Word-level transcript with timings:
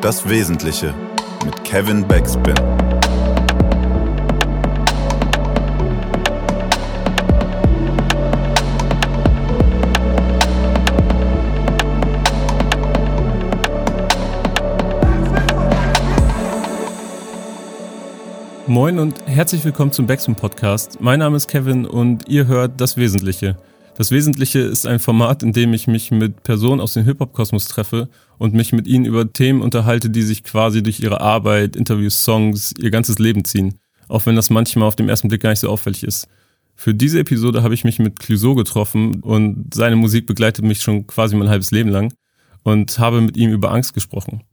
Das 0.00 0.26
Wesentliche 0.26 0.94
mit 1.44 1.62
Kevin 1.62 2.08
Backspin. 2.08 2.54
Moin 18.66 18.98
und 18.98 19.26
herzlich 19.26 19.62
willkommen 19.66 19.92
zum 19.92 20.06
Backspin 20.06 20.34
Podcast. 20.34 20.98
Mein 21.02 21.18
Name 21.18 21.36
ist 21.36 21.46
Kevin 21.46 21.84
und 21.84 22.26
ihr 22.26 22.46
hört 22.46 22.80
Das 22.80 22.96
Wesentliche. 22.96 23.56
Das 23.96 24.10
Wesentliche 24.10 24.60
ist 24.60 24.86
ein 24.86 24.98
Format, 24.98 25.42
in 25.42 25.52
dem 25.52 25.74
ich 25.74 25.86
mich 25.86 26.10
mit 26.10 26.42
Personen 26.42 26.80
aus 26.80 26.94
dem 26.94 27.04
Hip-Hop-Kosmos 27.04 27.68
treffe 27.68 28.08
und 28.38 28.54
mich 28.54 28.72
mit 28.72 28.86
ihnen 28.86 29.04
über 29.04 29.30
Themen 29.32 29.60
unterhalte, 29.60 30.08
die 30.08 30.22
sich 30.22 30.42
quasi 30.42 30.82
durch 30.82 31.00
ihre 31.00 31.20
Arbeit, 31.20 31.76
Interviews, 31.76 32.24
Songs, 32.24 32.72
ihr 32.78 32.90
ganzes 32.90 33.18
Leben 33.18 33.44
ziehen. 33.44 33.78
Auch 34.08 34.26
wenn 34.26 34.36
das 34.36 34.50
manchmal 34.50 34.88
auf 34.88 34.96
dem 34.96 35.08
ersten 35.08 35.28
Blick 35.28 35.42
gar 35.42 35.50
nicht 35.50 35.60
so 35.60 35.68
auffällig 35.68 36.02
ist. 36.02 36.28
Für 36.74 36.94
diese 36.94 37.20
Episode 37.20 37.62
habe 37.62 37.74
ich 37.74 37.84
mich 37.84 37.98
mit 37.98 38.18
Clouseau 38.18 38.54
getroffen 38.54 39.20
und 39.20 39.74
seine 39.74 39.96
Musik 39.96 40.26
begleitet 40.26 40.64
mich 40.64 40.80
schon 40.80 41.06
quasi 41.06 41.36
mein 41.36 41.50
halbes 41.50 41.70
Leben 41.70 41.90
lang 41.90 42.14
und 42.62 42.98
habe 42.98 43.20
mit 43.20 43.36
ihm 43.36 43.50
über 43.50 43.70
Angst 43.70 43.92
gesprochen. 43.92 44.44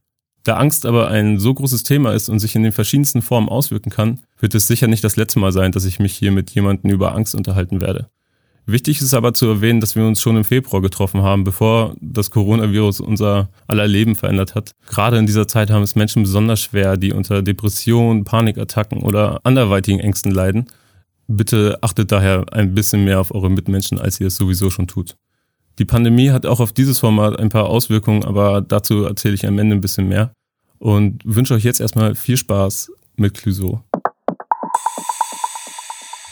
Da 0.44 0.56
Angst 0.56 0.84
aber 0.84 1.08
ein 1.08 1.38
so 1.38 1.54
großes 1.54 1.84
Thema 1.84 2.12
ist 2.12 2.28
und 2.28 2.38
sich 2.38 2.54
in 2.54 2.62
den 2.62 2.72
verschiedensten 2.72 3.22
Formen 3.22 3.48
auswirken 3.48 3.90
kann, 3.90 4.20
wird 4.38 4.54
es 4.54 4.66
sicher 4.66 4.88
nicht 4.88 5.04
das 5.04 5.16
letzte 5.16 5.38
Mal 5.38 5.52
sein, 5.52 5.72
dass 5.72 5.86
ich 5.86 5.98
mich 5.98 6.12
hier 6.12 6.32
mit 6.32 6.50
jemandem 6.50 6.90
über 6.90 7.14
Angst 7.14 7.34
unterhalten 7.34 7.80
werde. 7.80 8.10
Wichtig 8.70 9.00
ist 9.00 9.14
aber 9.14 9.32
zu 9.32 9.46
erwähnen, 9.46 9.80
dass 9.80 9.96
wir 9.96 10.04
uns 10.04 10.20
schon 10.20 10.36
im 10.36 10.44
Februar 10.44 10.82
getroffen 10.82 11.22
haben, 11.22 11.42
bevor 11.42 11.94
das 12.02 12.30
Coronavirus 12.30 13.00
unser 13.00 13.48
aller 13.66 13.88
Leben 13.88 14.14
verändert 14.14 14.54
hat. 14.54 14.72
Gerade 14.86 15.16
in 15.16 15.24
dieser 15.24 15.48
Zeit 15.48 15.70
haben 15.70 15.82
es 15.82 15.94
Menschen 15.94 16.24
besonders 16.24 16.60
schwer, 16.60 16.98
die 16.98 17.14
unter 17.14 17.40
Depressionen, 17.40 18.24
Panikattacken 18.24 19.02
oder 19.02 19.40
anderweitigen 19.44 20.00
Ängsten 20.00 20.32
leiden. 20.32 20.66
Bitte 21.28 21.78
achtet 21.80 22.12
daher 22.12 22.44
ein 22.52 22.74
bisschen 22.74 23.06
mehr 23.06 23.20
auf 23.20 23.34
eure 23.34 23.48
Mitmenschen, 23.48 23.98
als 23.98 24.20
ihr 24.20 24.26
es 24.26 24.36
sowieso 24.36 24.68
schon 24.68 24.86
tut. 24.86 25.16
Die 25.78 25.86
Pandemie 25.86 26.28
hat 26.28 26.44
auch 26.44 26.60
auf 26.60 26.72
dieses 26.72 26.98
Format 26.98 27.38
ein 27.38 27.48
paar 27.48 27.70
Auswirkungen, 27.70 28.22
aber 28.22 28.60
dazu 28.60 29.04
erzähle 29.04 29.34
ich 29.34 29.46
am 29.46 29.58
Ende 29.58 29.76
ein 29.76 29.80
bisschen 29.80 30.08
mehr 30.08 30.30
und 30.78 31.22
wünsche 31.24 31.54
euch 31.54 31.64
jetzt 31.64 31.80
erstmal 31.80 32.14
viel 32.14 32.36
Spaß 32.36 32.92
mit 33.16 33.32
Clouseau. 33.32 33.82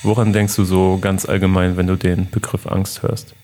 Woran 0.03 0.33
denkst 0.33 0.55
du 0.57 0.65
so 0.65 0.99
ganz 1.01 1.25
allgemein, 1.25 1.77
wenn 1.77 1.87
du 1.87 1.97
den 1.97 2.31
Begriff 2.31 2.67
Angst 2.67 3.03
hörst? 3.03 3.35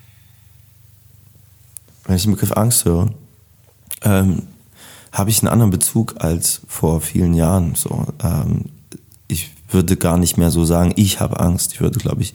Wenn 2.04 2.16
ich 2.16 2.22
den 2.22 2.32
Begriff 2.32 2.52
Angst 2.52 2.84
höre, 2.84 3.10
ähm, 4.02 4.42
habe 5.12 5.30
ich 5.30 5.40
einen 5.40 5.52
anderen 5.52 5.70
Bezug 5.70 6.14
als 6.18 6.62
vor 6.68 7.00
vielen 7.00 7.34
Jahren. 7.34 7.74
So, 7.74 8.06
ähm, 8.22 8.66
ich 9.28 9.50
würde 9.70 9.96
gar 9.96 10.16
nicht 10.16 10.36
mehr 10.36 10.50
so 10.50 10.64
sagen, 10.64 10.92
ich 10.96 11.20
habe 11.20 11.40
Angst. 11.40 11.72
Ich 11.74 11.80
würde, 11.80 11.98
glaube 11.98 12.22
ich, 12.22 12.34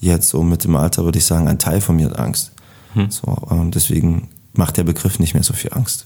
jetzt 0.00 0.28
so 0.28 0.42
mit 0.42 0.64
dem 0.64 0.76
Alter 0.76 1.04
würde 1.04 1.18
ich 1.18 1.24
sagen, 1.24 1.48
ein 1.48 1.58
Teil 1.58 1.80
von 1.80 1.96
mir 1.96 2.06
hat 2.06 2.18
Angst. 2.18 2.52
Hm. 2.94 3.10
So, 3.10 3.36
ähm, 3.50 3.70
deswegen 3.70 4.28
macht 4.52 4.76
der 4.76 4.84
Begriff 4.84 5.18
nicht 5.18 5.34
mehr 5.34 5.42
so 5.42 5.52
viel 5.52 5.72
Angst. 5.72 6.04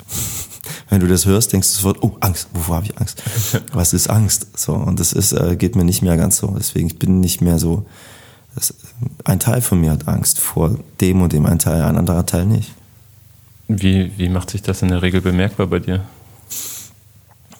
Wenn 0.93 1.01
du 1.01 1.07
das 1.07 1.25
hörst, 1.25 1.55
denkst 1.55 1.69
du 1.69 1.75
sofort, 1.77 2.03
oh, 2.03 2.19
Angst, 2.21 2.48
wovor 2.53 2.77
habe 2.77 2.85
ich 2.85 2.98
Angst? 2.98 3.23
Was 3.73 3.95
ist 3.95 4.11
Angst? 4.11 4.59
So, 4.59 4.75
und 4.75 5.01
das 5.01 5.15
ist, 5.15 5.33
äh, 5.33 5.57
geht 5.57 5.75
mir 5.75 5.84
nicht 5.84 6.03
mehr 6.03 6.19
ganz 6.19 6.37
so. 6.37 6.55
Deswegen, 6.59 6.87
ich 6.89 6.99
bin 6.99 7.21
nicht 7.21 7.41
mehr 7.41 7.59
so, 7.59 7.87
das, 8.55 8.75
ein 9.25 9.41
Teil 9.41 9.62
von 9.62 9.81
mir 9.81 9.91
hat 9.91 10.07
Angst 10.07 10.39
vor 10.39 10.79
dem 11.01 11.23
und 11.23 11.33
dem, 11.33 11.47
ein 11.47 11.59
Teil, 11.59 11.81
ein 11.81 11.97
anderer 11.97 12.27
Teil 12.27 12.45
nicht. 12.45 12.75
Wie, 13.69 14.12
wie 14.19 14.29
macht 14.29 14.51
sich 14.51 14.61
das 14.61 14.83
in 14.83 14.89
der 14.89 15.01
Regel 15.01 15.23
bemerkbar 15.23 15.67
bei 15.67 15.79
dir? 15.79 16.05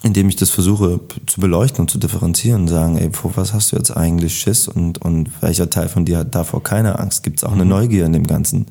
Indem 0.03 0.29
ich 0.29 0.37
das 0.37 0.51
versuche 0.51 1.01
zu 1.27 1.41
beleuchten 1.41 1.81
und 1.81 1.91
zu 1.91 1.97
differenzieren 1.97 2.61
und 2.61 2.69
sagen, 2.69 2.99
ey, 2.99 3.09
vor 3.13 3.35
was 3.37 3.55
hast 3.55 3.73
du 3.73 3.77
jetzt 3.77 3.97
eigentlich 3.97 4.39
Schiss 4.39 4.69
und, 4.69 5.01
und 5.01 5.31
welcher 5.41 5.71
Teil 5.71 5.89
von 5.89 6.05
dir 6.05 6.19
hat 6.19 6.35
davor 6.35 6.63
keine 6.63 6.99
Angst? 6.99 7.23
Gibt 7.23 7.39
es 7.39 7.45
auch 7.45 7.53
eine 7.53 7.65
mhm. 7.65 7.71
Neugier 7.71 8.05
in 8.05 8.13
dem 8.13 8.27
Ganzen? 8.27 8.67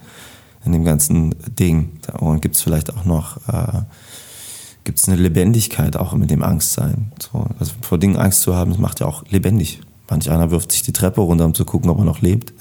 in 0.65 0.73
dem 0.73 0.83
ganzen 0.83 1.35
Ding. 1.59 1.89
Und 2.19 2.41
gibt 2.41 2.55
es 2.55 2.61
vielleicht 2.61 2.93
auch 2.93 3.05
noch, 3.05 3.37
äh, 3.47 3.81
gibt 4.83 4.99
es 4.99 5.07
eine 5.07 5.17
Lebendigkeit 5.17 5.95
auch 5.95 6.13
mit 6.13 6.31
dem 6.31 6.43
Angstsein. 6.43 7.11
So, 7.19 7.47
also 7.59 7.73
vor 7.81 7.97
Dingen 7.97 8.17
Angst 8.17 8.41
zu 8.41 8.55
haben, 8.55 8.71
das 8.71 8.79
macht 8.79 8.99
ja 8.99 9.05
auch 9.05 9.23
lebendig. 9.29 9.81
Manch 10.09 10.29
einer 10.29 10.51
wirft 10.51 10.71
sich 10.71 10.81
die 10.81 10.91
Treppe 10.91 11.21
runter, 11.21 11.45
um 11.45 11.53
zu 11.53 11.65
gucken, 11.65 11.89
ob 11.89 11.99
er 11.99 12.03
noch 12.03 12.21
lebt. 12.21 12.53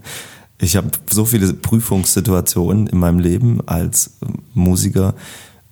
ich 0.58 0.76
habe 0.76 0.90
so 1.08 1.24
viele 1.24 1.52
Prüfungssituationen 1.52 2.86
in 2.88 2.98
meinem 2.98 3.18
Leben 3.20 3.60
als 3.66 4.12
Musiker, 4.54 5.14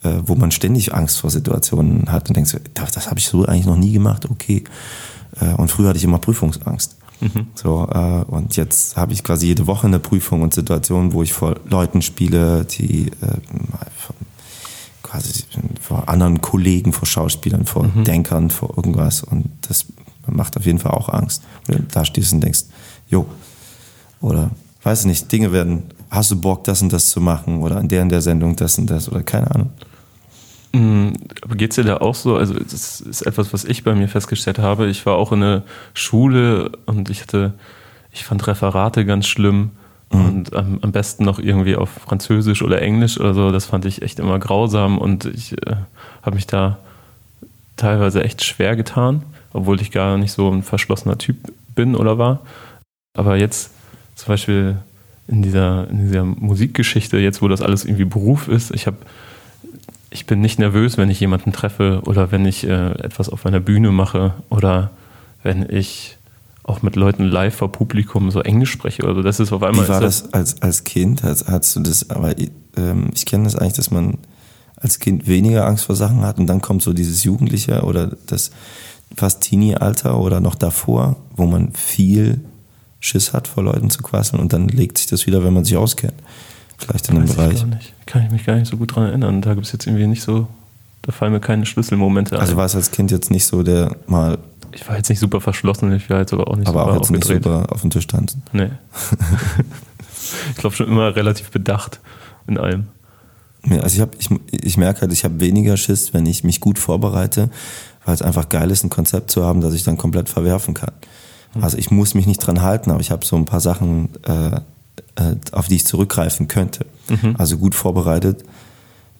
äh, 0.03 0.15
wo 0.25 0.35
man 0.35 0.51
ständig 0.51 0.95
Angst 0.95 1.19
vor 1.19 1.31
Situationen 1.31 2.12
hat 2.12 2.29
und 2.29 2.37
denkt, 2.37 2.61
das, 2.75 2.93
das 2.93 3.09
habe 3.09 3.19
ich 3.19 3.27
so 3.27 3.45
eigentlich 3.45 3.67
noch 3.67 3.77
nie 3.77 3.93
gemacht, 3.93 4.29
okay. 4.31 4.65
Äh, 5.41 5.55
und 5.55 5.71
früher 5.71 5.89
hatte 5.89 5.99
ich 5.99 6.05
immer 6.05 6.19
Prüfungsangst. 6.19 6.97
Mhm. 7.21 7.47
So, 7.55 7.89
äh, 7.91 8.25
und 8.27 8.56
jetzt 8.56 8.97
habe 8.97 9.12
ich 9.12 9.25
quasi 9.25 9.47
jede 9.47 9.67
Woche 9.67 9.87
eine 9.87 9.99
Prüfung 9.99 10.43
und 10.43 10.55
Situation, 10.55 11.12
wo 11.12 11.23
ich 11.23 11.33
vor 11.33 11.56
Leuten 11.69 12.03
spiele, 12.03 12.65
die 12.65 13.06
äh, 13.06 13.39
quasi 15.16 15.44
vor 15.81 16.09
anderen 16.09 16.41
Kollegen, 16.41 16.93
vor 16.93 17.06
Schauspielern, 17.06 17.66
vor 17.66 17.84
mhm. 17.84 18.04
Denkern, 18.04 18.50
vor 18.50 18.77
irgendwas. 18.77 19.22
Und 19.22 19.49
das 19.69 19.87
macht 20.27 20.56
auf 20.56 20.66
jeden 20.66 20.78
Fall 20.78 20.93
auch 20.93 21.09
Angst. 21.09 21.43
Wenn 21.66 21.78
du 21.78 21.82
da 21.91 22.04
stehst 22.04 22.32
und 22.32 22.41
denkst, 22.41 22.65
jo, 23.09 23.26
oder 24.21 24.50
weiß 24.82 25.05
nicht, 25.06 25.31
Dinge 25.31 25.53
werden, 25.53 25.84
hast 26.10 26.31
du 26.31 26.41
Bock, 26.41 26.65
das 26.65 26.82
und 26.82 26.93
das 26.93 27.10
zu 27.10 27.21
machen 27.21 27.62
oder 27.62 27.81
in 27.81 27.88
der 27.88 28.03
in 28.03 28.09
der 28.09 28.22
Sendung 28.22 28.56
das 28.56 28.78
und 28.78 28.88
das 28.88 29.09
oder 29.09 29.22
keine 29.22 29.50
Ahnung. 29.50 29.71
Mm, 30.72 31.12
aber 31.43 31.56
geht 31.56 31.71
es 31.71 31.76
dir 31.76 31.84
da 31.84 31.99
auch 31.99 32.15
so? 32.15 32.37
Also, 32.37 32.55
das 32.55 33.00
ist 33.00 33.22
etwas, 33.22 33.53
was 33.53 33.65
ich 33.65 33.84
bei 33.84 33.94
mir 33.94 34.09
festgestellt 34.09 34.59
habe. 34.59 34.88
Ich 34.88 35.06
war 35.06 35.16
auch 35.16 35.32
in 35.32 35.41
der 35.41 35.62
Schule 35.94 36.72
und 36.87 37.10
ich 37.10 37.22
hatte, 37.22 37.55
ich 38.12 38.25
fand 38.25 38.47
Referate 38.47 39.05
ganz 39.05 39.26
schlimm 39.26 39.71
mhm. 40.16 40.27
und 40.27 40.56
am, 40.56 40.78
am, 40.82 40.93
besten 40.93 41.25
noch 41.25 41.38
irgendwie 41.38 41.77
auf 41.77 41.91
Französisch 41.91 42.62
oder 42.62 42.82
Englisch 42.82 43.19
oder 43.19 43.34
so. 43.34 43.53
Das 43.53 43.66
fand 43.66 43.84
ich 43.84 44.03
echt 44.03 44.19
immer 44.19 44.38
grausam 44.38 44.99
und 44.99 45.25
ich 45.25 45.53
äh, 45.53 45.77
habe 46.22 46.37
mich 46.37 46.47
da 46.47 46.78
teilweise 47.77 48.25
echt 48.25 48.44
schwer 48.44 48.76
getan, 48.76 49.22
obwohl 49.53 49.81
ich 49.81 49.91
gar 49.91 50.16
nicht 50.19 50.32
so 50.32 50.50
ein 50.50 50.62
verschlossener 50.62 51.19
Typ 51.19 51.37
bin 51.75 51.94
oder 51.94 52.19
war. 52.19 52.41
Aber 53.15 53.37
jetzt 53.37 53.71
zum 54.15 54.28
Beispiel 54.28 54.76
in 55.28 55.43
dieser, 55.43 55.88
in 55.91 56.06
dieser 56.06 56.25
Musikgeschichte, 56.25 57.19
jetzt 57.19 57.43
wo 57.43 57.49
das 57.49 57.62
alles 57.62 57.84
irgendwie 57.84 58.05
Beruf 58.05 58.49
ist, 58.49 58.75
ich 58.75 58.87
habe 58.87 58.97
ich 60.10 60.25
bin 60.25 60.41
nicht 60.41 60.59
nervös, 60.59 60.97
wenn 60.97 61.10
ich 61.10 61.21
jemanden 61.21 61.53
treffe 61.53 62.00
oder 62.06 62.32
wenn 62.32 62.47
ich 62.47 62.66
äh, 62.66 62.93
etwas 62.93 63.28
auf 63.28 63.44
einer 63.44 63.60
Bühne 63.60 63.91
mache 63.91 64.32
oder 64.49 64.91
wenn 65.43 65.66
ich 65.69 66.16
auch 66.66 66.82
mit 66.82 66.97
Leuten 66.97 67.25
live 67.25 67.54
vor 67.54 67.71
Publikum 67.71 68.31
so 68.31 68.41
Englisch 68.41 68.72
spreche 68.72 69.04
oder 69.04 69.15
so. 69.15 69.22
Das 69.22 69.38
ist 69.38 69.53
auf 69.53 69.62
einmal. 69.62 69.84
Wie 69.84 69.88
war 69.88 70.00
das 70.00 70.32
als, 70.32 70.60
als 70.62 70.84
Kind? 70.84 71.22
Hast, 71.22 71.47
hast 71.47 71.77
du 71.77 71.81
das, 71.81 72.10
aber 72.10 72.34
ähm, 72.77 73.10
ich 73.15 73.25
kenne 73.25 73.44
das 73.44 73.56
eigentlich, 73.56 73.75
dass 73.75 73.91
man 73.91 74.19
als 74.76 74.99
Kind 74.99 75.26
weniger 75.26 75.66
Angst 75.66 75.84
vor 75.84 75.97
Sachen 75.97 76.22
hat 76.22 76.38
und 76.38 76.47
dann 76.49 76.60
kommt 76.60 76.82
so 76.82 76.93
dieses 76.93 77.25
Jugendliche 77.25 77.82
oder 77.82 78.16
das 78.26 78.50
fast 79.15 79.43
Teenie-Alter 79.43 80.19
oder 80.19 80.41
noch 80.41 80.56
davor, 80.56 81.16
wo 81.34 81.47
man 81.47 81.72
viel 81.72 82.41
Schiss 82.99 83.32
hat, 83.32 83.47
vor 83.47 83.62
Leuten 83.62 83.88
zu 83.88 84.03
quasseln 84.03 84.43
und 84.43 84.53
dann 84.53 84.69
legt 84.69 84.99
sich 84.99 85.06
das 85.06 85.26
wieder, 85.26 85.44
wenn 85.44 85.55
man 85.55 85.65
sich 85.65 85.76
auskennt. 85.76 86.15
Vielleicht 86.78 87.09
in 87.09 87.15
dem 87.15 87.26
Bereich. 87.26 87.55
Ich 87.55 87.60
gar 87.60 87.69
nicht. 87.69 87.93
Kann 88.06 88.25
ich 88.25 88.31
mich 88.31 88.44
gar 88.44 88.56
nicht 88.56 88.69
so 88.69 88.76
gut 88.76 88.94
dran 88.94 89.05
erinnern. 89.05 89.41
Da 89.41 89.55
gibt 89.55 89.66
es 89.66 89.72
jetzt 89.72 89.87
irgendwie 89.87 90.06
nicht 90.06 90.22
so, 90.22 90.49
da 91.06 91.12
fallen 91.12 91.33
mir 91.33 91.41
keine 91.41 91.65
Schlüsselmomente 91.67 92.39
Also 92.39 92.56
war 92.56 92.67
es 92.67 92.75
als 92.75 92.91
Kind 92.91 93.12
jetzt 93.12 93.31
nicht 93.31 93.47
so, 93.47 93.62
der 93.62 93.97
mal. 94.09 94.39
Ich 94.72 94.87
war 94.89 94.97
jetzt 94.97 95.09
nicht 95.09 95.21
super 95.21 95.41
verschlossen, 95.41 95.94
ich 95.94 96.11
war 96.11 96.19
jetzt 96.19 96.33
aber 96.33 96.49
auch 96.49 96.56
nicht 96.56 96.69
aber 96.69 96.81
super 96.81 96.93
auch 96.93 96.97
jetzt 96.97 97.11
nicht 97.11 97.25
super 97.25 97.67
auf 97.71 97.81
dem 97.81 97.91
Tisch 97.91 98.06
tanzen. 98.09 98.43
Nee. 98.53 98.71
ich 100.50 100.56
glaube 100.56 100.75
schon 100.75 100.89
immer 100.89 101.15
relativ 101.15 101.50
bedacht 101.50 102.00
in 102.49 102.58
allem. 102.58 102.88
Ja, 103.64 103.81
also 103.81 103.94
ich, 103.94 104.00
hab, 104.00 104.14
ich, 104.19 104.29
ich 104.50 104.76
merke 104.76 105.03
halt, 105.03 105.12
ich 105.12 105.25
habe 105.25 105.41
weniger 105.41 105.76
Schiss, 105.76 106.12
wenn 106.12 106.26
ich 106.26 106.44
mich 106.44 106.61
gut 106.61 106.79
vorbereite, 106.79 107.50
weil 108.05 108.14
es 108.14 108.23
einfach 108.23 108.49
geil 108.49 108.70
ist, 108.70 108.85
ein 108.85 108.91
Konzept 108.91 109.31
zu 109.31 109.44
haben, 109.44 109.61
das 109.61 109.75
ich 109.75 109.85
dann 109.85 109.97
komplett 109.97 110.29
verwerfen 110.29 110.75
kann. 110.75 110.93
Hm. 111.53 111.64
Also 111.64 111.79
ich 111.79 111.91
muss 111.91 112.14
mich 112.14 112.26
nicht 112.26 112.38
dran 112.38 112.62
halten, 112.62 112.91
aber 112.91 113.00
ich 113.00 113.12
habe 113.12 113.25
so 113.25 113.37
ein 113.37 113.44
paar 113.44 113.61
Sachen 113.61 114.11
äh, 114.25 114.56
äh, 115.17 115.37
auf 115.53 115.69
die 115.69 115.76
ich 115.76 115.87
zurückgreifen 115.87 116.49
könnte. 116.49 116.85
Mhm. 117.08 117.37
Also 117.38 117.58
gut 117.58 117.75
vorbereitet. 117.75 118.44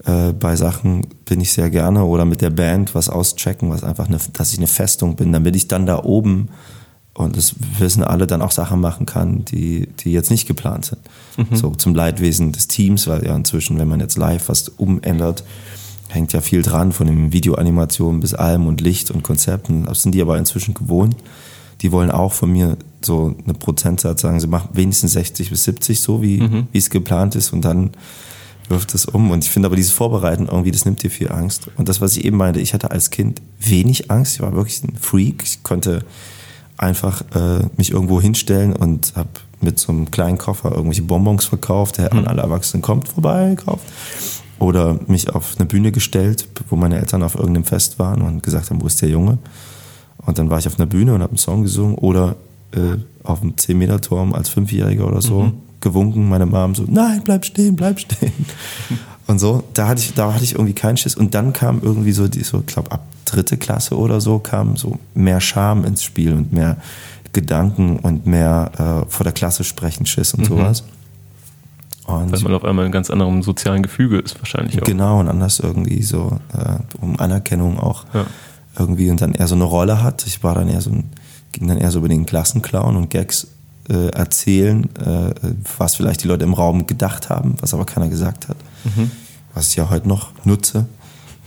Äh, 0.07 0.33
bei 0.33 0.57
Sachen 0.57 1.07
bin 1.25 1.41
ich 1.41 1.53
sehr 1.53 1.71
gerne 1.71 2.05
oder 2.05 2.25
mit 2.25 2.41
der 2.41 2.51
Band 2.51 2.95
was 2.95 3.09
auschecken, 3.09 3.71
was 3.71 3.85
einfach 3.85 4.09
eine, 4.09 4.19
dass 4.33 4.53
ich 4.53 4.59
eine 4.59 4.67
Festung 4.67 5.17
bin, 5.17 5.33
damit 5.33 5.57
ich 5.57 5.69
dann 5.69 5.87
da 5.87 6.03
oben 6.03 6.49
und 7.15 7.37
das 7.37 7.55
wissen 7.79 8.05
alle 8.05 8.27
dann 8.27 8.43
auch 8.43 8.51
Sachen 8.51 8.81
machen 8.81 9.07
kann, 9.07 9.45
die, 9.45 9.89
die 10.01 10.13
jetzt 10.13 10.31
nicht 10.31 10.47
geplant 10.47 10.85
sind. 10.85 11.01
Mhm. 11.37 11.57
So 11.57 11.71
zum 11.71 11.95
Leidwesen 11.95 12.53
des 12.53 12.69
Teams, 12.69 13.07
weil 13.07 13.25
ja 13.25 13.35
inzwischen, 13.35 13.79
wenn 13.79 13.89
man 13.89 14.01
jetzt 14.01 14.19
live 14.19 14.49
was 14.49 14.69
umändert, 14.69 15.43
hängt 16.09 16.33
ja 16.33 16.41
viel 16.41 16.63
dran, 16.63 16.93
von 16.93 17.07
den 17.07 17.33
Videoanimationen 17.33 18.21
bis 18.21 18.35
allem 18.35 18.67
und 18.67 18.81
Licht 18.81 19.11
und 19.11 19.23
Konzepten. 19.23 19.87
Das 19.87 20.03
sind 20.03 20.15
die 20.15 20.21
aber 20.21 20.37
inzwischen 20.37 20.75
gewohnt 20.75 21.17
die 21.83 21.93
wollen 21.93 22.11
auch 22.11 22.33
von 22.33 22.51
mir 22.51 22.77
so 23.03 23.35
eine 23.45 23.55
Prozentsatz 23.55 24.23
sagen, 24.23 24.41
sie 24.41 24.47
machen 24.47 24.71
wenigstens 24.73 25.13
60 25.13 25.51
bis 25.51 25.65
70 25.65 26.01
so, 26.01 26.23
wie 26.23 26.41
mhm. 26.41 26.69
es 26.73 26.91
geplant 26.91 27.35
ist 27.35 27.53
und 27.53 27.65
dann 27.65 27.91
wirft 28.69 28.95
es 28.95 29.07
um. 29.07 29.31
Und 29.31 29.45
ich 29.45 29.51
finde 29.51 29.67
aber 29.67 29.77
dieses 29.77 29.93
Vorbereiten 29.93 30.47
irgendwie, 30.47 30.71
das 30.71 30.85
nimmt 30.85 31.03
dir 31.03 31.11
viel 31.11 31.31
Angst. 31.31 31.69
Und 31.77 31.89
das, 31.89 32.01
was 32.01 32.17
ich 32.17 32.25
eben 32.25 32.37
meinte, 32.37 32.61
ich 32.61 32.75
hatte 32.75 32.91
als 32.91 33.11
Kind 33.11 33.41
wenig 33.61 34.11
Angst. 34.11 34.35
Ich 34.35 34.41
war 34.41 34.55
wirklich 34.55 34.83
ein 34.83 34.97
Freak. 34.97 35.43
Ich 35.43 35.63
konnte 35.63 36.05
einfach 36.77 37.23
äh, 37.35 37.67
mich 37.77 37.91
irgendwo 37.91 38.21
hinstellen 38.21 38.75
und 38.75 39.15
habe 39.17 39.29
mit 39.61 39.79
so 39.79 39.93
einem 39.93 40.11
kleinen 40.11 40.39
Koffer 40.39 40.71
irgendwelche 40.71 41.03
Bonbons 41.03 41.47
verkauft, 41.47 41.99
der 41.99 42.13
an 42.13 42.27
alle 42.27 42.43
Erwachsenen 42.43 42.83
kommt 42.83 43.09
vorbei, 43.09 43.55
gekauft. 43.57 43.85
Oder 44.59 44.99
mich 45.07 45.35
auf 45.35 45.55
eine 45.59 45.67
Bühne 45.67 45.93
gestellt, 45.93 46.49
wo 46.69 46.77
meine 46.77 46.99
Eltern 46.99 47.23
auf 47.23 47.35
irgendeinem 47.35 47.65
Fest 47.65 47.99
waren 47.99 48.23
und 48.23 48.43
gesagt 48.43 48.71
haben, 48.71 48.81
wo 48.81 48.87
ist 48.87 49.01
der 49.03 49.09
Junge? 49.09 49.39
Und 50.25 50.39
dann 50.39 50.51
war 50.51 50.59
ich 50.59 50.67
auf 50.67 50.79
einer 50.79 50.87
Bühne 50.87 51.15
und 51.15 51.23
habe 51.23 51.33
einen 51.33 51.39
Song 51.39 51.63
gesungen. 51.63 51.97
Oder 51.97 52.37
äh, 52.73 52.97
auf 53.23 53.41
dem 53.41 53.55
10-Meter-Turm 53.55 54.35
als 54.35 54.49
Fünfjähriger 54.49 55.07
oder 55.07 55.21
so 55.21 55.53
gewunken. 55.81 56.29
Meine 56.29 56.47
Mom 56.47 56.75
so, 56.75 56.85
nein, 56.89 57.23
bleib 57.25 57.45
stehen, 57.45 57.77
bleib 57.77 58.01
stehen. 58.01 58.33
Und 59.27 59.41
so, 59.41 59.65
da 59.75 59.89
hatte 59.89 60.01
ich, 60.03 60.15
da 60.15 60.33
hatte 60.33 60.45
ich 60.45 60.53
irgendwie 60.53 60.73
keinen 60.75 60.97
Schiss. 60.97 61.17
Und 61.17 61.35
dann 61.35 61.53
kam 61.53 61.81
irgendwie 61.83 62.13
so, 62.13 62.29
die, 62.29 62.45
so, 62.45 62.61
ich 62.61 62.67
glaube, 62.67 62.93
ab 62.93 63.05
dritte 63.25 63.57
Klasse 63.57 63.99
oder 63.99 64.21
so, 64.21 64.39
kam 64.39 64.77
so 64.77 65.01
mehr 65.15 65.41
Scham 65.41 65.85
ins 65.85 66.05
Spiel 66.05 66.33
und 66.33 66.53
mehr 66.53 66.77
Gedanken 67.33 67.99
und 67.99 68.25
mehr 68.27 69.05
äh, 69.07 69.11
vor 69.11 69.25
der 69.25 69.33
Klasse 69.33 69.65
sprechen, 69.65 70.07
Schiss 70.07 70.33
und 70.33 70.47
sowas. 70.47 70.85
Und 72.07 72.31
Weil 72.31 72.41
man 72.41 72.55
auf 72.55 72.65
einmal 72.65 72.87
in 72.87 72.93
ganz 72.93 73.11
anderen 73.11 73.43
sozialen 73.43 73.83
Gefüge 73.83 74.19
ist, 74.19 74.39
wahrscheinlich 74.39 74.81
auch. 74.81 74.87
Genau, 74.87 75.19
und 75.19 75.29
anders 75.29 75.59
irgendwie 75.59 76.03
so 76.05 76.39
äh, 76.57 76.79
um 77.01 77.19
Anerkennung 77.19 77.81
auch 77.81 78.05
Ja. 78.15 78.27
irgendwie 78.79 79.11
und 79.11 79.21
dann 79.21 79.33
eher 79.35 79.49
so 79.49 79.57
eine 79.57 79.65
Rolle 79.65 80.03
hat. 80.05 80.25
Ich 80.27 80.45
war 80.45 80.55
dann 80.55 80.69
eher 80.69 80.81
so 80.81 80.91
ein, 80.91 81.11
ging 81.51 81.67
dann 81.67 81.79
eher 81.79 81.91
so 81.91 81.99
über 81.99 82.09
den 82.09 82.25
Klassenclown 82.25 82.97
und 82.97 83.11
Gags 83.11 83.49
äh, 83.89 84.09
erzählen, 84.09 84.85
äh, 84.97 85.33
was 85.79 85.97
vielleicht 85.97 86.23
die 86.25 86.29
Leute 86.29 86.45
im 86.45 86.55
Raum 86.55 86.87
gedacht 86.87 87.29
haben, 87.31 87.57
was 87.61 87.75
aber 87.75 87.85
keiner 87.85 88.09
gesagt 88.09 88.49
hat. 88.49 88.57
Was 89.55 89.69
ich 89.71 89.77
ja 89.77 89.89
heute 89.91 90.07
noch 90.09 90.31
nutze, 90.45 90.87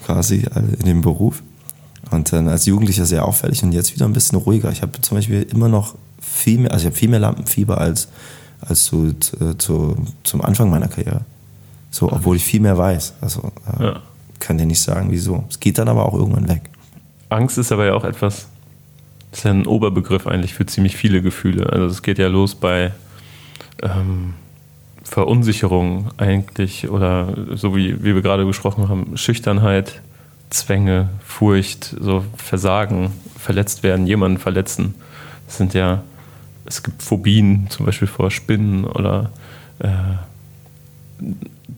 quasi 0.05 0.45
äh, 0.55 0.59
in 0.79 0.85
dem 0.85 1.01
Beruf. 1.01 1.41
Und 2.11 2.31
dann 2.33 2.47
als 2.47 2.65
Jugendlicher 2.65 3.05
sehr 3.05 3.25
auffällig 3.25 3.61
und 3.63 3.71
jetzt 3.71 3.93
wieder 3.93 4.05
ein 4.05 4.13
bisschen 4.13 4.37
ruhiger. 4.37 4.71
Ich 4.71 4.81
habe 4.81 4.99
zum 5.01 5.17
Beispiel 5.17 5.43
immer 5.43 5.67
noch 5.69 5.95
viel 6.19 6.59
mehr, 6.59 6.71
also 6.71 6.83
ich 6.83 6.85
habe 6.87 6.95
viel 6.95 7.09
mehr 7.09 7.19
Lampenfieber 7.19 7.77
als, 7.79 8.07
als 8.61 8.83
zu, 8.85 9.13
zu, 9.13 9.53
zu, 9.55 9.95
zum 10.23 10.41
Anfang 10.41 10.69
meiner 10.69 10.87
Karriere. 10.87 11.21
So, 11.91 12.11
obwohl 12.11 12.35
ich 12.35 12.43
viel 12.43 12.59
mehr 12.61 12.77
weiß. 12.77 13.13
Also 13.21 13.51
äh, 13.79 13.83
Ja. 13.83 13.99
kann 14.39 14.57
dir 14.57 14.65
nicht 14.65 14.81
sagen, 14.81 15.07
wieso. 15.11 15.43
Es 15.49 15.59
geht 15.59 15.77
dann 15.77 15.87
aber 15.87 16.05
auch 16.05 16.13
irgendwann 16.15 16.47
weg. 16.49 16.69
Angst 17.29 17.57
ist 17.57 17.71
aber 17.71 17.85
ja 17.85 17.93
auch 17.93 18.03
etwas, 18.03 18.47
ist 19.31 19.45
ja 19.45 19.51
ein 19.51 19.67
Oberbegriff 19.67 20.27
eigentlich 20.27 20.53
für 20.53 20.65
ziemlich 20.65 20.97
viele 20.97 21.21
Gefühle. 21.21 21.71
Also 21.71 21.85
es 21.85 22.01
geht 22.01 22.17
ja 22.17 22.27
los 22.27 22.55
bei 22.55 22.91
ähm, 23.83 24.33
Verunsicherung 25.03 26.11
eigentlich 26.17 26.89
oder 26.89 27.35
so 27.55 27.75
wie, 27.75 28.03
wie 28.03 28.15
wir 28.15 28.21
gerade 28.21 28.45
gesprochen 28.45 28.89
haben, 28.89 29.17
Schüchternheit, 29.17 30.01
Zwänge, 30.49 31.09
Furcht, 31.25 31.95
so 31.99 32.23
Versagen, 32.37 33.11
verletzt 33.37 33.83
werden, 33.83 34.07
jemanden 34.07 34.37
verletzen. 34.37 34.95
Das 35.47 35.57
sind 35.57 35.73
ja, 35.73 36.03
es 36.65 36.83
gibt 36.83 37.01
Phobien, 37.01 37.67
zum 37.69 37.85
Beispiel 37.85 38.07
vor 38.07 38.31
Spinnen 38.31 38.83
oder 38.83 39.31
äh, 39.79 39.87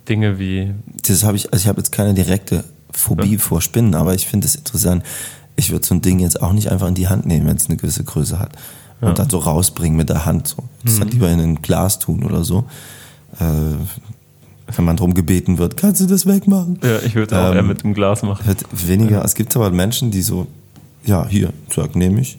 Dinge 0.08 0.40
wie 0.40 0.74
Das 1.08 1.24
habe 1.24 1.38
ich, 1.38 1.52
also 1.54 1.64
ich 1.64 1.68
habe 1.68 1.80
jetzt 1.80 1.92
keine 1.92 2.14
direkte 2.14 2.64
Phobie 2.92 3.38
vor 3.38 3.62
Spinnen, 3.62 3.96
aber 3.96 4.14
ich 4.14 4.28
finde 4.28 4.48
es 4.48 4.56
interessant. 4.56 5.04
Ich 5.56 5.72
würde 5.72 5.86
so 5.86 5.94
ein 5.94 6.02
Ding 6.02 6.20
jetzt 6.20 6.42
auch 6.42 6.54
nicht 6.54 6.72
einfach 6.72 6.88
in 6.88 6.96
die 6.96 7.08
Hand 7.08 7.26
nehmen, 7.26 7.48
wenn 7.48 7.58
es 7.58 7.68
eine 7.68 7.78
gewisse 7.78 8.04
Größe 8.04 8.40
hat. 8.40 8.52
Und 9.02 9.18
dann 9.18 9.32
so 9.32 9.40
rausbringen 9.40 9.98
mit 9.98 10.10
der 10.10 10.26
Hand. 10.26 10.48
So. 10.48 10.58
Das 10.84 11.00
halt 11.00 11.12
lieber 11.12 11.28
in 11.30 11.40
ein 11.40 11.62
Glas 11.64 11.98
tun 11.98 12.24
oder 12.24 12.44
so. 12.44 12.66
Äh, 13.40 13.46
wenn 14.76 14.86
man 14.86 14.96
drum 14.96 15.16
gebeten 15.16 15.58
wird, 15.58 15.76
kannst 15.76 16.02
du 16.02 16.06
das 16.06 16.28
wegmachen? 16.28 16.80
Ja, 16.84 17.00
ich 17.00 17.16
würde 17.16 17.36
auch 17.40 17.50
Ähm, 17.50 17.56
eher 17.56 17.64
mit 17.64 17.84
dem 17.84 17.96
Glas 17.96 18.22
machen. 18.22 18.46
Wird 18.46 18.64
weniger. 18.72 19.26
Es 19.26 19.34
gibt 19.34 19.56
aber 19.56 19.72
Menschen, 19.72 20.12
die 20.12 20.22
so, 20.22 20.46
ja, 21.04 21.26
hier, 21.28 21.52
Zeug 21.70 21.96
nehme 21.96 22.22
ich 22.22 22.38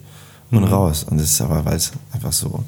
und 0.52 0.64
raus. 0.64 1.04
Und 1.10 1.18
das 1.18 1.30
ist 1.30 1.40
aber, 1.40 1.64
weil 1.64 1.76
es 1.76 1.92
einfach 2.12 2.32
so, 2.32 2.62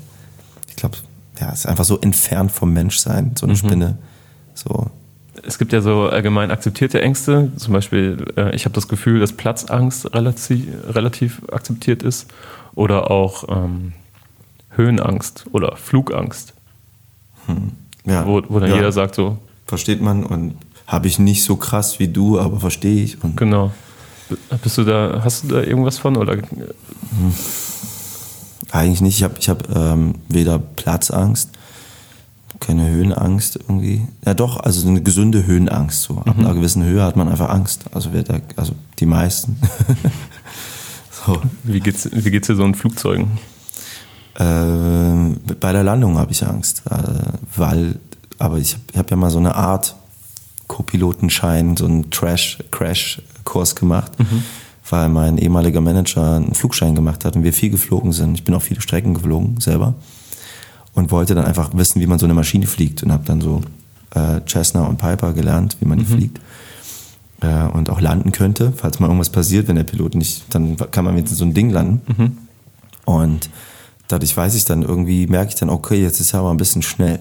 ich 0.68 0.76
glaube, 0.76 0.96
ja, 1.40 1.50
es 1.52 1.60
ist 1.60 1.66
einfach 1.66 1.84
so 1.84 1.98
entfernt 2.00 2.50
vom 2.50 2.72
Menschsein, 2.72 3.32
so 3.38 3.46
eine 3.46 3.56
Spinne. 3.56 3.98
So, 4.54 4.88
Es 5.42 5.58
gibt 5.58 5.72
ja 5.72 5.80
so 5.80 6.08
allgemein 6.08 6.50
akzeptierte 6.50 7.02
Ängste. 7.02 7.50
Zum 7.56 7.72
Beispiel, 7.72 8.24
äh, 8.36 8.54
ich 8.54 8.64
habe 8.64 8.74
das 8.74 8.88
Gefühl, 8.88 9.20
dass 9.20 9.32
Platzangst 9.32 10.14
relativ, 10.14 10.66
relativ 10.88 11.42
akzeptiert 11.50 12.02
ist. 12.02 12.26
Oder 12.74 13.10
auch 13.10 13.44
ähm, 13.48 13.92
Höhenangst 14.76 15.46
oder 15.52 15.76
Flugangst, 15.76 16.54
ja. 18.04 18.26
wo, 18.26 18.42
wo 18.48 18.58
dann 18.58 18.70
ja. 18.70 18.76
jeder 18.76 18.92
sagt 18.92 19.14
so, 19.14 19.38
versteht 19.66 20.00
man 20.00 20.24
und 20.24 20.56
habe 20.86 21.06
ich 21.06 21.18
nicht 21.18 21.44
so 21.44 21.56
krass 21.56 21.98
wie 21.98 22.08
du, 22.08 22.38
aber 22.38 22.60
verstehe 22.60 23.04
ich. 23.04 23.16
Genau. 23.36 23.72
Bist 24.62 24.78
du 24.78 24.84
da, 24.84 25.20
hast 25.22 25.44
du 25.44 25.48
da 25.48 25.62
irgendwas 25.62 25.98
von? 25.98 26.16
Oder 26.16 26.38
eigentlich 28.72 29.00
nicht. 29.00 29.18
Ich 29.18 29.22
habe 29.22 29.34
ich 29.38 29.48
hab, 29.48 29.74
ähm, 29.74 30.16
weder 30.28 30.58
Platzangst, 30.58 31.50
keine 32.64 32.88
Höhenangst 32.88 33.56
irgendwie. 33.56 34.06
Ja 34.24 34.34
doch, 34.34 34.58
also 34.58 34.88
eine 34.88 35.02
gesunde 35.02 35.46
Höhenangst. 35.46 36.02
So. 36.02 36.18
Ab 36.18 36.38
einer 36.38 36.54
gewissen 36.54 36.82
Höhe 36.82 37.02
hat 37.02 37.16
man 37.16 37.28
einfach 37.28 37.50
Angst. 37.50 37.84
Also, 37.92 38.12
wer 38.12 38.22
da, 38.22 38.40
also 38.56 38.72
die 38.98 39.06
meisten. 39.06 39.58
so. 41.26 41.40
wie 41.62 41.80
geht's, 41.80 42.08
wie 42.10 42.30
geht's 42.30 42.46
dir 42.46 42.56
so 42.56 42.64
in 42.64 42.74
Flugzeugen? 42.74 43.38
Ähm, 44.38 45.36
bei 45.60 45.72
der 45.72 45.84
Landung 45.84 46.18
habe 46.18 46.32
ich 46.32 46.44
Angst, 46.44 46.82
äh, 46.90 46.96
weil, 47.54 48.00
aber 48.38 48.58
ich 48.58 48.74
habe 48.74 48.98
hab 48.98 49.10
ja 49.10 49.16
mal 49.16 49.30
so 49.30 49.38
eine 49.38 49.54
Art 49.54 49.94
Co-Pilotenschein, 50.66 51.76
so 51.76 51.84
einen 51.84 52.10
Trash-Crash-Kurs 52.10 53.76
gemacht, 53.76 54.12
weil 54.88 55.08
mein 55.10 55.38
ehemaliger 55.38 55.80
Manager 55.80 56.36
einen 56.36 56.54
Flugschein 56.54 56.94
gemacht 56.94 57.24
hat 57.24 57.36
und 57.36 57.44
wir 57.44 57.52
viel 57.52 57.70
geflogen 57.70 58.12
sind. 58.12 58.34
Ich 58.34 58.44
bin 58.44 58.54
auch 58.54 58.62
viele 58.62 58.80
Strecken 58.80 59.14
geflogen 59.14 59.60
selber 59.60 59.94
und 60.94 61.10
wollte 61.10 61.34
dann 61.34 61.44
einfach 61.44 61.70
wissen, 61.74 62.00
wie 62.00 62.06
man 62.06 62.18
so 62.18 62.26
eine 62.26 62.34
Maschine 62.34 62.66
fliegt 62.66 63.02
und 63.02 63.12
habe 63.12 63.24
dann 63.24 63.40
so 63.40 63.62
äh, 64.14 64.40
Cessna 64.46 64.84
und 64.84 64.98
Piper 64.98 65.32
gelernt, 65.32 65.76
wie 65.80 65.86
man 65.86 65.98
die 65.98 66.04
fliegt 66.04 66.40
äh, 67.40 67.66
und 67.68 67.90
auch 67.90 68.00
landen 68.00 68.32
könnte, 68.32 68.72
falls 68.76 69.00
mal 69.00 69.06
irgendwas 69.06 69.30
passiert, 69.30 69.68
wenn 69.68 69.76
der 69.76 69.84
Pilot 69.84 70.14
nicht, 70.14 70.44
dann 70.54 70.76
kann 70.76 71.04
man 71.04 71.14
mit 71.14 71.28
so 71.28 71.44
einem 71.44 71.54
Ding 71.54 71.70
landen. 71.70 72.00
Und 73.04 73.50
dadurch 74.08 74.36
weiß 74.36 74.54
ich 74.54 74.64
dann 74.64 74.82
irgendwie, 74.82 75.26
merke 75.26 75.50
ich 75.50 75.54
dann, 75.56 75.70
okay, 75.70 76.00
jetzt 76.00 76.20
ist 76.20 76.32
er 76.32 76.40
aber 76.40 76.50
ein 76.50 76.56
bisschen 76.56 76.82
schnell. 76.82 77.20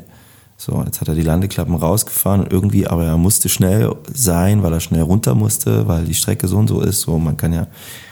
So, 0.55 0.81
jetzt 0.85 1.01
hat 1.01 1.09
er 1.09 1.15
die 1.15 1.23
Landeklappen 1.23 1.75
rausgefahren 1.75 2.41
und 2.41 2.53
irgendwie, 2.53 2.87
aber 2.87 3.03
er 3.03 3.17
musste 3.17 3.49
schnell 3.49 3.94
sein, 4.13 4.63
weil 4.63 4.71
er 4.71 4.80
schnell 4.80 5.01
runter 5.01 5.35
musste, 5.35 5.87
weil 5.87 6.06
die 6.06 6.13
Strecke 6.13 6.47
so 6.47 6.57
und 6.57 6.68
so 6.68 6.80
ist. 6.81 7.01
So, 7.01 7.18
man 7.18 7.35
kann 7.35 7.51
ja 7.51 7.68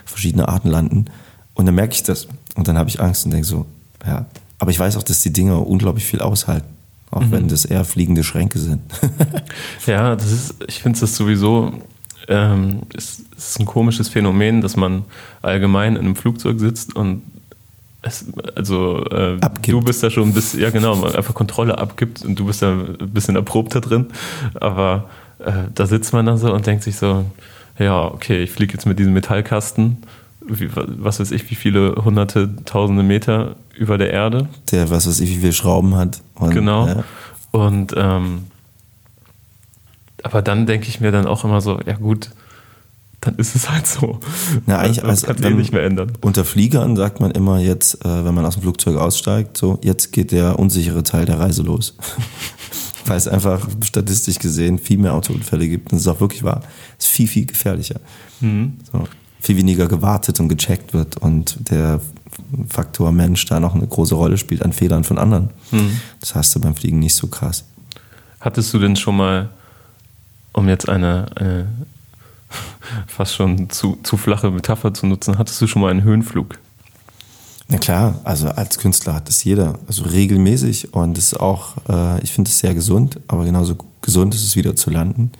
verschiedene 0.05 0.49
Arten 0.49 0.69
landen. 0.69 1.05
Und 1.53 1.65
dann 1.65 1.75
merke 1.75 1.93
ich 1.93 2.03
das. 2.03 2.27
Und 2.55 2.67
dann 2.67 2.77
habe 2.77 2.89
ich 2.89 2.99
Angst 2.99 3.25
und 3.25 3.31
denke 3.31 3.47
so, 3.47 3.65
ja. 4.05 4.25
Aber 4.61 4.69
ich 4.69 4.77
weiß 4.77 4.95
auch, 4.95 5.01
dass 5.01 5.23
die 5.23 5.33
Dinger 5.33 5.65
unglaublich 5.65 6.05
viel 6.05 6.21
aushalten. 6.21 6.67
Auch 7.09 7.23
wenn 7.31 7.47
das 7.47 7.65
eher 7.65 7.83
fliegende 7.83 8.23
Schränke 8.23 8.59
sind. 8.59 8.81
Ja, 9.87 10.15
das 10.15 10.31
ist, 10.31 10.55
ich 10.67 10.83
finde 10.83 11.03
es 11.03 11.15
sowieso, 11.15 11.73
ähm, 12.27 12.83
es 12.95 13.23
ist 13.35 13.59
ein 13.59 13.65
komisches 13.65 14.07
Phänomen, 14.07 14.61
dass 14.61 14.77
man 14.77 15.03
allgemein 15.41 15.95
in 15.95 16.01
einem 16.01 16.15
Flugzeug 16.15 16.59
sitzt 16.59 16.95
und 16.95 17.23
es, 18.03 18.25
also 18.55 19.03
äh, 19.05 19.39
du 19.63 19.81
bist 19.81 20.03
da 20.03 20.11
schon 20.11 20.29
ein 20.29 20.33
bisschen, 20.33 20.59
ja 20.61 20.69
genau, 20.69 20.95
man 20.95 21.15
einfach 21.15 21.33
Kontrolle 21.33 21.79
abgibt 21.79 22.23
und 22.23 22.39
du 22.39 22.45
bist 22.45 22.61
da 22.61 22.71
ein 22.71 23.09
bisschen 23.09 23.35
erprobter 23.35 23.81
drin, 23.81 24.05
aber 24.53 25.09
äh, 25.39 25.51
da 25.73 25.87
sitzt 25.87 26.13
man 26.13 26.27
dann 26.27 26.37
so 26.37 26.53
und 26.53 26.67
denkt 26.67 26.83
sich 26.83 26.97
so, 26.97 27.25
ja, 27.79 28.05
okay, 28.05 28.43
ich 28.43 28.51
fliege 28.51 28.73
jetzt 28.73 28.85
mit 28.85 28.99
diesem 28.99 29.13
Metallkasten, 29.13 29.97
wie, 30.47 30.69
was 30.73 31.19
weiß 31.19 31.31
ich, 31.31 31.49
wie 31.51 31.55
viele 31.55 31.95
hunderte, 32.03 32.49
tausende 32.65 33.03
Meter 33.03 33.55
über 33.77 33.97
der 33.97 34.11
Erde 34.11 34.49
Der, 34.71 34.89
was 34.89 35.07
weiß 35.07 35.19
ich, 35.19 35.29
wie 35.29 35.37
viele 35.39 35.53
Schrauben 35.53 35.95
hat. 35.95 36.21
Und, 36.35 36.51
Genau. 36.53 36.87
Ja. 36.87 37.03
Und 37.51 37.93
ähm, 37.95 38.43
aber 40.23 40.41
dann 40.41 40.65
denke 40.65 40.87
ich 40.87 40.99
mir 40.99 41.11
dann 41.11 41.25
auch 41.25 41.43
immer 41.43 41.61
so, 41.61 41.79
ja 41.85 41.93
gut, 41.95 42.29
dann 43.21 43.35
ist 43.35 43.55
es 43.55 43.69
halt 43.69 43.85
so. 43.87 44.19
Na, 44.65 44.79
eigentlich, 44.79 45.03
also, 45.03 45.27
kannst 45.27 45.43
du 45.43 45.47
eh 45.47 45.51
wenn- 45.51 45.57
nicht 45.57 45.73
mehr 45.73 45.83
ändern. 45.83 46.11
Unter 46.21 46.45
Fliegern 46.45 46.95
sagt 46.95 47.19
man 47.19 47.31
immer 47.31 47.59
jetzt, 47.59 48.03
äh, 48.05 48.25
wenn 48.25 48.33
man 48.33 48.45
aus 48.45 48.55
dem 48.55 48.63
Flugzeug 48.63 48.97
aussteigt, 48.97 49.57
so, 49.57 49.79
jetzt 49.83 50.11
geht 50.11 50.31
der 50.31 50.57
unsichere 50.59 51.03
Teil 51.03 51.25
der 51.25 51.39
Reise 51.39 51.61
los. 51.63 51.95
Weil 53.05 53.17
es 53.17 53.27
einfach 53.27 53.67
statistisch 53.83 54.37
gesehen 54.37 54.77
viel 54.77 54.99
mehr 54.99 55.13
Autounfälle 55.15 55.67
gibt. 55.67 55.91
Und 55.91 55.97
das 55.97 56.01
ist 56.01 56.07
auch 56.07 56.19
wirklich 56.19 56.43
wahr. 56.43 56.61
Es 56.99 57.05
ist 57.07 57.11
viel, 57.11 57.27
viel 57.27 57.45
gefährlicher. 57.47 57.99
So, 58.39 59.07
viel 59.41 59.57
weniger 59.57 59.87
gewartet 59.87 60.39
und 60.39 60.47
gecheckt 60.47 60.93
wird 60.93 61.17
und 61.17 61.69
der 61.69 61.99
Faktor 62.69 63.11
Mensch 63.11 63.45
da 63.45 63.59
noch 63.59 63.75
eine 63.75 63.87
große 63.87 64.15
Rolle 64.15 64.37
spielt 64.37 64.63
an 64.63 64.71
Fehlern 64.71 65.03
von 65.03 65.17
anderen. 65.17 65.49
Das 66.19 66.35
hast 66.35 66.55
du 66.55 66.59
beim 66.61 66.75
Fliegen 66.75 66.99
nicht 66.99 67.15
so 67.15 67.27
krass. 67.27 67.65
Hattest 68.39 68.73
du 68.73 68.79
denn 68.79 68.95
schon 68.95 69.17
mal, 69.17 69.49
um 70.53 70.67
jetzt 70.67 70.87
eine, 70.87 71.25
eine 71.35 71.67
fast 73.07 73.35
schon 73.35 73.69
zu, 73.69 73.97
zu 74.03 74.17
flache 74.17 74.51
Metapher 74.51 74.93
zu 74.93 75.07
nutzen, 75.07 75.37
hattest 75.37 75.61
du 75.61 75.67
schon 75.67 75.81
mal 75.81 75.91
einen 75.91 76.03
Höhenflug? 76.03 76.57
Na 77.67 77.77
klar, 77.77 78.19
also 78.25 78.49
als 78.49 78.77
Künstler 78.77 79.13
hat 79.13 79.29
das 79.29 79.43
jeder, 79.43 79.79
also 79.87 80.03
regelmäßig 80.03 80.93
und 80.93 81.17
das 81.17 81.25
ist 81.25 81.39
auch, 81.39 81.77
äh, 81.87 82.21
ich 82.21 82.31
finde 82.33 82.49
es 82.49 82.59
sehr 82.59 82.73
gesund, 82.73 83.19
aber 83.27 83.45
genauso 83.45 83.77
gesund 84.01 84.35
ist 84.35 84.43
es 84.43 84.55
wieder 84.55 84.75
zu 84.75 84.89
landen. 84.89 85.31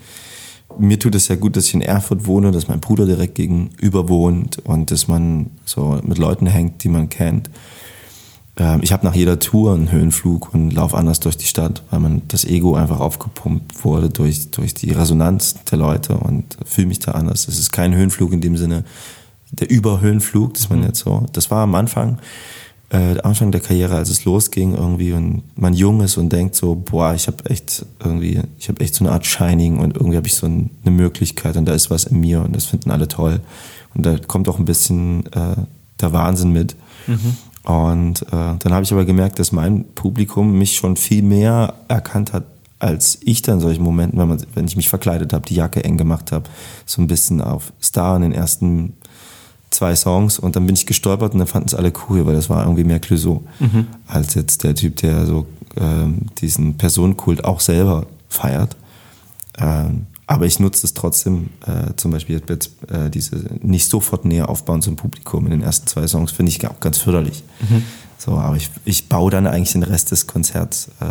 Mir 0.80 1.00
tut 1.00 1.16
es 1.16 1.26
sehr 1.26 1.38
gut, 1.38 1.56
dass 1.56 1.68
ich 1.68 1.74
in 1.74 1.82
Erfurt 1.82 2.26
wohne, 2.26 2.52
dass 2.52 2.68
mein 2.68 2.80
Bruder 2.80 3.06
direkt 3.06 3.36
gegenüber 3.36 4.10
wohnt 4.10 4.60
und 4.60 4.92
dass 4.92 5.08
man 5.08 5.52
so 5.66 6.00
mit 6.04 6.18
Leuten 6.18 6.48
hängt, 6.48 6.84
die 6.84 6.90
man 6.90 7.10
kennt. 7.10 7.50
Ähm, 8.58 8.80
ich 8.84 8.92
habe 8.92 9.06
nach 9.06 9.16
jeder 9.16 9.40
Tour 9.40 9.74
einen 9.74 9.92
Höhenflug 9.92 10.54
und 10.54 10.72
laufe 10.72 10.98
anders 10.98 11.20
durch 11.20 11.38
die 11.38 11.46
Stadt, 11.46 11.84
weil 11.90 12.00
man 12.00 12.22
das 12.28 12.46
Ego 12.46 12.76
einfach 12.76 13.00
aufgepumpt 13.00 13.84
wurde 13.84 14.10
durch, 14.10 14.52
durch 14.52 14.74
die 14.74 14.92
Resonanz 14.92 15.56
der 15.66 15.78
Leute 15.78 16.18
und 16.18 16.58
fühle 16.66 16.88
mich 16.88 17.00
da 17.00 17.12
anders. 17.12 17.48
Es 17.48 17.60
ist 17.60 17.72
kein 17.72 17.96
Höhenflug 17.96 18.34
in 18.34 18.42
dem 18.42 18.58
Sinne, 18.58 18.84
der 19.52 19.70
Überhöhenflug, 19.70 20.54
dass 20.54 20.70
man 20.70 20.80
mhm. 20.80 20.86
jetzt 20.86 21.00
so, 21.00 21.26
das 21.34 21.52
war 21.52 21.64
am 21.64 21.76
Anfang, 21.76 22.20
äh, 22.92 23.20
Anfang 23.22 23.52
der 23.52 23.62
Karriere, 23.62 23.96
als 23.96 24.10
es 24.10 24.26
losging 24.26 24.76
irgendwie 24.76 25.14
und 25.14 25.44
man 25.56 25.74
jung 25.74 26.02
ist 26.02 26.18
und 26.18 26.30
denkt 26.30 26.56
so, 26.56 26.76
boah, 26.76 27.14
ich 27.14 27.28
habe 27.28 27.50
echt 27.50 27.86
irgendwie, 28.04 28.42
ich 28.60 28.68
habe 28.68 28.82
echt 28.82 28.96
so 28.96 29.06
eine 29.06 29.14
Art 29.14 29.26
Shining 29.26 29.80
und 29.80 29.96
irgendwie 29.96 30.18
habe 30.18 30.28
ich 30.28 30.36
so 30.36 30.46
eine 30.46 30.70
Möglichkeit 30.86 31.56
und 31.56 31.66
da 31.66 31.74
ist 31.74 31.90
was 31.90 32.04
in 32.04 32.20
mir 32.20 32.42
und 32.42 32.56
das 32.56 32.66
finden 32.66 32.92
alle 32.92 33.08
toll 33.08 33.40
und 33.96 34.06
da 34.06 34.18
kommt 34.18 34.50
auch 34.50 34.60
ein 34.60 34.66
bisschen 34.66 35.26
äh, 35.28 35.56
der 36.02 36.14
Wahnsinn 36.14 36.52
mit. 36.52 36.76
Mhm. 37.08 37.38
Und 37.64 38.24
äh, 38.24 38.56
dann 38.60 38.74
habe 38.74 38.84
ich 38.84 38.92
aber 38.92 39.06
gemerkt, 39.06 39.40
dass 39.40 39.52
mein 39.52 39.86
Publikum 39.94 40.58
mich 40.58 40.76
schon 40.76 40.98
viel 40.98 41.22
mehr 41.22 41.76
erkannt 41.88 42.34
hat, 42.34 42.46
als 42.80 43.20
ich 43.24 43.44
dann 43.44 43.56
in 43.56 43.62
solchen 43.62 43.84
Momenten, 43.84 44.20
wenn, 44.20 44.28
man, 44.28 44.44
wenn 44.56 44.66
ich 44.66 44.76
mich 44.76 44.90
verkleidet 44.90 45.34
habe, 45.34 45.46
die 45.46 45.56
Jacke 45.56 45.84
eng 45.84 45.98
gemacht 45.98 46.32
habe, 46.32 46.50
so 46.86 47.02
ein 47.02 47.08
bisschen 47.08 47.40
auf 47.40 47.72
Star 47.82 48.16
in 48.16 48.24
den 48.24 48.32
ersten 48.32 48.94
zwei 49.82 49.96
Songs 49.96 50.38
und 50.38 50.56
dann 50.56 50.68
bin 50.68 50.76
ich 50.76 50.86
gestolpert 50.86 51.34
und 51.34 51.40
dann 51.40 51.48
fanden 51.48 51.68
es 51.68 51.74
alle 51.74 51.92
cool, 52.08 52.28
weil 52.28 52.36
das 52.36 52.52
war 52.52 52.64
irgendwie 52.64 52.84
mehr 52.84 53.00
Clouseau 53.00 53.44
mhm. 53.60 53.88
als 54.06 54.36
jetzt 54.36 54.64
der 54.64 54.76
Typ, 54.76 54.98
der 54.98 55.26
so 55.26 55.48
ähm, 55.76 56.28
diesen 56.40 56.78
Personenkult 56.78 57.44
auch 57.46 57.60
selber 57.60 58.06
feiert. 58.30 58.78
Ähm, 59.58 60.06
aber 60.28 60.46
ich 60.46 60.60
nutze 60.60 60.86
es 60.86 60.94
trotzdem, 60.94 61.50
äh, 61.66 61.96
zum 61.96 62.12
Beispiel 62.12 62.40
jetzt 62.48 62.70
äh, 62.92 63.10
diese 63.10 63.38
nicht 63.62 63.90
sofort 63.90 64.24
näher 64.24 64.50
aufbauen 64.50 64.84
zum 64.84 64.98
Publikum 64.98 65.46
in 65.46 65.52
den 65.52 65.64
ersten 65.64 65.88
zwei 65.88 66.06
Songs, 66.06 66.32
finde 66.32 66.52
ich 66.52 66.66
auch 66.68 66.80
ganz 66.80 67.00
förderlich. 67.00 67.44
Mhm. 67.68 67.84
So, 68.20 68.34
aber 68.34 68.56
ich, 68.58 68.70
ich 68.86 69.10
baue 69.10 69.32
dann 69.32 69.48
eigentlich 69.48 69.72
den 69.72 69.82
Rest 69.84 70.12
des 70.12 70.28
Konzerts, 70.28 70.92
äh, 71.02 71.06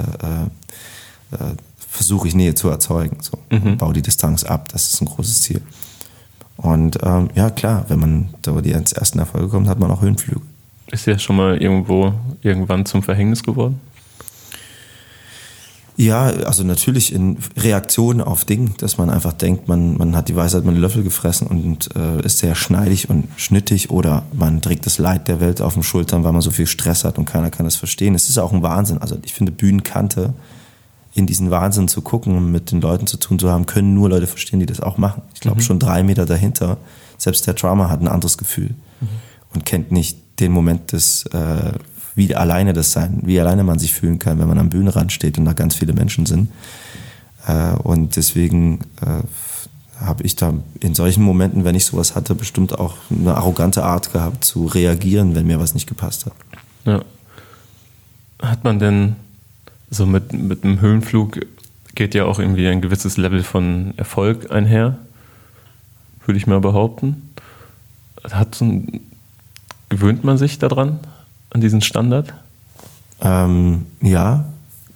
äh, 1.34 1.44
äh 1.44 1.54
versuche 1.78 2.28
ich 2.28 2.36
Nähe 2.36 2.54
zu 2.54 2.68
erzeugen. 2.68 3.18
So. 3.20 3.36
Mhm. 3.50 3.76
Baue 3.78 3.94
die 3.94 4.02
Distanz 4.02 4.44
ab, 4.44 4.68
das 4.68 4.94
ist 4.94 5.02
ein 5.02 5.06
großes 5.06 5.42
Ziel. 5.42 5.60
Und 6.60 6.98
ähm, 7.02 7.30
ja, 7.34 7.48
klar, 7.48 7.86
wenn 7.88 8.00
man 8.00 8.28
da 8.42 8.60
die 8.60 8.72
ersten 8.72 9.18
Erfolge 9.18 9.48
kommt, 9.48 9.66
hat 9.66 9.78
man 9.78 9.90
auch 9.90 10.02
Höhenflüge. 10.02 10.42
Ist 10.90 11.06
ja 11.06 11.18
schon 11.18 11.36
mal 11.36 11.56
irgendwo 11.56 12.12
irgendwann 12.42 12.84
zum 12.84 13.02
Verhängnis 13.02 13.42
geworden? 13.42 13.80
Ja, 15.96 16.24
also 16.24 16.62
natürlich 16.64 17.14
in 17.14 17.38
Reaktion 17.56 18.20
auf 18.20 18.44
Dinge, 18.44 18.70
dass 18.78 18.98
man 18.98 19.10
einfach 19.10 19.32
denkt, 19.32 19.68
man, 19.68 19.96
man 19.96 20.16
hat 20.16 20.28
die 20.28 20.36
Weisheit 20.36 20.64
mit 20.64 20.72
einem 20.72 20.82
Löffel 20.82 21.02
gefressen 21.02 21.46
und 21.46 21.94
äh, 21.94 22.24
ist 22.24 22.38
sehr 22.38 22.54
schneidig 22.54 23.08
und 23.08 23.28
schnittig 23.36 23.90
oder 23.90 24.22
man 24.32 24.60
trägt 24.60 24.86
das 24.86 24.98
Leid 24.98 25.28
der 25.28 25.40
Welt 25.40 25.60
auf 25.60 25.74
den 25.74 25.82
Schultern, 25.82 26.24
weil 26.24 26.32
man 26.32 26.40
so 26.42 26.50
viel 26.50 26.66
Stress 26.66 27.04
hat 27.04 27.18
und 27.18 27.26
keiner 27.26 27.50
kann 27.50 27.66
es 27.66 27.76
verstehen. 27.76 28.14
Es 28.14 28.28
ist 28.28 28.38
auch 28.38 28.52
ein 28.52 28.62
Wahnsinn. 28.62 28.98
Also 28.98 29.16
ich 29.24 29.34
finde 29.34 29.52
Bühnenkante 29.52 30.34
in 31.20 31.26
diesen 31.26 31.50
Wahnsinn 31.50 31.86
zu 31.86 32.02
gucken 32.02 32.36
und 32.36 32.50
mit 32.50 32.72
den 32.72 32.80
Leuten 32.80 33.06
zu 33.06 33.16
tun 33.16 33.38
zu 33.38 33.50
haben, 33.50 33.66
können 33.66 33.94
nur 33.94 34.08
Leute 34.08 34.26
verstehen, 34.26 34.58
die 34.58 34.66
das 34.66 34.80
auch 34.80 34.98
machen. 34.98 35.22
Ich 35.34 35.40
glaube, 35.40 35.58
mhm. 35.58 35.62
schon 35.62 35.78
drei 35.78 36.02
Meter 36.02 36.26
dahinter, 36.26 36.78
selbst 37.18 37.46
der 37.46 37.54
Drama 37.54 37.88
hat 37.88 38.00
ein 38.00 38.08
anderes 38.08 38.38
Gefühl 38.38 38.74
mhm. 39.00 39.08
und 39.54 39.64
kennt 39.64 39.92
nicht 39.92 40.18
den 40.40 40.50
Moment 40.52 40.92
des, 40.92 41.26
äh, 41.26 41.72
wie 42.14 42.34
alleine 42.34 42.72
das 42.72 42.92
sein, 42.92 43.20
wie 43.22 43.38
alleine 43.38 43.62
man 43.62 43.78
sich 43.78 43.92
fühlen 43.92 44.18
kann, 44.18 44.38
wenn 44.38 44.48
man 44.48 44.58
am 44.58 44.70
Bühnenrand 44.70 45.12
steht 45.12 45.38
und 45.38 45.44
da 45.44 45.52
ganz 45.52 45.74
viele 45.74 45.92
Menschen 45.92 46.26
sind. 46.26 46.50
Äh, 47.46 47.72
und 47.82 48.16
deswegen 48.16 48.80
äh, 49.02 50.04
habe 50.04 50.24
ich 50.24 50.34
da 50.36 50.54
in 50.80 50.94
solchen 50.94 51.22
Momenten, 51.22 51.64
wenn 51.64 51.74
ich 51.74 51.84
sowas 51.84 52.14
hatte, 52.14 52.34
bestimmt 52.34 52.78
auch 52.78 52.94
eine 53.10 53.34
arrogante 53.34 53.84
Art 53.84 54.12
gehabt 54.12 54.44
zu 54.44 54.66
reagieren, 54.66 55.34
wenn 55.34 55.46
mir 55.46 55.60
was 55.60 55.74
nicht 55.74 55.86
gepasst 55.86 56.26
hat. 56.26 56.32
Ja. 56.86 57.02
Hat 58.42 58.64
man 58.64 58.78
denn 58.78 59.16
so 59.90 60.06
mit, 60.06 60.32
mit 60.32 60.64
einem 60.64 60.80
Höhenflug 60.80 61.40
geht 61.94 62.14
ja 62.14 62.24
auch 62.24 62.38
irgendwie 62.38 62.68
ein 62.68 62.80
gewisses 62.80 63.16
Level 63.16 63.42
von 63.42 63.94
Erfolg 63.96 64.50
einher, 64.50 64.98
würde 66.24 66.38
ich 66.38 66.46
mal 66.46 66.60
behaupten. 66.60 67.30
Hat 68.30 68.54
so 68.54 68.64
ein, 68.64 69.00
gewöhnt 69.88 70.24
man 70.24 70.38
sich 70.38 70.58
daran, 70.58 71.00
an 71.50 71.60
diesen 71.60 71.80
Standard? 71.80 72.32
Ähm, 73.20 73.86
ja, 74.00 74.46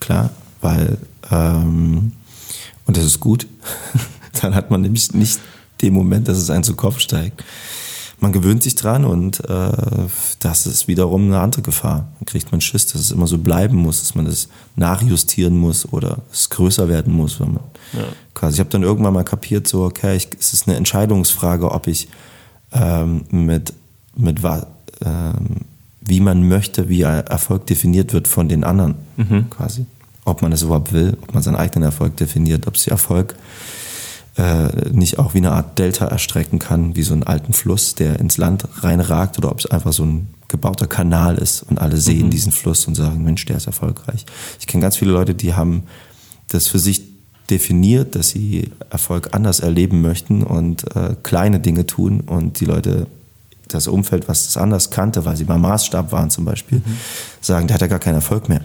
klar, 0.01 0.31
weil, 0.61 0.99
ähm, 1.31 2.13
und 2.87 2.97
das 2.97 3.05
ist 3.05 3.21
gut, 3.21 3.47
dann 4.41 4.55
hat 4.55 4.71
man 4.71 4.81
nämlich 4.81 5.13
nicht 5.13 5.41
den 5.83 5.93
Moment, 5.93 6.29
dass 6.29 6.39
es 6.39 6.51
einen 6.51 6.65
zu 6.65 6.77
Kopf 6.77 7.01
steigt 7.01 7.43
man 8.25 8.33
gewöhnt 8.33 8.63
sich 8.63 8.75
dran 8.75 9.05
und 9.05 9.41
äh, 9.51 9.73
das 10.41 10.67
ist 10.67 10.89
wiederum 10.89 11.27
eine 11.27 11.41
andere 11.41 11.61
Gefahr. 11.61 12.09
Dann 12.19 12.25
kriegt 12.25 12.51
man 12.53 12.63
Schiss, 12.63 12.87
dass 12.87 13.03
es 13.03 13.11
immer 13.11 13.27
so 13.27 13.37
bleiben 13.37 13.77
muss, 13.77 14.01
dass 14.01 14.15
man 14.15 14.25
das 14.25 14.49
nachjustieren 14.77 15.59
muss 15.59 15.93
oder 15.93 16.19
es 16.33 16.49
größer 16.49 16.89
werden 16.89 17.13
muss. 17.13 17.39
Wenn 17.39 17.53
man 17.53 17.65
ja. 17.93 18.05
quasi, 18.33 18.55
ich 18.55 18.61
habe 18.61 18.71
dann 18.71 18.83
irgendwann 18.83 19.13
mal 19.13 19.25
kapiert, 19.25 19.69
so, 19.69 19.85
okay, 19.85 20.17
ich, 20.17 20.29
es 20.41 20.55
ist 20.55 20.67
eine 20.67 20.77
Entscheidungsfrage, 20.79 21.71
ob 21.71 21.87
ich 21.87 22.09
ähm, 22.73 23.27
mit, 23.31 23.75
mit 24.17 24.41
ähm, 25.05 25.57
wie 26.01 26.21
man 26.21 26.49
möchte, 26.49 26.89
wie 26.89 27.03
Erfolg 27.03 27.67
definiert 27.67 28.15
wird 28.15 28.27
von 28.27 28.49
den 28.49 28.65
anderen 28.65 28.95
mhm. 29.19 29.51
quasi. 29.51 29.85
Ob 30.25 30.41
man 30.41 30.51
es 30.53 30.63
überhaupt 30.63 30.95
will, 30.95 31.19
ob 31.21 31.35
man 31.35 31.43
seinen 31.43 31.57
eigenen 31.57 31.83
Erfolg 31.83 32.17
definiert, 32.17 32.67
ob 32.67 32.79
sie 32.79 32.91
Erfolg 32.91 33.35
äh, 33.35 33.84
nicht 34.91 35.19
auch 35.19 35.35
wie 35.35 35.39
eine 35.39 35.53
Art 35.53 35.79
Delta 35.79 36.07
erstrecken 36.07 36.59
kann, 36.59 36.97
wie 36.97 37.03
so 37.03 37.13
einen 37.13 37.23
alten 37.23 37.53
Fluss, 37.53 37.95
der 37.95 38.19
ins 38.19 38.37
Land 38.37 38.67
reinragt, 38.83 39.39
oder 39.39 39.51
ob 39.53 39.61
es 39.61 39.67
einfach 39.67 39.93
so 39.93 40.05
ein 40.05 40.29
gebauter 40.49 40.87
Kanal 40.87 41.37
ist 41.37 41.63
und 41.63 41.81
alle 41.81 41.97
sehen 41.97 42.27
mhm. 42.27 42.31
diesen 42.31 42.53
Fluss 42.53 42.87
und 42.87 42.95
sagen, 42.95 43.25
Mensch, 43.25 43.45
der 43.47 43.57
ist 43.57 43.67
erfolgreich. 43.67 44.25
Ich 44.61 44.67
kenne 44.67 44.83
ganz 44.83 44.97
viele 44.97 45.13
Leute, 45.13 45.35
die 45.35 45.55
haben 45.55 45.85
das 46.49 46.69
für 46.69 46.79
sich 46.79 47.03
definiert, 47.51 48.15
dass 48.15 48.31
sie 48.31 48.71
Erfolg 48.91 49.31
anders 49.33 49.61
erleben 49.61 50.01
möchten 50.01 50.43
und 50.43 50.85
äh, 50.97 51.17
kleine 51.23 51.61
Dinge 51.61 51.87
tun 51.87 52.21
und 52.21 52.61
die 52.61 52.65
Leute 52.65 53.07
das 53.69 53.89
Umfeld, 53.89 54.29
was 54.29 54.47
das 54.47 54.57
anders 54.57 54.91
kannte, 54.91 55.25
weil 55.25 55.37
sie 55.37 55.45
beim 55.45 55.63
Maßstab 55.63 56.13
waren 56.13 56.31
zum 56.31 56.45
Beispiel, 56.45 56.79
mhm. 56.79 56.97
sagen, 57.41 57.67
der 57.67 57.75
hat 57.75 57.81
ja 57.81 57.87
gar 57.87 57.99
keinen 57.99 58.17
Erfolg 58.17 58.49
mehr. 58.49 58.61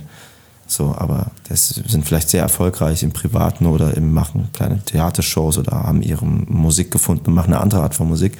So, 0.69 0.95
aber 0.95 1.31
das 1.47 1.69
sind 1.69 2.05
vielleicht 2.05 2.29
sehr 2.29 2.43
erfolgreich 2.43 3.01
im 3.01 3.11
Privaten 3.11 3.65
oder 3.65 3.97
im 3.97 4.13
Machen 4.13 4.49
kleine 4.53 4.79
Theatershows 4.85 5.57
oder 5.57 5.71
haben 5.71 6.03
ihre 6.03 6.25
Musik 6.25 6.91
gefunden 6.91 7.25
und 7.27 7.33
machen 7.33 7.53
eine 7.53 7.61
andere 7.61 7.81
Art 7.81 7.95
von 7.95 8.07
Musik. 8.07 8.37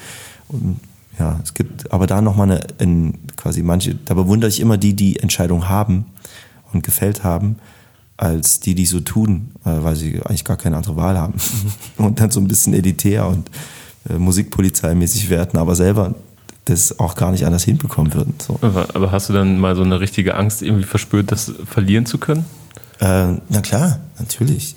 Und 0.48 0.80
ja, 1.18 1.40
es 1.44 1.56
gibt 1.56 1.92
aber 1.92 2.06
da 2.06 2.22
nochmal 2.22 2.52
eine, 2.52 2.62
in, 2.78 3.16
quasi 3.36 3.64
manche, 3.64 3.96
da 3.96 4.14
bewundere 4.14 4.50
ich 4.50 4.60
immer 4.60 4.78
die, 4.78 4.96
die 4.96 5.18
Entscheidung 5.20 5.70
haben 5.70 6.06
und 6.72 6.84
gefällt 6.84 7.24
haben, 7.24 7.56
als 8.16 8.60
die, 8.60 8.76
die 8.76 8.86
so 8.86 9.00
tun, 9.00 9.52
äh, 9.66 9.72
weil 9.82 9.96
sie 9.96 10.22
eigentlich 10.24 10.46
gar 10.46 10.58
keine 10.58 10.78
andere 10.78 10.98
Wahl 10.98 11.18
haben. 11.18 11.34
Und 11.98 12.20
dann 12.20 12.30
so 12.30 12.40
ein 12.40 12.48
bisschen 12.48 12.74
elitär 12.74 13.26
und 13.28 13.50
äh, 14.10 14.18
Musikpolizeimäßig 14.18 15.30
werden, 15.30 15.58
aber 15.58 15.76
selber 15.76 16.16
das 16.70 17.00
auch 17.00 17.16
gar 17.16 17.32
nicht 17.32 17.46
anders 17.46 17.64
hinbekommen 17.64 18.14
würden. 18.14 18.36
So. 18.40 18.60
Aber, 18.62 19.12
hast 19.12 19.30
du 19.30 19.34
dann 19.34 19.60
mal 19.60 19.76
so 19.76 19.84
eine 19.84 20.00
richtige 20.00 20.36
Angst 20.36 20.62
irgendwie 20.62 20.84
verspürt, 20.86 21.32
das 21.32 21.52
verlieren 21.66 22.06
zu 22.06 22.18
können? 22.18 22.46
Äh, 23.00 23.34
na 23.50 23.62
klar, 23.62 24.00
natürlich. 24.18 24.76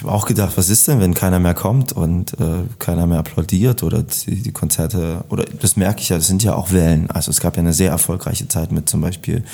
Ich 0.00 0.04
habe 0.04 0.14
auch 0.14 0.24
gedacht, 0.24 0.56
was 0.56 0.70
ist 0.70 0.88
denn, 0.88 0.98
wenn 0.98 1.12
keiner 1.12 1.40
mehr 1.40 1.52
kommt 1.52 1.92
und 1.92 2.32
äh, 2.40 2.62
keiner 2.78 3.06
mehr 3.06 3.18
applaudiert 3.18 3.82
oder 3.82 4.02
die, 4.02 4.42
die, 4.42 4.50
Konzerte, 4.50 5.24
oder 5.28 5.44
das 5.44 5.76
merke 5.76 6.00
ich 6.00 6.08
ja, 6.08 6.16
das 6.16 6.26
sind 6.26 6.42
ja 6.42 6.54
auch 6.54 6.72
Wellen. 6.72 7.10
Also 7.10 7.30
es 7.30 7.38
gab 7.38 7.56
ja 7.56 7.60
eine 7.60 7.74
sehr 7.74 7.90
erfolgreiche 7.90 8.48
Zeit 8.48 8.72
mit 8.72 8.88
zum 8.88 9.02
Beispiel, 9.02 9.44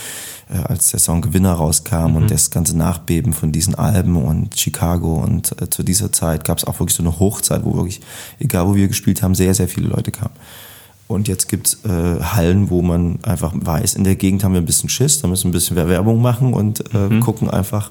äh, 0.49 0.59
als 0.59 0.93
der 0.93 1.01
Song 1.01 1.21
Gewinner 1.21 1.55
rauskam 1.55 2.11
mhm. 2.11 2.17
und 2.17 2.31
das 2.31 2.53
ganze 2.53 2.77
Nachbeben 2.77 3.33
von 3.33 3.51
diesen 3.51 3.75
Alben 3.75 4.15
und 4.15 4.57
Chicago 4.57 5.17
und 5.17 5.61
äh, 5.61 5.69
zu 5.69 5.83
dieser 5.83 6.13
Zeit 6.13 6.45
gab 6.45 6.59
es 6.59 6.65
auch 6.65 6.79
wirklich 6.79 6.95
so 6.95 7.03
eine 7.03 7.19
Hochzeit, 7.19 7.65
wo 7.65 7.75
wirklich, 7.75 8.01
egal 8.39 8.69
wo 8.69 8.77
wir 8.77 8.87
gespielt 8.87 9.25
haben, 9.25 9.35
sehr, 9.35 9.53
sehr 9.53 9.67
viele 9.67 9.89
Leute 9.89 10.13
kamen. 10.13 10.35
Und 11.09 11.29
jetzt 11.29 11.49
gibt's 11.49 11.85
äh, 11.85 12.21
Hallen, 12.21 12.69
wo 12.69 12.83
man 12.83 13.21
einfach 13.23 13.53
weiß, 13.55 13.95
in 13.95 14.05
der 14.05 14.17
Gegend 14.17 14.43
haben 14.43 14.55
wir 14.55 14.61
ein 14.61 14.67
bisschen 14.67 14.89
Schiss, 14.89 15.21
da 15.21 15.29
müssen 15.29 15.45
wir 15.45 15.51
ein 15.51 15.53
bisschen 15.53 15.77
Werbung 15.77 16.21
machen 16.21 16.53
und 16.53 16.83
äh, 16.95 17.09
mhm. 17.09 17.21
gucken 17.21 17.49
einfach, 17.49 17.91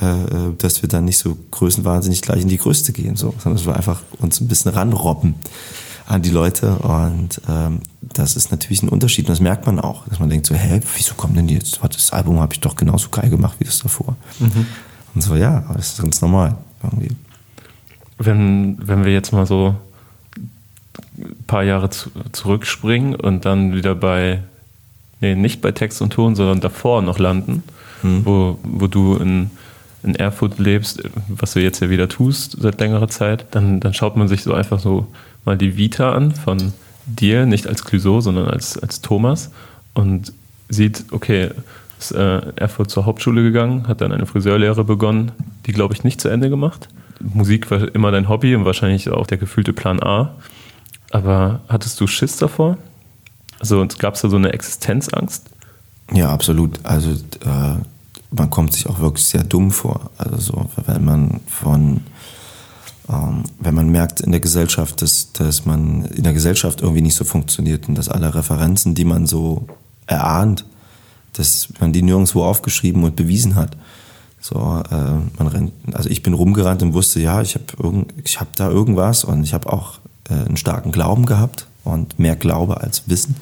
äh, 0.00 0.52
dass 0.56 0.82
wir 0.82 0.88
dann 0.88 1.04
nicht 1.04 1.18
so 1.18 1.36
größenwahnsinnig 1.50 2.22
gleich 2.22 2.42
in 2.42 2.48
die 2.48 2.58
Größte 2.58 2.92
gehen, 2.92 3.16
so, 3.16 3.34
sondern 3.38 3.56
dass 3.56 3.66
wir 3.66 3.74
einfach 3.74 4.02
uns 4.20 4.40
ein 4.40 4.46
bisschen 4.46 4.70
ranrobben 4.70 5.34
an 6.06 6.22
die 6.22 6.30
Leute. 6.30 6.76
Und 6.76 7.40
ähm, 7.48 7.80
das 8.00 8.36
ist 8.36 8.50
natürlich 8.50 8.82
ein 8.82 8.88
Unterschied. 8.88 9.26
Und 9.26 9.30
das 9.30 9.40
merkt 9.40 9.66
man 9.66 9.78
auch, 9.78 10.06
dass 10.06 10.18
man 10.18 10.30
denkt 10.30 10.46
so, 10.46 10.54
hä, 10.54 10.80
wieso 10.96 11.14
kommt 11.14 11.36
denn 11.36 11.48
jetzt? 11.48 11.80
Das 11.82 12.12
Album 12.12 12.40
habe 12.40 12.54
ich 12.54 12.60
doch 12.60 12.76
genauso 12.76 13.08
geil 13.10 13.30
gemacht 13.30 13.56
wie 13.58 13.64
das 13.64 13.80
davor. 13.80 14.16
Mhm. 14.38 14.66
Und 15.14 15.20
so, 15.20 15.36
ja, 15.36 15.64
das 15.74 15.94
ist 15.94 16.02
ganz 16.02 16.20
normal 16.20 16.56
irgendwie. 16.82 17.10
Wenn, 18.18 18.78
wenn 18.80 19.04
wir 19.04 19.12
jetzt 19.12 19.32
mal 19.32 19.46
so 19.46 19.74
paar 21.46 21.64
Jahre 21.64 21.90
zu, 21.90 22.10
zurückspringen 22.32 23.14
und 23.14 23.44
dann 23.44 23.74
wieder 23.74 23.94
bei, 23.94 24.42
nee, 25.20 25.34
nicht 25.34 25.60
bei 25.60 25.72
Text 25.72 26.02
und 26.02 26.12
Ton, 26.12 26.34
sondern 26.34 26.60
davor 26.60 27.02
noch 27.02 27.18
landen, 27.18 27.62
hm. 28.02 28.24
wo, 28.24 28.58
wo 28.62 28.86
du 28.86 29.16
in, 29.16 29.50
in 30.02 30.14
Erfurt 30.14 30.58
lebst, 30.58 31.02
was 31.28 31.52
du 31.52 31.60
jetzt 31.60 31.80
ja 31.80 31.90
wieder 31.90 32.08
tust 32.08 32.56
seit 32.60 32.80
längerer 32.80 33.08
Zeit, 33.08 33.46
dann, 33.50 33.80
dann 33.80 33.94
schaut 33.94 34.16
man 34.16 34.28
sich 34.28 34.42
so 34.42 34.52
einfach 34.52 34.80
so 34.80 35.06
mal 35.44 35.56
die 35.56 35.76
Vita 35.76 36.12
an 36.12 36.32
von 36.32 36.72
dir, 37.06 37.46
nicht 37.46 37.66
als 37.66 37.84
Clouseau, 37.84 38.20
sondern 38.20 38.48
als, 38.48 38.78
als 38.78 39.00
Thomas 39.00 39.50
und 39.94 40.32
sieht, 40.68 41.06
okay, 41.10 41.50
ist 41.98 42.12
äh, 42.12 42.40
Erfurt 42.56 42.90
zur 42.90 43.06
Hauptschule 43.06 43.42
gegangen, 43.42 43.88
hat 43.88 44.00
dann 44.00 44.12
eine 44.12 44.26
Friseurlehre 44.26 44.84
begonnen, 44.84 45.32
die 45.66 45.72
glaube 45.72 45.94
ich 45.94 46.04
nicht 46.04 46.20
zu 46.20 46.28
Ende 46.28 46.50
gemacht. 46.50 46.88
Musik 47.20 47.70
war 47.70 47.92
immer 47.94 48.12
dein 48.12 48.28
Hobby 48.28 48.54
und 48.54 48.64
wahrscheinlich 48.64 49.10
auch 49.10 49.26
der 49.26 49.38
gefühlte 49.38 49.72
Plan 49.72 50.00
A. 50.02 50.34
Aber 51.10 51.60
hattest 51.68 52.00
du 52.00 52.06
Schiss 52.06 52.36
davor? 52.36 52.76
Also 53.60 53.86
gab 53.98 54.14
es 54.14 54.22
da 54.22 54.28
so 54.28 54.36
eine 54.36 54.52
Existenzangst? 54.52 55.46
Ja, 56.12 56.30
absolut. 56.30 56.80
Also 56.84 57.10
äh, 57.10 57.76
man 58.30 58.50
kommt 58.50 58.72
sich 58.72 58.86
auch 58.88 58.98
wirklich 58.98 59.26
sehr 59.26 59.44
dumm 59.44 59.70
vor. 59.70 60.10
Also 60.18 60.36
so, 60.36 60.70
wenn 60.86 61.04
man 61.04 61.40
von 61.46 62.02
ähm, 63.10 63.44
wenn 63.58 63.74
man 63.74 63.88
merkt 63.88 64.20
in 64.20 64.32
der 64.32 64.40
Gesellschaft, 64.40 65.00
dass, 65.00 65.32
dass 65.32 65.64
man 65.64 66.04
in 66.06 66.24
der 66.24 66.34
Gesellschaft 66.34 66.82
irgendwie 66.82 67.00
nicht 67.00 67.14
so 67.14 67.24
funktioniert 67.24 67.88
und 67.88 67.94
dass 67.94 68.08
alle 68.08 68.34
Referenzen, 68.34 68.94
die 68.94 69.04
man 69.04 69.26
so 69.26 69.66
erahnt, 70.06 70.66
dass 71.32 71.68
man 71.80 71.92
die 71.92 72.02
nirgendwo 72.02 72.44
aufgeschrieben 72.44 73.04
und 73.04 73.16
bewiesen 73.16 73.54
hat. 73.54 73.76
So, 74.40 74.56
äh, 74.90 74.94
man 75.38 75.48
rennt, 75.48 75.72
also 75.92 76.08
ich 76.10 76.22
bin 76.22 76.34
rumgerannt 76.34 76.82
und 76.82 76.94
wusste, 76.94 77.20
ja, 77.20 77.40
ich 77.40 77.54
habe 77.54 77.64
irgend, 77.82 78.12
ich 78.24 78.40
habe 78.40 78.50
da 78.54 78.70
irgendwas 78.70 79.24
und 79.24 79.42
ich 79.42 79.54
habe 79.54 79.72
auch 79.72 79.98
äh, 80.28 80.34
einen 80.34 80.56
starken 80.56 80.92
Glauben 80.92 81.26
gehabt 81.26 81.66
und 81.84 82.18
mehr 82.18 82.36
Glaube 82.36 82.80
als 82.80 83.04
Wissen. 83.06 83.36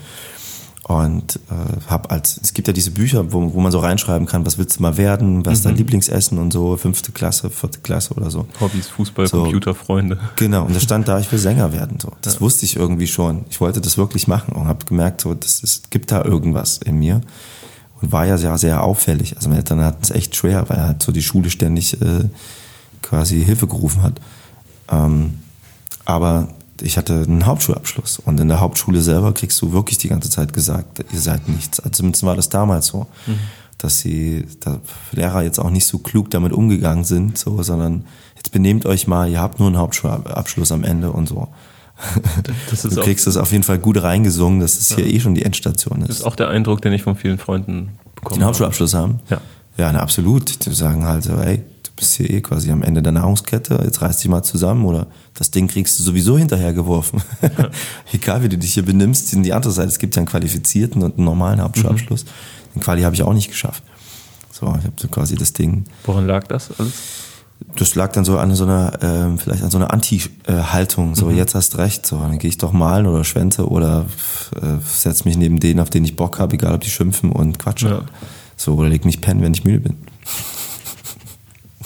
Und 0.89 1.41
äh, 1.51 1.91
habe 1.91 2.11
als, 2.11 2.39
es 2.41 2.55
gibt 2.55 2.69
ja 2.69 2.73
diese 2.73 2.93
Bücher, 2.93 3.33
wo, 3.33 3.53
wo 3.53 3.61
man 3.61 3.73
so 3.73 3.81
reinschreiben 3.81 4.29
kann, 4.29 4.47
was 4.47 4.57
willst 4.57 4.79
du 4.79 4.83
mal 4.83 4.97
werden, 4.97 5.45
was 5.45 5.55
ist 5.55 5.67
dein 5.67 5.73
mhm. 5.73 5.79
Lieblingsessen 5.79 6.39
und 6.39 6.53
so, 6.53 6.77
fünfte 6.77 7.11
Klasse, 7.11 7.51
vierte 7.51 7.81
Klasse 7.81 8.15
oder 8.15 8.31
so. 8.31 8.47
Hobbys, 8.61 8.87
Fußball, 8.91 9.27
so, 9.27 9.43
Computer, 9.43 9.75
Freunde. 9.75 10.17
Genau, 10.37 10.65
und 10.65 10.77
da 10.77 10.79
stand 10.79 11.09
da, 11.09 11.19
ich 11.19 11.31
will 11.33 11.41
Sänger 11.41 11.73
werden. 11.73 11.99
So. 11.99 12.13
Das 12.23 12.35
ja. 12.35 12.41
wusste 12.41 12.67
ich 12.67 12.77
irgendwie 12.77 13.09
schon. 13.09 13.47
Ich 13.51 13.61
wollte 13.61 13.81
das 13.81 13.99
wirklich 13.99 14.29
machen 14.29 14.55
und 14.55 14.69
habe 14.69 14.85
gemerkt, 14.85 15.23
so, 15.23 15.35
das 15.35 15.59
ist, 15.59 15.91
gibt 15.91 16.13
da 16.13 16.25
irgendwas 16.25 16.79
in 16.79 17.01
mir. 17.01 17.21
Und 18.01 18.13
war 18.13 18.25
ja 18.25 18.39
sehr, 18.39 18.57
sehr 18.57 18.85
auffällig. 18.85 19.37
Also 19.37 19.49
meine 19.49 19.63
Eltern 19.63 19.83
hatten 19.83 20.05
es 20.05 20.13
echt 20.13 20.37
schwer, 20.37 20.69
weil 20.69 20.77
er 20.77 20.87
halt 20.87 21.03
so 21.03 21.11
die 21.11 21.23
Schule 21.23 21.51
ständig 21.51 22.01
äh, 22.01 22.29
quasi 23.03 23.43
Hilfe 23.45 23.67
gerufen 23.67 24.03
hat. 24.03 24.21
Ähm, 24.89 25.41
aber 26.05 26.47
ich 26.83 26.97
hatte 26.97 27.25
einen 27.27 27.47
Hauptschulabschluss 27.47 28.19
und 28.19 28.41
in 28.41 28.49
der 28.49 28.61
Hauptschule 28.61 29.01
selber 29.01 29.33
kriegst 29.33 29.61
du 29.63 29.73
wirklich 29.73 29.99
die 29.99 30.09
ganze 30.09 30.31
Zeit 30.31 30.53
gesagt, 30.53 31.05
ihr 31.13 31.21
seid 31.21 31.49
nichts. 31.49 31.81
Also 31.81 31.91
zumindest 31.91 32.25
war 32.25 32.37
das 32.37 32.49
damals 32.49 32.87
so, 32.87 33.07
mhm. 33.27 33.39
dass 33.79 34.03
die 34.03 34.45
Lehrer 35.13 35.43
jetzt 35.43 35.59
auch 35.59 35.71
nicht 35.71 35.87
so 35.87 35.99
klug 35.99 36.31
damit 36.31 36.53
umgegangen 36.53 37.05
sind, 37.05 37.39
so, 37.39 37.63
sondern 37.63 38.05
jetzt 38.37 38.53
benehmt 38.53 38.87
euch 38.87 39.07
mal, 39.07 39.31
ihr 39.31 39.41
habt 39.41 39.59
nur 39.59 39.69
einen 39.69 39.79
Hauptschulabschluss 39.79 40.73
am 40.73 40.85
Ende 40.85 41.13
und 41.13 41.29
so. 41.29 41.49
du 42.45 43.01
kriegst 43.03 43.27
das 43.27 43.37
auf 43.37 43.53
jeden 43.53 43.65
Fall 43.65 43.79
gut 43.79 44.03
reingesungen, 44.03 44.61
dass 44.61 44.79
es 44.79 44.91
ja. 44.91 44.97
hier 44.97 45.07
eh 45.07 45.21
schon 45.21 45.35
die 45.35 45.45
Endstation 45.45 46.03
ist. 46.03 46.09
Das 46.09 46.17
ist 46.19 46.25
auch 46.25 46.37
der 46.37 46.49
Eindruck, 46.49 46.83
den 46.83 46.93
ich 46.93 47.03
von 47.03 47.17
vielen 47.17 47.39
Freunden 47.39 47.99
bekomme. 48.15 48.41
Den 48.41 48.45
Hauptschulabschluss 48.45 48.93
haben? 48.95 49.21
Ja. 49.31 49.41
Ja, 49.79 49.93
na, 49.93 50.01
absolut. 50.01 50.65
Die 50.65 50.73
sagen 50.73 51.05
halt 51.05 51.25
so, 51.25 51.35
ey, 51.35 51.63
bist 51.97 52.15
hier 52.15 52.31
eh 52.31 52.41
quasi 52.43 52.71
am 52.71 52.83
Ende 52.83 53.03
der 53.03 53.13
Nahrungskette, 53.13 53.81
jetzt 53.83 54.03
reiß 54.03 54.19
dich 54.19 54.29
mal 54.29 54.43
zusammen 54.43 54.85
oder 54.85 55.07
das 55.35 55.51
Ding 55.51 55.67
kriegst 55.67 55.99
du 55.99 56.03
sowieso 56.03 56.39
hinterhergeworfen. 56.39 57.23
Ja. 57.43 57.71
Egal 58.13 58.43
wie 58.43 58.49
du 58.49 58.59
dich 58.59 58.75
hier 58.75 58.85
benimmst, 58.85 59.33
in 59.33 59.43
die 59.43 59.53
andere 59.53 59.73
Seite, 59.73 59.89
es 59.89 59.99
gibt 59.99 60.15
ja 60.15 60.21
einen 60.21 60.29
qualifizierten 60.29 61.03
und 61.03 61.17
einen 61.17 61.25
normalen 61.25 61.61
Hauptschulabschluss. 61.61 62.25
Mhm. 62.25 62.29
Den 62.75 62.83
Quali 62.83 63.03
habe 63.03 63.15
ich 63.15 63.23
auch 63.23 63.33
nicht 63.33 63.49
geschafft. 63.49 63.83
So, 64.53 64.67
ich 64.79 64.85
habe 64.85 64.93
so 64.97 65.09
quasi 65.09 65.35
das 65.35 65.53
Ding. 65.53 65.85
Woran 66.05 66.27
lag 66.27 66.47
das 66.47 66.71
alles? 66.79 66.93
Das 67.77 67.95
lag 67.95 68.13
dann 68.13 68.25
so 68.25 68.39
an 68.39 68.55
so 68.55 68.65
einer, 68.65 69.03
äh, 69.03 69.39
vielleicht 69.39 69.63
an 69.63 69.71
so 69.71 69.79
einer 69.79 69.93
Anti-Haltung. 69.93 71.15
So, 71.15 71.27
mhm. 71.27 71.37
jetzt 71.37 71.55
hast 71.55 71.79
recht. 71.79 72.07
So, 72.07 72.19
dann 72.19 72.39
gehe 72.39 72.49
ich 72.49 72.59
doch 72.59 72.73
malen 72.73 73.07
oder 73.07 73.25
schwänze 73.25 73.69
oder 73.69 74.07
äh, 74.55 74.79
setz 74.87 75.25
mich 75.25 75.37
neben 75.37 75.61
denen, 75.61 75.81
auf 75.81 75.91
denen 75.91 76.05
ich 76.05 76.17
Bock 76.17 76.39
habe, 76.39 76.55
egal 76.55 76.75
ob 76.75 76.81
die 76.83 76.91
schimpfen 76.91 77.33
und 77.33 77.59
quatschen. 77.59 77.89
Ja. 77.89 78.03
So, 78.57 78.75
oder 78.75 78.89
leg 78.89 79.05
mich 79.05 79.21
pennen, 79.21 79.43
wenn 79.43 79.55
ich 79.55 79.65
müde 79.65 79.81
bin. 79.81 79.97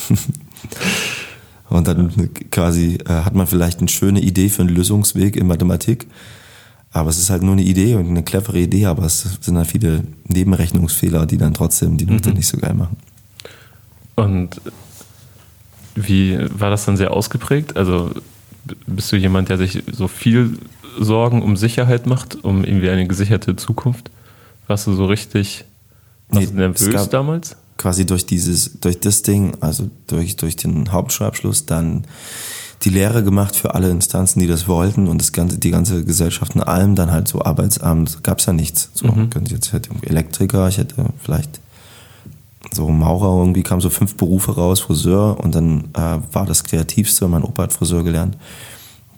Und 1.71 1.87
dann 1.87 2.31
quasi 2.51 2.99
äh, 3.07 3.09
hat 3.09 3.35
man 3.35 3.47
vielleicht 3.47 3.79
eine 3.79 3.89
schöne 3.89 4.21
Idee 4.21 4.49
für 4.49 4.63
einen 4.63 4.75
Lösungsweg 4.75 5.37
in 5.37 5.47
Mathematik. 5.47 6.07
Aber 6.93 7.11
es 7.11 7.19
ist 7.19 7.31
halt 7.31 7.43
nur 7.43 7.53
eine 7.53 7.63
Idee 7.63 7.95
und 7.95 8.09
eine 8.09 8.25
clevere 8.25 8.59
Idee, 8.59 8.87
aber 8.87 9.05
es 9.05 9.39
sind 9.41 9.57
halt 9.57 9.69
viele 9.69 10.03
Nebenrechnungsfehler, 10.27 11.25
die 11.27 11.37
dann 11.37 11.55
trotzdem 11.55 11.97
die 11.97 12.07
Note 12.07 12.31
mhm. 12.31 12.37
nicht 12.37 12.49
so 12.49 12.59
geil 12.59 12.75
machen. 12.75 12.97
Und 14.17 14.61
wie 15.95 16.39
war 16.59 16.71
das 16.71 16.85
dann 16.85 16.97
sehr 16.97 17.13
ausgeprägt? 17.13 17.77
Also 17.77 18.11
bist 18.87 19.13
du 19.13 19.17
jemand, 19.17 19.49
der 19.49 19.59
sich 19.59 19.85
so 19.93 20.09
viel 20.09 20.59
Sorgen 20.99 21.43
um 21.43 21.57
Sicherheit 21.57 22.07
macht, 22.07 22.43
um 22.45 22.65
irgendwie 22.65 22.91
eine 22.91 23.07
gesicherte 23.07 23.55
Zukunft? 23.55 24.11
Warst 24.67 24.89
du 24.89 24.95
so 24.95 25.07
richtig 25.07 25.65
nee, 26.33 26.47
nervös 26.53 27.09
damals? 27.09 27.57
Quasi 27.81 28.05
durch 28.05 28.27
dieses, 28.27 28.79
durch 28.81 29.01
das 29.01 29.23
Ding, 29.23 29.55
also 29.61 29.89
durch, 30.07 30.37
durch 30.37 30.55
den 30.57 30.93
Hauptschulabschluss 30.93 31.65
dann 31.65 32.05
die 32.83 32.91
Lehre 32.91 33.25
gemacht 33.25 33.57
für 33.57 33.75
alle 33.75 33.91
Instanzen, 33.91 34.41
die 34.41 34.47
das 34.47 34.69
wollten 34.69 35.09
und 35.09 35.21
das 35.21 35.33
ganze, 35.33 35.59
die 35.59 35.71
ganze 35.71 36.05
Gesellschaft 36.05 36.55
in 36.55 36.63
allem, 36.63 36.95
dann 36.95 37.11
halt 37.11 37.27
so 37.27 37.43
Arbeitsamt, 37.43 38.23
gab's 38.23 38.47
ja 38.47 38.53
nichts. 38.53 38.91
So, 38.93 39.09
mhm. 39.09 39.31
könnte 39.31 39.55
jetzt 39.55 39.73
hätte 39.73 39.91
Elektriker, 40.03 40.69
ich 40.69 40.77
hätte 40.79 40.95
vielleicht 41.23 41.61
so 42.73 42.89
Maurer, 42.89 43.39
irgendwie 43.39 43.63
kamen 43.63 43.81
so 43.81 43.91
fünf 43.91 44.17
Berufe 44.17 44.55
raus, 44.55 44.81
Friseur 44.81 45.41
und 45.41 45.55
dann 45.55 45.89
äh, 45.95 46.19
war 46.33 46.45
das 46.47 46.65
Kreativste, 46.65 47.27
mein 47.29 47.45
Opa 47.45 47.65
hat 47.65 47.73
Friseur 47.73 48.05
gelernt, 48.05 48.37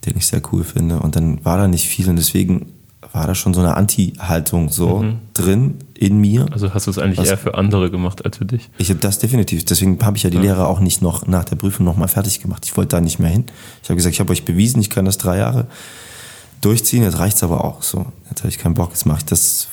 den 0.07 0.16
ich 0.16 0.27
sehr 0.27 0.40
cool 0.53 0.62
finde 0.62 1.01
und 1.01 1.16
dann 1.16 1.44
war 1.44 1.57
da 1.57 1.66
nicht 1.66 1.87
viel 1.87 2.09
und 2.09 2.16
deswegen 2.16 2.66
war 3.12 3.27
da 3.27 3.35
schon 3.35 3.55
so 3.55 3.61
eine 3.61 3.77
Anti-Haltung 3.77 4.68
so 4.70 5.03
mhm. 5.03 5.18
drin 5.35 5.75
in 6.03 6.19
mir. 6.19 6.47
Also 6.51 6.75
hast 6.75 6.88
du 6.88 6.91
es 6.91 6.99
eigentlich 6.99 7.19
was, 7.19 7.29
eher 7.29 7.38
für 7.38 7.55
andere 7.55 7.88
gemacht 7.88 8.25
als 8.25 8.38
für 8.38 8.45
dich? 8.45 8.69
Ich 8.77 8.91
habe 8.91 8.99
das 8.99 9.21
definitiv. 9.21 9.65
Deswegen 9.65 10.05
habe 10.05 10.17
ich 10.17 10.25
ja 10.25 10.31
die 10.31 10.37
ja. 10.37 10.43
Lehre 10.43 10.67
auch 10.67 10.81
nicht 10.81 11.01
noch 11.01 11.29
nach 11.29 11.45
der 11.45 11.55
Prüfung 11.55 11.87
nochmal 11.87 12.09
fertig 12.09 12.41
gemacht. 12.41 12.65
Ich 12.67 12.77
wollte 12.77 12.97
da 12.97 13.01
nicht 13.01 13.21
mehr 13.21 13.31
hin. 13.31 13.45
Ich 13.85 13.88
habe 13.88 13.97
gesagt, 13.97 14.15
ich 14.15 14.21
habe 14.21 14.33
euch 14.33 14.45
bewiesen, 14.45 14.81
ich 14.81 14.91
kann 14.91 15.05
das 15.05 15.17
drei 15.17 15.38
Jahre 15.38 15.69
durchziehen. 16.61 17.05
Jetzt 17.05 17.21
reicht's 17.21 17.45
aber 17.45 17.65
auch 17.65 17.83
so. 17.83 18.07
Jetzt 18.29 18.41
habe 18.41 18.49
ich 18.49 18.59
keinen 18.59 18.75
Bock. 18.75 18.91
Jetzt 18.91 19.07
mache 19.07 19.19
ich 19.19 19.27
das, 19.27 19.69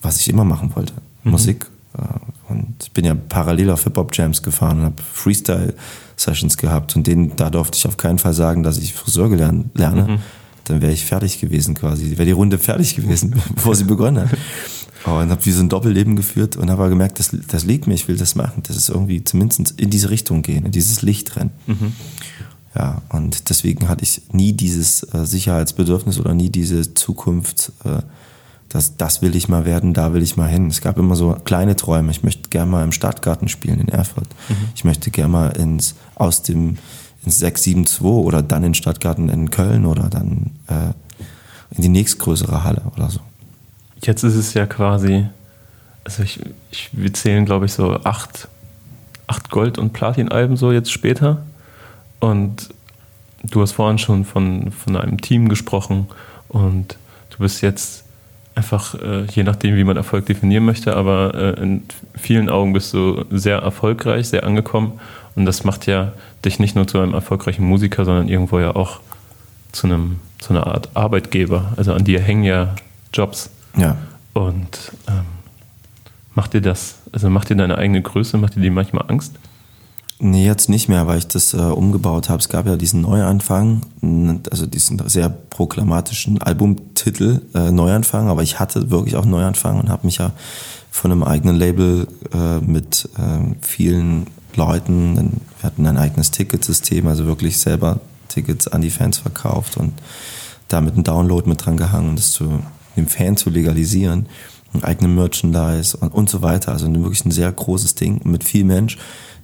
was 0.00 0.20
ich 0.20 0.30
immer 0.30 0.44
machen 0.44 0.74
wollte. 0.74 0.94
Mhm. 1.22 1.32
Musik. 1.32 1.66
Äh, 1.98 2.02
und 2.50 2.76
ich 2.82 2.92
bin 2.92 3.04
ja 3.04 3.14
parallel 3.14 3.68
auf 3.70 3.84
Hip-Hop-Jams 3.84 4.42
gefahren 4.42 4.78
und 4.78 4.84
habe 4.84 5.02
Freestyle-Sessions 5.12 6.56
gehabt. 6.56 6.96
Und 6.96 7.06
denen, 7.06 7.36
da 7.36 7.50
durfte 7.50 7.76
ich 7.76 7.86
auf 7.86 7.98
keinen 7.98 8.18
Fall 8.18 8.32
sagen, 8.32 8.62
dass 8.62 8.78
ich 8.78 8.94
Friseur 8.94 9.28
gelernt, 9.28 9.66
lerne. 9.74 10.04
Mhm 10.04 10.18
dann 10.64 10.80
wäre 10.80 10.92
ich 10.92 11.04
fertig 11.04 11.40
gewesen 11.40 11.74
quasi. 11.74 12.12
Wäre 12.12 12.24
die 12.24 12.32
Runde 12.32 12.58
fertig 12.58 12.96
gewesen, 12.96 13.34
bevor 13.54 13.74
sie 13.74 13.84
begonnen 13.84 14.22
hat. 14.22 14.38
Oh, 15.06 15.18
und 15.18 15.30
habe 15.30 15.44
wie 15.44 15.50
so 15.50 15.60
ein 15.60 15.68
Doppelleben 15.68 16.16
geführt 16.16 16.56
und 16.56 16.70
habe 16.70 16.88
gemerkt, 16.88 17.18
das, 17.18 17.36
das 17.48 17.64
liegt 17.64 17.86
mir, 17.86 17.94
ich 17.94 18.08
will 18.08 18.16
das 18.16 18.34
machen. 18.34 18.62
Das 18.66 18.76
ist 18.76 18.88
irgendwie 18.88 19.22
zumindest 19.22 19.72
in 19.78 19.90
diese 19.90 20.10
Richtung 20.10 20.42
gehen, 20.42 20.64
in 20.64 20.72
dieses 20.72 21.02
Licht 21.02 21.36
rennen. 21.36 21.50
Mhm. 21.66 21.92
Ja, 22.74 23.02
und 23.10 23.50
deswegen 23.50 23.88
hatte 23.88 24.02
ich 24.02 24.22
nie 24.32 24.52
dieses 24.52 25.02
äh, 25.14 25.26
Sicherheitsbedürfnis 25.26 26.18
oder 26.18 26.34
nie 26.34 26.50
diese 26.50 26.94
Zukunft, 26.94 27.72
äh, 27.84 28.02
das, 28.68 28.96
das 28.96 29.22
will 29.22 29.36
ich 29.36 29.48
mal 29.48 29.64
werden, 29.64 29.94
da 29.94 30.12
will 30.12 30.22
ich 30.22 30.36
mal 30.36 30.48
hin. 30.48 30.66
Es 30.66 30.80
gab 30.80 30.98
immer 30.98 31.14
so 31.14 31.36
kleine 31.44 31.76
Träume. 31.76 32.10
Ich 32.10 32.24
möchte 32.24 32.48
gerne 32.48 32.70
mal 32.70 32.82
im 32.82 32.90
Stadtgarten 32.90 33.48
spielen 33.48 33.78
in 33.78 33.88
Erfurt. 33.88 34.26
Mhm. 34.48 34.54
Ich 34.74 34.84
möchte 34.84 35.10
gerne 35.12 35.32
mal 35.32 35.48
ins, 35.50 35.94
aus 36.16 36.42
dem 36.42 36.78
ins 37.24 37.38
672 37.38 38.02
oder 38.02 38.42
dann 38.42 38.64
in 38.64 38.74
Stadtgarten 38.74 39.28
in 39.28 39.50
Köln 39.50 39.86
oder 39.86 40.08
dann 40.10 40.50
äh, 40.66 40.92
in 41.76 41.82
die 41.82 41.88
nächstgrößere 41.88 42.64
Halle 42.64 42.82
oder 42.96 43.10
so. 43.10 43.20
Jetzt 44.06 44.22
ist 44.22 44.34
es 44.34 44.54
ja 44.54 44.66
quasi, 44.66 45.26
also 46.04 46.22
ich, 46.22 46.40
ich 46.70 46.90
wir 46.92 47.12
zählen 47.12 47.44
glaube 47.44 47.66
ich 47.66 47.72
so 47.72 47.98
acht, 48.04 48.48
acht 49.26 49.50
Gold- 49.50 49.78
und 49.78 49.92
Platin-Alben 49.92 50.56
so 50.56 50.72
jetzt 50.72 50.92
später. 50.92 51.42
Und 52.20 52.70
du 53.42 53.62
hast 53.62 53.72
vorhin 53.72 53.98
schon 53.98 54.24
von, 54.24 54.72
von 54.72 54.96
einem 54.96 55.20
Team 55.20 55.48
gesprochen 55.48 56.08
und 56.48 56.96
du 57.30 57.38
bist 57.38 57.62
jetzt 57.62 58.04
einfach, 58.54 58.94
äh, 58.94 59.24
je 59.24 59.42
nachdem, 59.42 59.76
wie 59.76 59.84
man 59.84 59.96
Erfolg 59.96 60.26
definieren 60.26 60.64
möchte, 60.64 60.96
aber 60.96 61.34
äh, 61.34 61.62
in 61.62 61.82
vielen 62.14 62.48
Augen 62.48 62.72
bist 62.72 62.94
du 62.94 63.24
sehr 63.30 63.58
erfolgreich, 63.58 64.28
sehr 64.28 64.44
angekommen 64.44 65.00
und 65.34 65.44
das 65.44 65.64
macht 65.64 65.86
ja 65.86 66.12
dich 66.44 66.58
nicht 66.58 66.76
nur 66.76 66.86
zu 66.86 67.00
einem 67.00 67.14
erfolgreichen 67.14 67.64
Musiker, 67.64 68.04
sondern 68.04 68.28
irgendwo 68.28 68.60
ja 68.60 68.76
auch 68.76 69.00
zu 69.72 69.86
einem 69.86 70.20
zu 70.38 70.52
einer 70.52 70.66
Art 70.66 70.90
Arbeitgeber. 70.94 71.72
Also 71.76 71.94
an 71.94 72.04
dir 72.04 72.20
hängen 72.20 72.44
ja 72.44 72.74
Jobs. 73.12 73.50
Ja. 73.76 73.96
Und 74.32 74.92
ähm, 75.08 75.24
macht 76.34 76.54
dir 76.54 76.60
das, 76.60 76.96
also 77.12 77.30
macht 77.30 77.50
dir 77.50 77.56
deine 77.56 77.78
eigene 77.78 78.02
Größe, 78.02 78.36
macht 78.38 78.56
dir 78.56 78.60
die 78.60 78.70
manchmal 78.70 79.04
Angst? 79.08 79.32
Nee, 80.20 80.46
jetzt 80.46 80.68
nicht 80.68 80.88
mehr, 80.88 81.06
weil 81.06 81.18
ich 81.18 81.26
das 81.26 81.54
äh, 81.54 81.58
umgebaut 81.58 82.28
habe. 82.28 82.38
Es 82.38 82.48
gab 82.48 82.66
ja 82.66 82.76
diesen 82.76 83.00
Neuanfang, 83.02 83.82
also 84.50 84.64
diesen 84.64 85.06
sehr 85.08 85.28
proklamatischen 85.28 86.40
Albumtitel 86.40 87.42
äh, 87.52 87.72
Neuanfang, 87.72 88.28
aber 88.28 88.42
ich 88.42 88.60
hatte 88.60 88.90
wirklich 88.90 89.16
auch 89.16 89.24
Neuanfang 89.24 89.80
und 89.80 89.88
habe 89.88 90.06
mich 90.06 90.18
ja 90.18 90.30
von 90.90 91.10
einem 91.10 91.24
eigenen 91.24 91.56
Label 91.56 92.06
äh, 92.32 92.60
mit 92.60 93.08
äh, 93.18 93.54
vielen 93.60 94.28
Leuten. 94.54 95.40
Wir 95.60 95.66
hatten 95.66 95.86
ein 95.86 95.98
eigenes 95.98 96.30
Ticketsystem, 96.30 97.08
also 97.08 97.26
wirklich 97.26 97.58
selber 97.58 98.00
Tickets 98.28 98.68
an 98.68 98.82
die 98.82 98.90
Fans 98.90 99.18
verkauft 99.18 99.76
und 99.76 99.92
damit 100.68 100.94
einen 100.94 101.04
Download 101.04 101.48
mit 101.48 101.66
dran 101.66 101.76
gehangen, 101.76 102.14
das 102.14 102.30
zu, 102.30 102.60
dem 102.96 103.06
Fan 103.06 103.36
zu 103.36 103.50
legalisieren, 103.50 104.26
ein 104.72 104.84
eigenes 104.84 105.14
Merchandise 105.14 105.96
und, 105.96 106.12
und 106.12 106.30
so 106.30 106.42
weiter. 106.42 106.72
Also 106.72 106.92
wirklich 106.92 107.24
ein 107.24 107.30
sehr 107.30 107.50
großes 107.50 107.94
Ding 107.94 108.20
mit 108.24 108.44
viel 108.44 108.64
Mensch, 108.64 108.98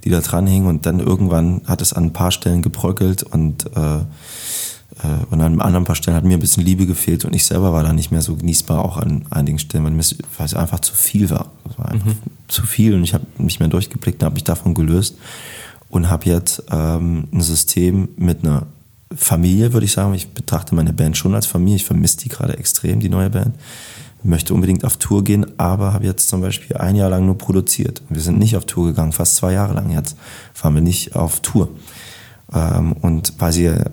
die 0.04 0.10
da 0.10 0.20
dran 0.20 0.46
hingen 0.46 0.66
und 0.66 0.86
dann 0.86 1.00
irgendwann 1.00 1.62
hat 1.66 1.82
es 1.82 1.92
an 1.92 2.04
ein 2.04 2.12
paar 2.12 2.32
Stellen 2.32 2.62
gebröckelt 2.62 3.22
und 3.22 3.66
äh, 3.76 4.00
äh, 5.02 5.24
und 5.30 5.40
an 5.40 5.60
anderen 5.60 5.84
paar 5.84 5.96
Stellen 5.96 6.16
hat 6.16 6.24
mir 6.24 6.34
ein 6.34 6.40
bisschen 6.40 6.64
Liebe 6.64 6.86
gefehlt 6.86 7.24
und 7.24 7.34
ich 7.34 7.46
selber 7.46 7.72
war 7.72 7.82
da 7.82 7.92
nicht 7.92 8.10
mehr 8.10 8.22
so 8.22 8.36
genießbar, 8.36 8.84
auch 8.84 8.96
an 8.96 9.24
einigen 9.30 9.58
Stellen, 9.58 9.84
weil 9.84 10.46
es 10.46 10.54
einfach 10.54 10.80
zu 10.80 10.94
viel 10.94 11.30
war. 11.30 11.50
Es 11.68 11.78
war 11.78 11.88
einfach 11.90 12.06
mhm. 12.06 12.18
zu 12.48 12.66
viel 12.66 12.94
und 12.94 13.04
ich 13.04 13.14
habe 13.14 13.26
nicht 13.38 13.60
mehr 13.60 13.68
durchgeblickt 13.68 14.22
und 14.22 14.26
habe 14.26 14.34
mich 14.34 14.44
davon 14.44 14.74
gelöst 14.74 15.16
und 15.88 16.10
habe 16.10 16.26
jetzt 16.26 16.64
ähm, 16.70 17.28
ein 17.32 17.40
System 17.40 18.08
mit 18.16 18.44
einer 18.44 18.66
Familie, 19.14 19.72
würde 19.72 19.86
ich 19.86 19.92
sagen. 19.92 20.14
Ich 20.14 20.28
betrachte 20.32 20.74
meine 20.74 20.92
Band 20.92 21.16
schon 21.16 21.34
als 21.34 21.46
Familie. 21.46 21.76
Ich 21.76 21.84
vermisse 21.84 22.18
die 22.18 22.28
gerade 22.28 22.56
extrem, 22.56 23.00
die 23.00 23.08
neue 23.08 23.30
Band. 23.30 23.54
Ich 24.22 24.28
möchte 24.28 24.52
unbedingt 24.52 24.84
auf 24.84 24.98
Tour 24.98 25.24
gehen, 25.24 25.46
aber 25.58 25.94
habe 25.94 26.04
jetzt 26.04 26.28
zum 26.28 26.42
Beispiel 26.42 26.76
ein 26.76 26.94
Jahr 26.94 27.08
lang 27.08 27.24
nur 27.24 27.38
produziert. 27.38 28.02
Wir 28.10 28.20
sind 28.20 28.38
nicht 28.38 28.56
auf 28.56 28.66
Tour 28.66 28.88
gegangen, 28.88 29.12
fast 29.12 29.36
zwei 29.36 29.52
Jahre 29.52 29.74
lang 29.74 29.90
jetzt 29.90 30.16
fahren 30.52 30.74
wir 30.74 30.82
nicht 30.82 31.16
auf 31.16 31.40
Tour. 31.40 31.70
Ähm, 32.52 32.92
und 33.00 33.32
weil 33.38 33.52
sie 33.52 33.66
äh, 33.66 33.84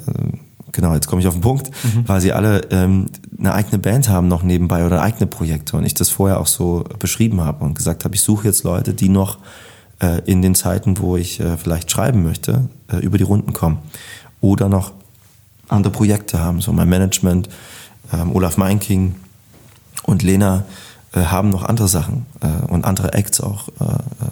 genau, 0.74 0.94
jetzt 0.94 1.08
komme 1.08 1.22
ich 1.22 1.28
auf 1.28 1.34
den 1.34 1.42
Punkt, 1.42 1.72
mhm. 1.84 2.08
weil 2.08 2.20
sie 2.20 2.34
alle 2.34 2.62
ähm, 2.72 3.06
eine 3.40 3.54
eigene 3.54 3.80
Band 3.80 4.10
haben 4.10 4.28
noch 4.28 4.44
nebenbei 4.44 4.86
oder 4.86 5.02
eigene 5.02 5.28
Projekte 5.28 5.78
und 5.78 5.86
ich 5.86 5.94
das 5.94 6.10
vorher 6.10 6.42
auch 6.42 6.48
so 6.48 6.84
beschrieben 7.00 7.40
habe 7.42 7.64
und 7.64 7.76
gesagt 7.76 8.04
habe, 8.04 8.14
ich 8.14 8.22
suche 8.22 8.48
jetzt 8.48 8.64
Leute, 8.64 8.94
die 8.94 9.08
noch 9.08 9.38
äh, 10.00 10.20
in 10.26 10.42
den 10.42 10.56
Zeiten, 10.56 11.00
wo 11.00 11.16
ich 11.16 11.40
äh, 11.40 11.56
vielleicht 11.56 11.90
schreiben 11.90 12.24
möchte, 12.24 12.68
über 13.02 13.18
die 13.18 13.24
Runden 13.24 13.52
kommen 13.52 13.80
oder 14.40 14.70
noch 14.70 14.94
andere 15.68 15.92
Projekte 15.92 16.40
haben. 16.40 16.62
So 16.62 16.72
mein 16.74 16.90
Management, 16.90 17.50
ähm, 18.14 18.36
Olaf 18.36 18.58
Meinking 18.58 19.16
und 20.04 20.24
Lena 20.24 20.66
äh, 21.14 21.22
haben 21.22 21.50
noch 21.50 21.64
andere 21.64 21.88
Sachen 21.88 22.26
äh, 22.42 22.66
und 22.68 22.86
andere 22.86 23.14
Acts 23.14 23.42
auch, 23.42 23.70
äh, 23.80 23.84
äh 23.84 24.30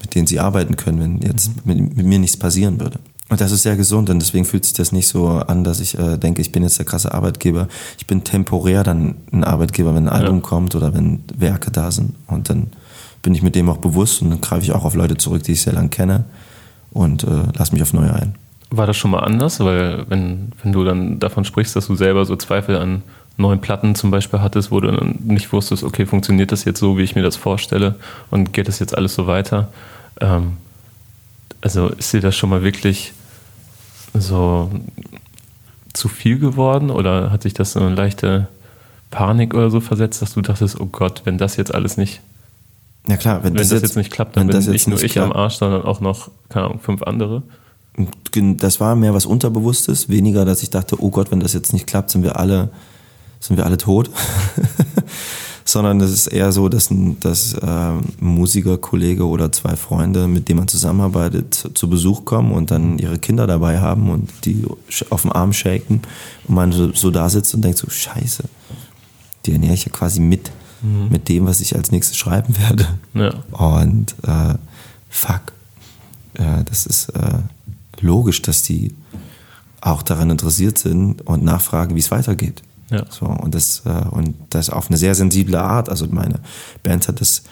mit 0.00 0.14
denen 0.14 0.26
sie 0.26 0.40
arbeiten 0.40 0.76
können, 0.76 1.00
wenn 1.00 1.20
jetzt 1.20 1.48
mhm. 1.48 1.62
mit, 1.64 1.96
mit 1.96 2.06
mir 2.06 2.18
nichts 2.18 2.36
passieren 2.36 2.80
würde. 2.80 2.98
Und 3.28 3.40
das 3.40 3.52
ist 3.52 3.62
sehr 3.62 3.76
gesund 3.76 4.10
und 4.10 4.18
deswegen 4.18 4.44
fühlt 4.44 4.64
sich 4.64 4.74
das 4.74 4.90
nicht 4.90 5.06
so 5.06 5.28
an, 5.28 5.62
dass 5.62 5.78
ich 5.78 5.96
äh, 5.96 6.16
denke, 6.16 6.42
ich 6.42 6.50
bin 6.50 6.64
jetzt 6.64 6.78
der 6.78 6.84
krasse 6.84 7.14
Arbeitgeber. 7.14 7.68
Ich 7.96 8.06
bin 8.08 8.24
temporär 8.24 8.82
dann 8.82 9.14
ein 9.32 9.44
Arbeitgeber, 9.44 9.94
wenn 9.94 10.08
ein 10.08 10.12
Album 10.12 10.38
ja. 10.38 10.42
kommt 10.42 10.74
oder 10.74 10.94
wenn 10.94 11.22
Werke 11.36 11.70
da 11.70 11.92
sind. 11.92 12.14
Und 12.26 12.50
dann 12.50 12.72
bin 13.22 13.34
ich 13.34 13.42
mit 13.42 13.54
dem 13.54 13.68
auch 13.68 13.76
bewusst 13.76 14.20
und 14.20 14.30
dann 14.30 14.40
greife 14.40 14.64
ich 14.64 14.72
auch 14.72 14.84
auf 14.84 14.94
Leute 14.94 15.16
zurück, 15.16 15.44
die 15.44 15.52
ich 15.52 15.62
sehr 15.62 15.74
lange 15.74 15.90
kenne 15.90 16.24
und 16.90 17.22
äh, 17.22 17.42
lasse 17.56 17.72
mich 17.72 17.82
auf 17.82 17.92
neue 17.92 18.12
ein. 18.12 18.34
War 18.70 18.86
das 18.86 18.96
schon 18.96 19.10
mal 19.10 19.20
anders? 19.20 19.60
Weil 19.60 20.04
wenn, 20.08 20.52
wenn 20.62 20.72
du 20.72 20.84
dann 20.84 21.18
davon 21.18 21.44
sprichst, 21.44 21.74
dass 21.76 21.86
du 21.86 21.94
selber 21.96 22.24
so 22.24 22.36
Zweifel 22.36 22.76
an 22.76 23.02
neuen 23.36 23.60
Platten 23.60 23.94
zum 23.94 24.10
Beispiel 24.10 24.40
hattest, 24.40 24.70
wo 24.70 24.80
du 24.80 24.90
dann 24.90 25.18
nicht 25.24 25.52
wusstest, 25.52 25.82
okay, 25.82 26.06
funktioniert 26.06 26.52
das 26.52 26.64
jetzt 26.64 26.78
so, 26.78 26.98
wie 26.98 27.02
ich 27.02 27.14
mir 27.14 27.22
das 27.22 27.36
vorstelle 27.36 27.96
und 28.30 28.52
geht 28.52 28.68
das 28.68 28.78
jetzt 28.78 28.96
alles 28.96 29.14
so 29.14 29.26
weiter? 29.26 29.68
Ähm, 30.20 30.58
also 31.60 31.88
ist 31.88 32.12
dir 32.12 32.20
das 32.20 32.36
schon 32.36 32.50
mal 32.50 32.62
wirklich 32.62 33.12
so 34.14 34.70
zu 35.92 36.08
viel 36.08 36.38
geworden 36.38 36.90
oder 36.90 37.30
hat 37.30 37.42
sich 37.42 37.54
das 37.54 37.72
so 37.72 37.80
eine 37.80 37.94
leichte 37.94 38.48
Panik 39.10 39.54
oder 39.54 39.70
so 39.70 39.80
versetzt, 39.80 40.22
dass 40.22 40.34
du 40.34 40.40
dachtest, 40.40 40.80
oh 40.80 40.86
Gott, 40.86 41.22
wenn 41.24 41.38
das 41.38 41.56
jetzt 41.56 41.74
alles 41.74 41.96
nicht, 41.96 42.20
ja 43.08 43.16
klar, 43.16 43.42
wenn, 43.42 43.54
wenn 43.54 43.58
das, 43.58 43.70
das 43.70 43.82
jetzt, 43.82 43.96
nicht 43.96 44.12
klappt, 44.12 44.36
dann 44.36 44.46
bin 44.46 44.56
nicht 44.56 44.86
nur 44.86 45.02
ich 45.02 45.12
klappt. 45.12 45.32
am 45.34 45.36
Arsch, 45.36 45.56
sondern 45.56 45.82
auch 45.82 46.00
noch, 46.00 46.30
keine 46.48 46.66
Ahnung, 46.66 46.80
fünf 46.80 47.02
andere. 47.02 47.42
Das 48.32 48.80
war 48.80 48.96
mehr 48.96 49.14
was 49.14 49.26
Unterbewusstes, 49.26 50.08
weniger, 50.08 50.44
dass 50.44 50.62
ich 50.62 50.70
dachte, 50.70 51.02
oh 51.02 51.10
Gott, 51.10 51.30
wenn 51.30 51.40
das 51.40 51.52
jetzt 51.52 51.72
nicht 51.72 51.86
klappt, 51.86 52.10
sind 52.10 52.22
wir 52.22 52.38
alle, 52.38 52.70
sind 53.40 53.56
wir 53.56 53.66
alle 53.66 53.76
tot. 53.76 54.10
sondern 55.70 56.00
es 56.00 56.10
ist 56.10 56.26
eher 56.26 56.52
so, 56.52 56.68
dass 56.68 56.90
ein, 56.90 57.18
dass, 57.20 57.54
äh, 57.54 57.92
Musikerkollege 58.20 59.26
oder 59.26 59.52
zwei 59.52 59.76
Freunde, 59.76 60.28
mit 60.28 60.48
denen 60.48 60.60
man 60.60 60.68
zusammenarbeitet, 60.68 61.70
zu 61.74 61.88
Besuch 61.88 62.24
kommen 62.24 62.52
und 62.52 62.70
dann 62.70 62.98
ihre 62.98 63.18
Kinder 63.18 63.46
dabei 63.46 63.80
haben 63.80 64.10
und 64.10 64.30
die 64.44 64.64
auf 65.10 65.22
dem 65.22 65.32
Arm 65.32 65.52
shaken 65.52 66.02
und 66.46 66.54
man 66.54 66.72
so, 66.72 66.92
so 66.92 67.10
da 67.10 67.28
sitzt 67.28 67.54
und 67.54 67.62
denkt 67.62 67.78
so, 67.78 67.88
scheiße, 67.88 68.44
die 69.46 69.52
ernähre 69.52 69.74
ich 69.74 69.84
ja 69.84 69.92
quasi 69.92 70.20
mit, 70.20 70.50
mhm. 70.82 71.08
mit 71.10 71.28
dem, 71.28 71.46
was 71.46 71.60
ich 71.60 71.76
als 71.76 71.90
nächstes 71.90 72.16
schreiben 72.16 72.56
werde. 72.58 72.86
Ja. 73.14 73.34
Und 73.52 74.14
äh, 74.26 74.54
fuck, 75.08 75.52
äh, 76.34 76.64
das 76.64 76.86
ist 76.86 77.10
äh, 77.10 77.38
logisch, 78.02 78.42
dass 78.42 78.62
die 78.62 78.94
auch 79.80 80.02
daran 80.02 80.30
interessiert 80.30 80.78
sind 80.78 81.22
und 81.26 81.42
nachfragen, 81.42 81.94
wie 81.94 82.00
es 82.00 82.10
weitergeht. 82.10 82.62
Ja. 82.90 83.04
So, 83.08 83.26
und, 83.26 83.54
das, 83.54 83.82
äh, 83.86 84.08
und 84.10 84.34
das 84.50 84.70
auf 84.70 84.88
eine 84.88 84.96
sehr 84.96 85.14
sensible 85.14 85.60
Art. 85.60 85.88
Also 85.88 86.06
meine 86.10 86.40
Band 86.82 87.08
hat 87.08 87.20
das 87.20 87.42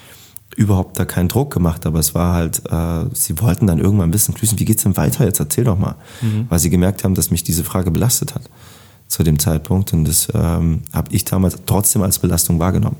überhaupt 0.56 0.98
da 0.98 1.04
keinen 1.04 1.28
Druck 1.28 1.52
gemacht, 1.52 1.86
aber 1.86 2.00
es 2.00 2.14
war 2.14 2.34
halt, 2.34 2.62
äh, 2.70 3.04
sie 3.14 3.40
wollten 3.40 3.66
dann 3.66 3.78
irgendwann 3.78 4.12
wissen, 4.12 4.34
Klüsen, 4.34 4.58
wie 4.58 4.64
geht's 4.64 4.82
denn 4.82 4.96
weiter? 4.96 5.24
Jetzt 5.24 5.38
erzähl 5.38 5.64
doch 5.64 5.78
mal. 5.78 5.94
Mhm. 6.20 6.46
Weil 6.48 6.58
sie 6.58 6.70
gemerkt 6.70 7.04
haben, 7.04 7.14
dass 7.14 7.30
mich 7.30 7.44
diese 7.44 7.64
Frage 7.64 7.90
belastet 7.90 8.34
hat 8.34 8.42
zu 9.06 9.22
dem 9.22 9.38
Zeitpunkt. 9.38 9.92
Und 9.92 10.04
das 10.06 10.28
ähm, 10.34 10.82
habe 10.92 11.14
ich 11.14 11.24
damals 11.24 11.56
trotzdem 11.64 12.02
als 12.02 12.18
Belastung 12.18 12.58
wahrgenommen. 12.58 12.96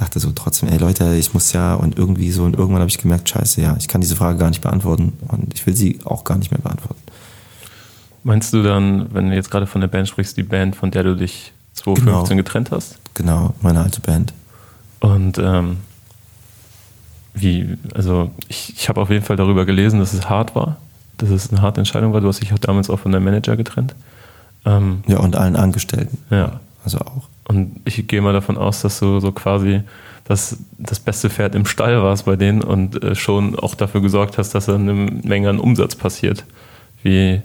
Dachte 0.00 0.18
so 0.18 0.32
trotzdem, 0.32 0.70
ey 0.70 0.78
Leute, 0.78 1.14
ich 1.16 1.34
muss 1.34 1.52
ja 1.52 1.74
und 1.74 1.98
irgendwie 1.98 2.30
so 2.30 2.44
und 2.44 2.56
irgendwann 2.56 2.80
habe 2.80 2.88
ich 2.88 2.96
gemerkt, 2.96 3.28
scheiße, 3.28 3.60
ja, 3.60 3.76
ich 3.78 3.86
kann 3.86 4.00
diese 4.00 4.16
Frage 4.16 4.38
gar 4.38 4.48
nicht 4.48 4.62
beantworten 4.62 5.12
und 5.28 5.52
ich 5.52 5.66
will 5.66 5.76
sie 5.76 6.00
auch 6.04 6.24
gar 6.24 6.38
nicht 6.38 6.50
mehr 6.50 6.60
beantworten. 6.60 7.02
Meinst 8.24 8.54
du 8.54 8.62
dann, 8.62 9.12
wenn 9.12 9.28
du 9.28 9.36
jetzt 9.36 9.50
gerade 9.50 9.66
von 9.66 9.82
der 9.82 9.88
Band 9.88 10.08
sprichst, 10.08 10.38
die 10.38 10.42
Band, 10.42 10.74
von 10.74 10.90
der 10.90 11.02
du 11.02 11.16
dich 11.16 11.52
2015 11.74 12.28
genau. 12.28 12.36
getrennt 12.42 12.70
hast? 12.70 12.98
Genau, 13.12 13.52
meine 13.60 13.80
alte 13.80 14.00
Band. 14.00 14.32
Und 15.00 15.36
ähm, 15.36 15.76
wie, 17.34 17.76
also 17.94 18.30
ich, 18.48 18.72
ich 18.74 18.88
habe 18.88 19.02
auf 19.02 19.10
jeden 19.10 19.24
Fall 19.24 19.36
darüber 19.36 19.66
gelesen, 19.66 20.00
dass 20.00 20.14
es 20.14 20.30
hart 20.30 20.54
war, 20.54 20.78
dass 21.18 21.28
es 21.28 21.50
eine 21.50 21.60
harte 21.60 21.82
Entscheidung 21.82 22.14
war. 22.14 22.22
Du 22.22 22.28
hast 22.28 22.40
dich 22.40 22.50
damals 22.58 22.88
auch 22.88 23.00
von 23.00 23.12
deinem 23.12 23.24
Manager 23.24 23.54
getrennt. 23.54 23.94
Ähm, 24.64 25.04
ja, 25.06 25.18
und 25.18 25.36
allen 25.36 25.56
Angestellten. 25.56 26.16
Ja. 26.30 26.60
Also 26.84 27.00
auch. 27.00 27.28
Und 27.44 27.80
ich 27.84 28.06
gehe 28.06 28.20
mal 28.20 28.32
davon 28.32 28.56
aus, 28.56 28.82
dass 28.82 29.00
du 29.00 29.20
so 29.20 29.32
quasi 29.32 29.82
das, 30.24 30.56
das 30.78 31.00
beste 31.00 31.28
Pferd 31.28 31.56
im 31.56 31.66
Stall 31.66 32.00
warst 32.02 32.24
bei 32.24 32.36
denen 32.36 32.62
und 32.62 33.02
äh, 33.02 33.16
schon 33.16 33.58
auch 33.58 33.74
dafür 33.74 34.00
gesorgt 34.00 34.38
hast, 34.38 34.54
dass 34.54 34.66
dann 34.66 34.88
eine 34.88 34.92
Menge 34.92 35.50
an 35.50 35.58
Umsatz 35.58 35.96
passiert. 35.96 36.44
Wie, 37.02 37.42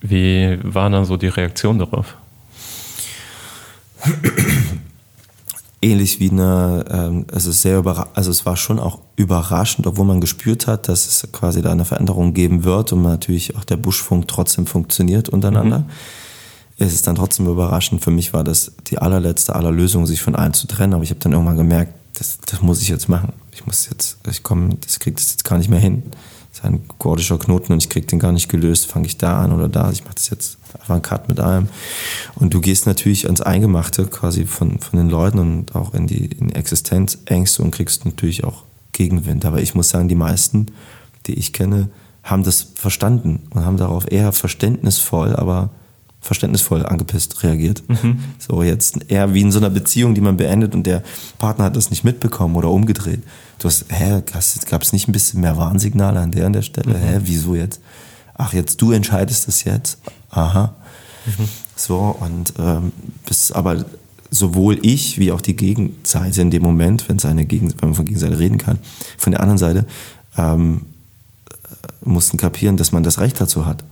wie 0.00 0.58
war 0.62 0.88
dann 0.88 1.04
so 1.04 1.18
die 1.18 1.28
Reaktion 1.28 1.78
darauf? 1.78 2.16
Ähnlich 5.82 6.18
wie 6.18 6.30
eine, 6.30 6.84
ähm, 6.90 7.26
ist 7.30 7.44
sehr 7.62 7.84
also 8.14 8.30
es 8.30 8.46
war 8.46 8.56
schon 8.56 8.78
auch 8.78 9.00
überraschend, 9.16 9.86
obwohl 9.86 10.06
man 10.06 10.20
gespürt 10.20 10.66
hat, 10.66 10.88
dass 10.88 11.06
es 11.06 11.30
quasi 11.30 11.60
da 11.60 11.70
eine 11.72 11.84
Veränderung 11.84 12.32
geben 12.32 12.64
wird 12.64 12.92
und 12.92 13.02
natürlich 13.02 13.54
auch 13.54 13.64
der 13.64 13.76
Buschfunk 13.76 14.28
trotzdem 14.28 14.66
funktioniert 14.66 15.28
untereinander. 15.28 15.80
Mhm. 15.80 15.90
Es 16.78 16.94
ist 16.94 17.06
dann 17.06 17.16
trotzdem 17.16 17.46
überraschend. 17.46 18.02
Für 18.02 18.10
mich 18.10 18.32
war 18.32 18.44
das 18.44 18.72
die 18.86 18.98
allerletzte 18.98 19.54
aller 19.54 19.72
Lösungen, 19.72 20.06
sich 20.06 20.22
von 20.22 20.36
allen 20.36 20.54
zu 20.54 20.66
trennen. 20.66 20.94
Aber 20.94 21.02
ich 21.02 21.10
habe 21.10 21.20
dann 21.20 21.32
irgendwann 21.32 21.56
gemerkt, 21.56 21.92
das, 22.14 22.38
das 22.46 22.62
muss 22.62 22.80
ich 22.80 22.88
jetzt 22.88 23.08
machen. 23.08 23.32
Ich 23.52 23.66
muss 23.66 23.88
jetzt, 23.90 24.18
ich 24.28 24.42
komme, 24.42 24.76
das 24.80 24.98
kriegt 25.00 25.18
das 25.18 25.32
jetzt 25.32 25.44
gar 25.44 25.58
nicht 25.58 25.70
mehr 25.70 25.80
hin 25.80 26.04
ist 26.58 26.64
ein 26.64 26.80
gordischer 26.98 27.38
Knoten 27.38 27.72
und 27.72 27.82
ich 27.82 27.88
krieg 27.88 28.08
den 28.08 28.18
gar 28.18 28.32
nicht 28.32 28.48
gelöst, 28.48 28.86
fange 28.86 29.06
ich 29.06 29.16
da 29.16 29.40
an 29.40 29.52
oder 29.52 29.68
da. 29.68 29.90
Ich 29.90 30.04
mache 30.04 30.14
das 30.14 30.30
jetzt 30.30 30.58
einfach 30.74 30.94
einen 30.94 31.02
Cut 31.02 31.28
mit 31.28 31.40
allem. 31.40 31.68
Und 32.34 32.54
du 32.54 32.60
gehst 32.60 32.86
natürlich 32.86 33.26
ans 33.26 33.40
Eingemachte 33.40 34.06
quasi 34.06 34.44
von, 34.44 34.78
von 34.78 34.98
den 34.98 35.08
Leuten 35.08 35.38
und 35.38 35.74
auch 35.74 35.94
in 35.94 36.06
die 36.06 36.26
in 36.26 36.50
Existenzängste 36.50 37.62
und 37.62 37.70
kriegst 37.70 38.04
natürlich 38.04 38.44
auch 38.44 38.64
Gegenwind. 38.92 39.44
Aber 39.44 39.60
ich 39.60 39.74
muss 39.74 39.90
sagen, 39.90 40.08
die 40.08 40.14
meisten, 40.14 40.66
die 41.26 41.34
ich 41.34 41.52
kenne, 41.52 41.90
haben 42.22 42.42
das 42.42 42.66
verstanden 42.74 43.46
und 43.50 43.64
haben 43.64 43.76
darauf 43.76 44.10
eher 44.10 44.32
verständnisvoll, 44.32 45.36
aber 45.36 45.70
verständnisvoll 46.20 46.84
angepisst 46.84 47.42
reagiert. 47.42 47.82
Mhm. 47.88 48.18
So 48.38 48.62
jetzt 48.62 49.10
eher 49.10 49.34
wie 49.34 49.40
in 49.40 49.52
so 49.52 49.58
einer 49.58 49.70
Beziehung, 49.70 50.14
die 50.14 50.20
man 50.20 50.36
beendet 50.36 50.74
und 50.74 50.84
der 50.84 51.02
Partner 51.38 51.66
hat 51.66 51.76
das 51.76 51.90
nicht 51.90 52.04
mitbekommen 52.04 52.56
oder 52.56 52.70
umgedreht. 52.70 53.22
Du 53.58 53.68
hast, 53.68 53.86
hä, 53.88 54.22
gab 54.68 54.82
es 54.82 54.92
nicht 54.92 55.08
ein 55.08 55.12
bisschen 55.12 55.40
mehr 55.40 55.56
Warnsignale 55.56 56.20
an 56.20 56.30
der 56.30 56.46
an 56.46 56.52
der 56.52 56.62
Stelle? 56.62 56.94
Mhm. 56.94 57.02
Hä, 57.02 57.20
wieso 57.24 57.54
jetzt? 57.54 57.80
Ach, 58.34 58.52
jetzt 58.52 58.80
du 58.80 58.92
entscheidest 58.92 59.48
das 59.48 59.64
jetzt? 59.64 59.98
Aha. 60.30 60.74
Mhm. 61.26 61.48
So, 61.76 62.16
und 62.20 62.52
ähm, 62.58 62.92
bis 63.26 63.52
aber 63.52 63.84
sowohl 64.30 64.78
ich 64.82 65.18
wie 65.18 65.32
auch 65.32 65.40
die 65.40 65.56
Gegenseite 65.56 66.42
in 66.42 66.50
dem 66.50 66.62
Moment, 66.62 67.08
wenn 67.08 67.16
es 67.16 67.24
eine 67.24 67.46
Gegen 67.46 67.70
wenn 67.80 67.90
man 67.90 67.94
von 67.94 68.04
Gegenseite 68.04 68.38
reden 68.38 68.58
kann, 68.58 68.78
von 69.16 69.30
der 69.30 69.40
anderen 69.40 69.58
Seite 69.58 69.86
ähm, 70.36 70.82
mussten 72.04 72.36
kapieren, 72.36 72.76
dass 72.76 72.92
man 72.92 73.02
das 73.02 73.20
Recht 73.20 73.40
dazu 73.40 73.64
hat 73.64 73.82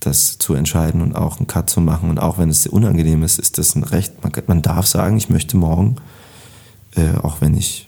das 0.00 0.38
zu 0.38 0.54
entscheiden 0.54 1.00
und 1.02 1.14
auch 1.16 1.38
einen 1.38 1.46
Cut 1.46 1.68
zu 1.70 1.80
machen. 1.80 2.10
Und 2.10 2.18
auch 2.18 2.38
wenn 2.38 2.48
es 2.50 2.66
unangenehm 2.66 3.22
ist, 3.22 3.38
ist 3.38 3.58
das 3.58 3.74
ein 3.74 3.82
Recht. 3.84 4.22
Man, 4.22 4.32
man 4.46 4.62
darf 4.62 4.86
sagen, 4.86 5.16
ich 5.16 5.28
möchte 5.28 5.56
morgen, 5.56 5.96
äh, 6.94 7.16
auch 7.22 7.40
wenn 7.40 7.56
ich 7.56 7.86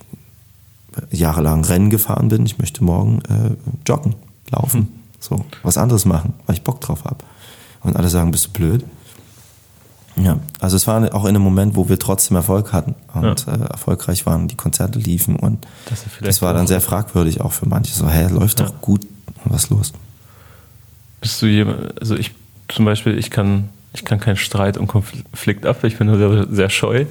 jahrelang 1.11 1.65
Rennen 1.65 1.89
gefahren 1.91 2.29
bin. 2.29 2.45
Ich 2.47 2.59
möchte 2.59 2.83
morgen 2.85 3.21
äh, 3.29 3.57
joggen, 3.87 4.15
laufen, 4.51 4.89
so 5.21 5.45
was 5.63 5.79
anderes 5.79 6.05
machen, 6.05 6.35
weil 6.47 6.57
ich 6.57 6.63
Bock 6.63 6.81
drauf 6.81 7.05
habe. 7.05 7.19
Und 7.83 7.97
alle 7.97 8.09
sagen, 8.09 8.33
bist 8.33 8.47
du 8.47 8.51
blöd? 8.51 8.85
Ja, 10.17 10.39
also 10.59 10.77
es 10.77 10.87
war 10.89 11.15
auch 11.15 11.23
in 11.25 11.31
einem 11.31 11.43
Moment, 11.43 11.77
wo 11.77 11.89
wir 11.89 11.99
trotzdem 11.99 12.37
Erfolg 12.37 12.73
hatten 12.73 12.95
und 13.15 13.47
Ja. 13.47 13.55
äh, 13.55 13.61
erfolgreich 13.71 14.27
waren, 14.27 14.49
die 14.49 14.57
Konzerte 14.57 14.99
liefen 14.99 15.37
und 15.37 15.67
Das 15.89 16.05
das, 16.21 16.43
war 16.43 16.53
dann 16.53 16.67
sehr 16.67 16.81
fragwürdig 16.81 17.41
auch 17.41 17.53
für 17.53 17.67
manche. 17.69 17.95
So, 17.95 18.09
hä, 18.11 18.27
läuft 18.27 18.59
Ja. 18.61 18.67
doch 18.67 18.81
gut, 18.81 19.07
was 19.45 19.65
ist 19.65 19.71
los? 19.71 19.93
Bist 21.21 21.41
du 21.43 21.47
jemand, 21.47 22.01
also 22.01 22.17
ich 22.17 22.33
zum 22.69 22.85
Beispiel, 22.85 23.19
ich 23.19 23.31
kann, 23.31 23.69
ich 23.93 24.05
kann 24.05 24.21
keinen 24.21 24.37
Streit 24.37 24.79
und 24.79 24.87
Konflikt 24.87 25.67
ab, 25.67 25.83
ich 25.85 25.99
bin 25.99 26.07
nur 26.07 26.19
sehr, 26.19 26.47
sehr 26.51 26.71
scheu. 26.71 27.07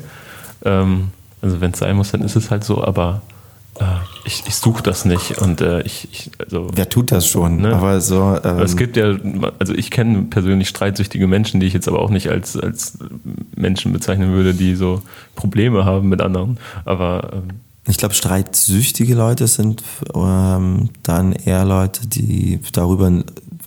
Ähm, 0.64 1.10
also 1.42 1.62
wenn 1.62 1.72
es 1.72 1.80
sein 1.80 1.96
muss, 1.96 2.12
dann 2.12 2.22
ist 2.22 2.36
es 2.36 2.52
halt 2.52 2.64
so, 2.64 2.84
aber 2.84 3.22
äh, 3.80 3.84
ich, 4.26 4.44
ich 4.48 4.56
suche 4.56 4.84
das 4.84 5.06
nicht 5.06 5.38
und 5.38 5.62
äh, 5.62 5.82
ich, 5.82 6.08
ich, 6.12 6.32
also 6.38 6.68
Wer 6.74 6.90
tut 6.90 7.12
das 7.12 7.28
schon? 7.28 7.58
Ne? 7.58 7.74
Aber 7.74 8.02
so, 8.02 8.38
ähm, 8.44 8.60
es 8.60 8.76
gibt 8.76 8.98
ja, 8.98 9.16
also 9.58 9.74
ich 9.74 9.92
kenne 9.92 10.24
persönlich 10.24 10.68
streitsüchtige 10.70 11.28
Menschen, 11.28 11.60
die 11.60 11.68
ich 11.68 11.74
jetzt 11.74 11.88
aber 11.88 12.00
auch 12.00 12.10
nicht 12.10 12.30
als, 12.30 12.58
als 12.58 12.98
Menschen 13.56 13.94
bezeichnen 13.94 14.32
würde, 14.34 14.54
die 14.54 14.76
so 14.76 15.02
Probleme 15.36 15.86
haben 15.86 16.10
mit 16.10 16.22
anderen. 16.22 16.58
Aber 16.86 17.30
ähm, 17.34 17.60
ich 17.88 17.98
glaube, 17.98 18.14
streitsüchtige 18.14 19.16
Leute 19.16 19.48
sind 19.48 19.82
ähm, 20.14 20.90
dann 21.04 21.32
eher 21.32 21.66
Leute, 21.66 22.08
die 22.08 22.60
darüber, 22.72 23.12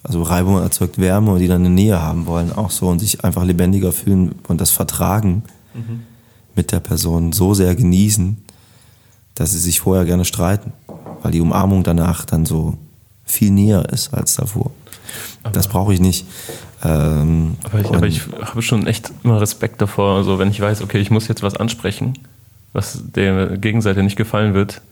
also 0.02 0.22
Reibung 0.22 0.58
erzeugt 0.60 0.98
Wärme 0.98 1.32
und 1.32 1.38
die 1.38 1.48
dann 1.48 1.64
eine 1.64 1.74
Nähe 1.74 2.00
haben 2.02 2.26
wollen, 2.26 2.52
auch 2.52 2.70
so 2.70 2.88
und 2.88 2.98
sich 2.98 3.24
einfach 3.24 3.44
lebendiger 3.44 3.92
fühlen 3.92 4.34
und 4.48 4.60
das 4.60 4.70
Vertragen 4.70 5.42
mit 6.54 6.72
der 6.72 6.80
Person 6.80 7.32
so 7.32 7.54
sehr 7.54 7.74
genießen, 7.74 8.36
dass 9.34 9.52
sie 9.52 9.58
sich 9.58 9.80
vorher 9.80 10.04
gerne 10.04 10.24
streiten, 10.24 10.72
weil 11.22 11.32
die 11.32 11.40
Umarmung 11.40 11.82
danach 11.82 12.24
dann 12.24 12.44
so 12.44 12.76
viel 13.24 13.50
näher 13.50 13.88
ist 13.90 14.12
als 14.12 14.34
davor. 14.34 14.70
das 15.52 15.68
brauche 15.68 15.94
ich 15.94 16.00
nicht. 16.00 16.26
Ähm, 16.84 17.56
Aber 17.62 17.80
ich, 17.80 17.86
aber 17.86 18.06
ich 18.06 18.22
habe 18.42 18.60
schon 18.60 18.86
echt 18.86 19.12
immer 19.22 19.40
Respekt 19.40 19.80
davor, 19.80 20.16
also 20.16 20.38
wenn 20.38 20.50
ich 20.50 20.60
weiß, 20.60 20.82
okay, 20.82 20.98
ich 20.98 21.10
muss 21.10 21.28
jetzt 21.28 21.42
was 21.42 21.56
ansprechen, 21.56 22.18
was 22.72 23.02
der 23.14 23.56
Gegenseite 23.56 24.02
nicht 24.02 24.16
gefallen 24.16 24.52
wird, 24.54 24.82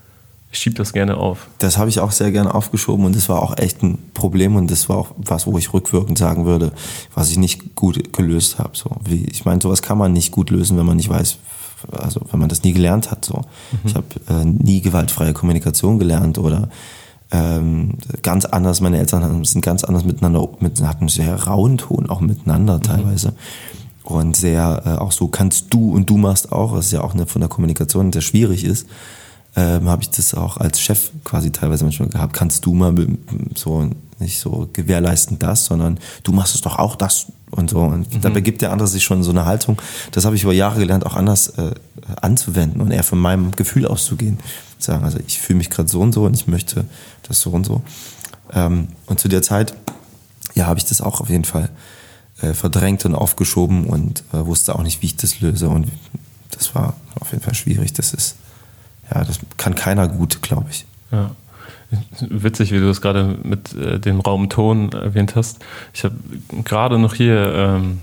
ich 0.53 0.59
schiebe 0.59 0.75
das 0.77 0.93
gerne 0.93 1.17
auf. 1.17 1.47
Das 1.59 1.79
habe 1.79 1.89
ich 1.89 2.01
auch 2.01 2.11
sehr 2.11 2.33
gerne 2.33 2.55
aufgeschoben 2.55 3.05
und 3.05 3.15
das 3.15 3.29
war 3.29 3.41
auch 3.41 3.57
echt 3.57 3.83
ein 3.83 3.99
Problem 4.15 4.57
und 4.57 4.71
das 4.71 4.89
war 4.89 4.97
auch 4.97 5.13
was, 5.17 5.47
wo 5.47 5.57
ich 5.59 5.73
rückwirkend 5.73 6.19
sagen 6.19 6.45
würde, 6.45 6.73
was 7.15 7.31
ich 7.31 7.39
nicht 7.39 7.77
gut 7.77 8.13
gelöst 8.13 8.59
habe. 8.59 8.71
So 8.75 8.91
wie 9.05 9.25
ich 9.27 9.45
meine, 9.45 9.61
sowas 9.61 9.81
kann 9.83 9.97
man 9.99 10.13
nicht 10.13 10.33
gut 10.33 10.51
lösen, 10.51 10.77
wenn 10.77 10.87
man 10.87 10.97
nicht 10.97 11.09
weiß, 11.09 11.39
also 11.93 12.21
wenn 12.33 12.41
man 12.41 12.49
das 12.49 12.65
nie 12.65 12.73
gelernt 12.73 13.11
hat. 13.13 13.25
So, 13.25 13.43
ich 13.85 13.95
habe 13.95 14.07
äh, 14.29 14.45
nie 14.45 14.81
gewaltfreie 14.81 15.33
Kommunikation 15.33 15.99
gelernt 16.01 16.37
oder 16.39 16.69
ähm, 17.31 17.95
ganz 18.23 18.45
anders. 18.45 18.81
Meine 18.81 18.99
Eltern 18.99 19.23
haben- 19.23 19.45
sind 19.45 19.65
ganz 19.65 19.85
anders 19.85 20.05
miteinander, 20.05 20.49
mit, 20.59 20.83
hatten 20.83 21.03
einen 21.03 21.09
sehr 21.09 21.45
rauen 21.45 21.79
Ton 21.79 22.11
auch 22.11 22.21
miteinander 22.21 22.81
teilweise. 22.81 23.35
Und 24.03 24.35
sehr 24.35 24.83
äh, 24.85 24.89
auch 25.01 25.13
so 25.13 25.29
kannst 25.29 25.73
du 25.73 25.93
und 25.95 26.11
du 26.11 26.17
machst 26.17 26.51
auch, 26.51 26.73
was 26.73 26.91
ja 26.91 27.03
auch 27.03 27.15
eine, 27.15 27.27
von 27.27 27.41
der 27.41 27.49
Kommunikation 27.49 28.13
sehr 28.13 28.23
schwierig 28.23 28.65
ist 28.65 28.89
ähm, 29.57 29.89
habe 29.89 30.03
ich 30.03 30.11
das 30.11 30.35
auch 30.35 30.57
als 30.57 30.81
Chef 30.81 31.11
quasi 31.25 31.51
teilweise 31.51 31.85
manchmal 31.85 32.09
gehabt. 32.09 32.35
Kannst 32.35 32.65
du 32.67 32.75
mal 32.75 32.95
so 33.55 33.91
nicht 34.19 34.39
so 34.39 34.69
gewährleisten 34.73 35.39
das, 35.39 35.65
sondern 35.65 35.99
du 36.23 36.33
machst 36.33 36.55
es 36.55 36.61
doch 36.61 36.79
auch 36.79 36.97
das 36.97 37.27
und 37.51 37.71
so. 37.71 37.81
Und 37.81 38.07
dabei 38.23 38.41
gibt 38.41 38.63
der 38.63 38.71
andere 38.73 38.87
sich 38.87 39.03
schon 39.03 39.23
so 39.23 39.31
eine 39.31 39.47
Haltung. 39.47 39.81
Das 40.13 40.25
habe 40.25 40.37
ich 40.37 40.45
über 40.45 40.53
Jahre 40.53 40.79
gelernt, 40.79 41.07
auch 41.07 41.17
anders 41.17 41.49
äh, 41.51 41.73
anzuwenden 42.21 42.81
und 42.81 42.91
eher 42.91 43.03
von 43.03 43.19
meinem 43.19 43.53
Gefühl 43.53 43.87
auszugehen. 43.87 44.39
Sagen, 44.79 45.05
also 45.05 45.19
ich 45.27 45.41
fühle 45.41 45.59
mich 45.59 45.71
gerade 45.71 45.89
so 45.89 46.01
und 46.01 46.13
so 46.13 46.25
und 46.25 46.35
ich 46.35 46.47
möchte 46.47 46.85
das 47.29 47.41
so 47.41 47.51
und 47.51 47.65
so. 47.65 47.83
Ähm, 48.53 48.89
und 49.07 49.21
zu 49.21 49.29
der 49.29 49.43
Zeit, 49.43 49.75
ja, 50.55 50.67
habe 50.67 50.79
ich 50.79 50.85
das 50.85 51.01
auch 51.01 51.21
auf 51.21 51.29
jeden 51.29 51.45
Fall 51.45 51.71
äh, 52.41 52.55
verdrängt 52.55 53.05
und 53.05 53.15
aufgeschoben 53.15 53.87
und 53.87 54.23
äh, 54.33 54.45
wusste 54.45 54.75
auch 54.75 54.83
nicht, 54.83 55.03
wie 55.03 55.07
ich 55.07 55.17
das 55.17 55.41
löse. 55.41 55.69
Und 55.69 55.89
das 56.51 56.75
war 56.75 56.95
auf 57.19 57.33
jeden 57.33 57.43
Fall 57.43 57.55
schwierig. 57.55 57.93
Das 57.93 58.13
ist 58.13 58.37
ja, 59.15 59.25
das 59.25 59.41
kann 59.57 59.75
keiner 59.75 60.09
gut, 60.09 60.43
glaube 60.43 60.67
ich. 60.71 60.87
Ja. 61.11 61.31
Witzig, 62.21 62.71
wie 62.71 62.79
du 62.79 62.87
das 62.87 63.01
gerade 63.01 63.37
mit 63.43 63.75
äh, 63.75 63.99
dem 63.99 64.21
Raum 64.21 64.49
Ton 64.49 64.93
erwähnt 64.93 65.35
hast. 65.35 65.59
Ich 65.93 66.05
habe 66.05 66.15
gerade 66.65 66.99
noch 66.99 67.15
hier, 67.15 67.53
ähm, 67.53 68.01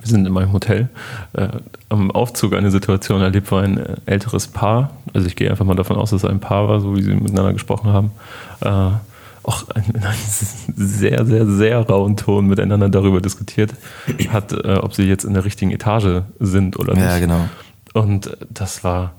wir 0.00 0.08
sind 0.08 0.26
in 0.26 0.32
meinem 0.32 0.52
Hotel, 0.52 0.88
äh, 1.32 1.48
am 1.88 2.12
Aufzug 2.12 2.54
eine 2.54 2.70
Situation 2.70 3.20
erlebt, 3.20 3.50
wo 3.50 3.56
ein 3.56 3.78
äh, 3.78 3.96
älteres 4.06 4.46
Paar, 4.46 4.92
also 5.12 5.26
ich 5.26 5.34
gehe 5.34 5.50
einfach 5.50 5.64
mal 5.64 5.74
davon 5.74 5.96
aus, 5.96 6.10
dass 6.10 6.22
es 6.22 6.30
ein 6.30 6.38
Paar 6.38 6.68
war, 6.68 6.80
so 6.80 6.96
wie 6.96 7.02
sie 7.02 7.14
miteinander 7.14 7.52
gesprochen 7.52 7.90
haben, 7.92 8.12
äh, 8.60 8.96
auch 9.42 9.64
in 9.74 9.96
einem 10.04 10.14
sehr, 10.76 11.26
sehr, 11.26 11.46
sehr 11.46 11.80
rauen 11.80 12.16
Ton 12.16 12.46
miteinander 12.46 12.88
darüber 12.88 13.20
diskutiert 13.20 13.74
hat, 14.28 14.52
äh, 14.52 14.76
ob 14.76 14.94
sie 14.94 15.02
jetzt 15.02 15.24
in 15.24 15.34
der 15.34 15.44
richtigen 15.44 15.72
Etage 15.72 16.22
sind 16.38 16.78
oder 16.78 16.94
nicht. 16.94 17.02
Ja, 17.02 17.18
genau. 17.18 17.48
Und 17.92 18.36
das 18.50 18.84
war, 18.84 19.14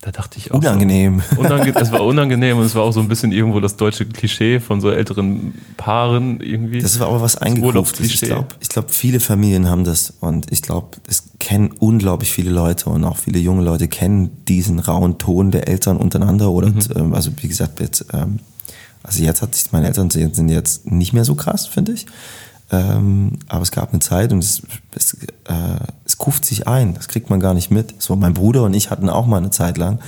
da 0.00 0.12
dachte 0.12 0.38
ich 0.38 0.52
auch. 0.52 0.58
Unangenehm. 0.58 1.22
So, 1.34 1.40
unange 1.40 1.74
es 1.74 1.90
war 1.90 2.04
unangenehm 2.06 2.58
und 2.58 2.64
es 2.64 2.74
war 2.76 2.82
auch 2.82 2.92
so 2.92 3.00
ein 3.00 3.08
bisschen 3.08 3.32
irgendwo 3.32 3.58
das 3.58 3.76
deutsche 3.76 4.06
Klischee 4.06 4.60
von 4.60 4.80
so 4.80 4.90
älteren 4.90 5.54
Paaren 5.76 6.40
irgendwie. 6.40 6.80
Das 6.80 7.00
war 7.00 7.08
aber 7.08 7.20
was 7.20 7.36
eingekauft. 7.36 7.98
Ich 8.00 8.20
glaube, 8.20 8.46
ich 8.60 8.68
glaub, 8.68 8.92
viele 8.92 9.18
Familien 9.18 9.68
haben 9.68 9.82
das 9.82 10.14
und 10.20 10.52
ich 10.52 10.62
glaube, 10.62 10.98
es 11.08 11.24
kennen 11.40 11.72
unglaublich 11.80 12.30
viele 12.30 12.50
Leute 12.50 12.90
und 12.90 13.02
auch 13.04 13.16
viele 13.16 13.40
junge 13.40 13.64
Leute 13.64 13.88
kennen 13.88 14.44
diesen 14.46 14.78
rauen 14.78 15.18
Ton 15.18 15.50
der 15.50 15.66
Eltern 15.66 15.96
untereinander 15.96 16.50
oder, 16.50 16.72
ähm, 16.94 17.12
also 17.12 17.32
wie 17.40 17.48
gesagt, 17.48 17.80
jetzt, 17.80 18.06
ähm, 18.12 18.38
also 19.02 19.22
jetzt 19.24 19.42
hat 19.42 19.56
sich, 19.56 19.72
meine 19.72 19.88
Eltern 19.88 20.10
sind 20.10 20.48
jetzt 20.48 20.88
nicht 20.88 21.12
mehr 21.12 21.24
so 21.24 21.34
krass, 21.34 21.66
finde 21.66 21.92
ich. 21.92 22.06
Ähm, 22.70 23.38
aber 23.48 23.62
es 23.62 23.70
gab 23.70 23.90
eine 23.92 24.00
Zeit 24.00 24.32
und 24.32 24.40
es, 24.44 24.62
es, 24.94 25.14
äh, 25.14 25.26
es 26.04 26.18
kuft 26.18 26.44
sich 26.44 26.68
ein, 26.68 26.94
das 26.94 27.08
kriegt 27.08 27.30
man 27.30 27.40
gar 27.40 27.54
nicht 27.54 27.70
mit. 27.70 27.94
So, 28.02 28.14
mein 28.16 28.34
Bruder 28.34 28.62
und 28.64 28.74
ich 28.74 28.90
hatten 28.90 29.08
auch 29.08 29.26
mal 29.26 29.38
eine 29.38 29.50
Zeit 29.50 29.78
lang 29.78 30.00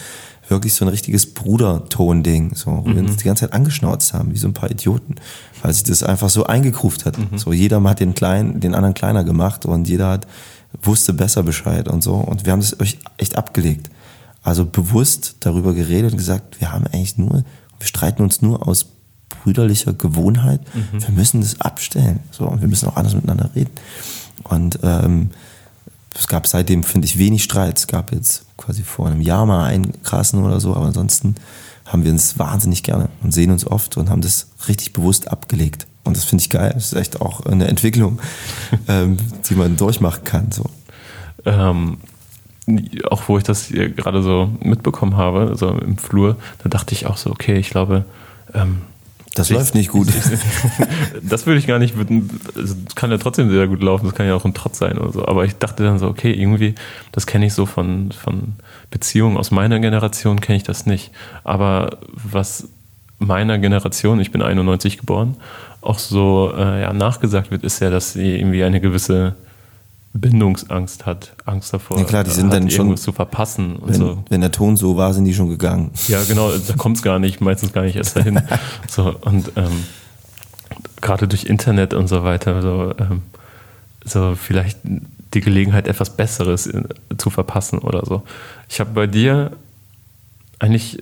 wirklich 0.49 0.75
so 0.75 0.85
ein 0.85 0.89
richtiges 0.89 1.33
Bruderton-Ding, 1.33 2.57
so, 2.57 2.83
wo 2.85 2.87
wir 2.93 2.99
uns 3.03 3.17
die 3.17 3.25
ganze 3.25 3.45
Zeit 3.47 3.53
angeschnauzt 3.53 4.13
haben, 4.15 4.33
wie 4.33 4.37
so 4.37 4.49
ein 4.49 4.53
paar 4.53 4.69
Idioten, 4.71 5.15
weil 5.63 5.73
sich 5.73 5.85
das 5.85 6.03
einfach 6.03 6.29
so 6.29 6.45
eingekruft 6.45 7.07
hat. 7.07 7.17
So, 7.37 7.53
jeder 7.53 7.81
hat 7.85 8.01
den 8.01 8.15
kleinen, 8.17 8.59
den 8.59 8.75
anderen 8.75 8.95
kleiner 8.95 9.23
gemacht 9.23 9.65
und 9.65 9.89
jeder 9.89 10.09
hat, 10.11 10.27
wusste 10.83 11.13
besser 11.15 11.45
Bescheid 11.45 11.87
und 11.89 12.03
so. 12.03 12.15
Und 12.15 12.47
wir 12.47 12.53
haben 12.53 12.61
das 12.61 12.79
echt- 12.81 12.99
echt 13.17 13.39
abgelegt. 13.39 13.91
Also 14.43 14.65
bewusst 14.67 15.37
darüber 15.41 15.73
geredet 15.73 16.11
und 16.13 16.19
gesagt, 16.19 16.61
wir 16.61 16.73
haben 16.73 16.85
eigentlich 16.89 17.17
nur, 17.17 17.45
wir 17.79 17.87
streiten 17.87 18.23
uns 18.23 18.43
nur 18.43 18.67
aus 18.67 18.87
brüderlicher 19.43 19.93
Gewohnheit. 19.93 20.61
Wir 20.93 21.11
müssen 21.11 21.41
das 21.41 21.61
abstellen. 21.61 22.21
So, 22.31 22.45
und 22.47 22.61
wir 22.61 22.69
müssen 22.69 22.89
auch 22.89 22.97
anders 22.97 23.15
miteinander 23.15 23.51
reden. 23.55 23.71
Und 24.45 24.79
ähm, 24.83 25.31
es 26.15 26.27
gab 26.27 26.47
seitdem, 26.47 26.83
finde 26.83 27.07
ich, 27.07 27.19
wenig 27.19 27.45
Streit. 27.45 27.79
Es 27.79 27.87
gab 27.87 28.13
jetzt 28.13 28.45
quasi 28.57 28.83
vor 28.83 29.07
einem 29.07 29.21
Jahr 29.21 29.47
mal 29.47 29.65
einen 29.65 30.03
krassen 30.03 30.45
oder 30.45 30.61
so, 30.61 30.75
aber 30.75 30.87
ansonsten 30.87 31.37
haben 31.87 32.05
wir 32.05 32.13
uns 32.13 32.39
wahnsinnig 32.39 32.83
gerne 32.83 33.09
und 33.23 33.33
sehen 33.33 33.51
uns 33.51 33.67
oft 33.67 33.97
und 33.97 34.11
haben 34.11 34.21
das 34.21 34.49
richtig 34.69 34.93
bewusst 34.93 35.29
abgelegt. 35.29 35.87
Und 36.05 36.17
das 36.17 36.25
finde 36.25 36.43
ich 36.43 36.51
geil. 36.51 36.73
Das 36.75 36.87
ist 36.87 36.95
echt 36.95 37.21
auch 37.21 37.47
eine 37.47 37.69
Entwicklung, 37.69 38.21
ähm, 38.89 39.17
die 39.49 39.55
man 39.55 39.77
durchmachen 39.77 40.25
kann. 40.25 40.53
So. 40.53 40.65
ähm, 41.45 41.99
auch 43.11 43.23
wo 43.29 43.39
ich 43.39 43.45
das 43.45 43.69
gerade 43.69 44.23
so 44.23 44.51
mitbekommen 44.63 45.17
habe, 45.17 45.49
also 45.49 45.71
im 45.71 45.99
Flur, 45.99 46.37
da 46.63 46.69
dachte 46.69 46.95
ich 46.95 47.07
auch 47.07 47.17
so, 47.17 47.31
okay, 47.31 47.57
ich 47.57 47.71
glaube, 47.71 48.05
ähm, 48.55 48.83
Das 49.35 49.51
ich- 49.51 49.57
läuft 49.57 49.75
nicht 49.75 49.91
gut. 49.91 50.09
das 51.23 51.47
würde 51.47 51.59
ich 51.59 51.67
gar 51.67 51.79
nicht, 51.79 51.95
also 51.97 52.75
das 52.85 52.95
kann 52.97 53.11
ja 53.11 53.19
trotzdem 53.19 53.51
sehr 53.51 53.69
gut 53.69 53.83
laufen, 53.83 54.07
das 54.07 54.15
kann 54.15 54.27
ja 54.27 54.35
auch 54.35 54.45
ein 54.45 54.55
Trotz 54.55 54.79
sein 54.79 54.99
oder 54.99 55.13
so, 55.13 55.27
aber 55.27 55.45
ich 55.45 55.57
dachte 55.57 55.85
dann 55.85 55.99
so, 55.99 56.09
okay, 56.09 56.33
irgendwie, 56.33 56.75
das 57.13 57.27
kenne 57.27 57.47
ich 57.47 57.55
so 57.55 57.67
von, 57.67 58.11
von 58.13 58.55
Beziehungen 58.91 59.37
aus 59.37 59.51
meiner 59.51 59.79
Generation, 59.79 60.41
kenne 60.41 60.57
ich 60.57 60.65
das 60.65 60.87
nicht, 60.87 61.13
aber 61.45 61.99
was 62.13 62.69
meiner 63.19 63.59
Generation, 63.59 64.19
ich 64.21 64.33
bin 64.33 64.43
91 64.43 64.99
geboren, 64.99 65.37
auch 65.81 65.99
so 65.99 66.53
äh, 66.57 66.81
ja, 66.83 66.93
nachgesagt 66.93 67.51
wird, 67.51 67.63
ist 67.63 67.81
ja, 67.81 67.91
dass 67.91 68.15
sie 68.15 68.37
irgendwie 68.37 68.65
eine 68.65 68.81
gewisse 68.81 69.37
Bindungsangst 70.13 71.07
hat, 71.07 71.33
Angst 71.45 71.73
davor, 71.73 71.99
Ja, 71.99 72.05
klar, 72.05 72.25
die 72.25 72.31
sind 72.31 72.47
hat, 72.47 72.55
dann 72.55 72.71
schon- 72.71 72.97
zu 72.97 73.13
verpassen 73.13 73.79
Wenn, 73.85 73.95
so. 73.95 74.25
wenn 74.29 74.41
der 74.41 74.51
Ton 74.51 74.77
so 74.77 74.97
war, 74.97 75.15
sind 75.15 75.25
die 75.25 75.35
schon 75.35 75.49
gegangen. 75.49 75.93
Ja, 76.09 76.23
genau, 76.25 76.51
da 76.51 76.75
kommt 76.75 76.97
es 76.97 77.03
gar 77.03 77.19
nicht, 77.21 77.41
meistens 77.41 77.73
gar 77.73 77.83
nicht 77.83 77.97
erst 77.97 78.17
dahin. 78.17 78.41
So, 78.89 79.15
und 79.21 79.53
ähm, 79.57 79.85
gerade 81.01 81.29
durch 81.29 81.45
Internet 81.45 81.95
und 81.95 82.09
so 82.09 82.25
weiter, 82.25 82.61
so, 82.61 82.93
ähm, 82.99 83.23
so 84.05 84.35
vielleicht 84.35 84.79
die 85.33 85.41
Gelegenheit, 85.41 85.87
etwas 85.87 86.17
Besseres 86.17 86.67
in, 86.67 86.89
zu 87.17 87.31
verpassen 87.31 87.79
oder 87.79 88.05
so. 88.05 88.23
Ich 88.69 88.81
habe 88.81 88.91
bei 88.93 89.07
dir 89.07 89.53
eigentlich 90.59 90.99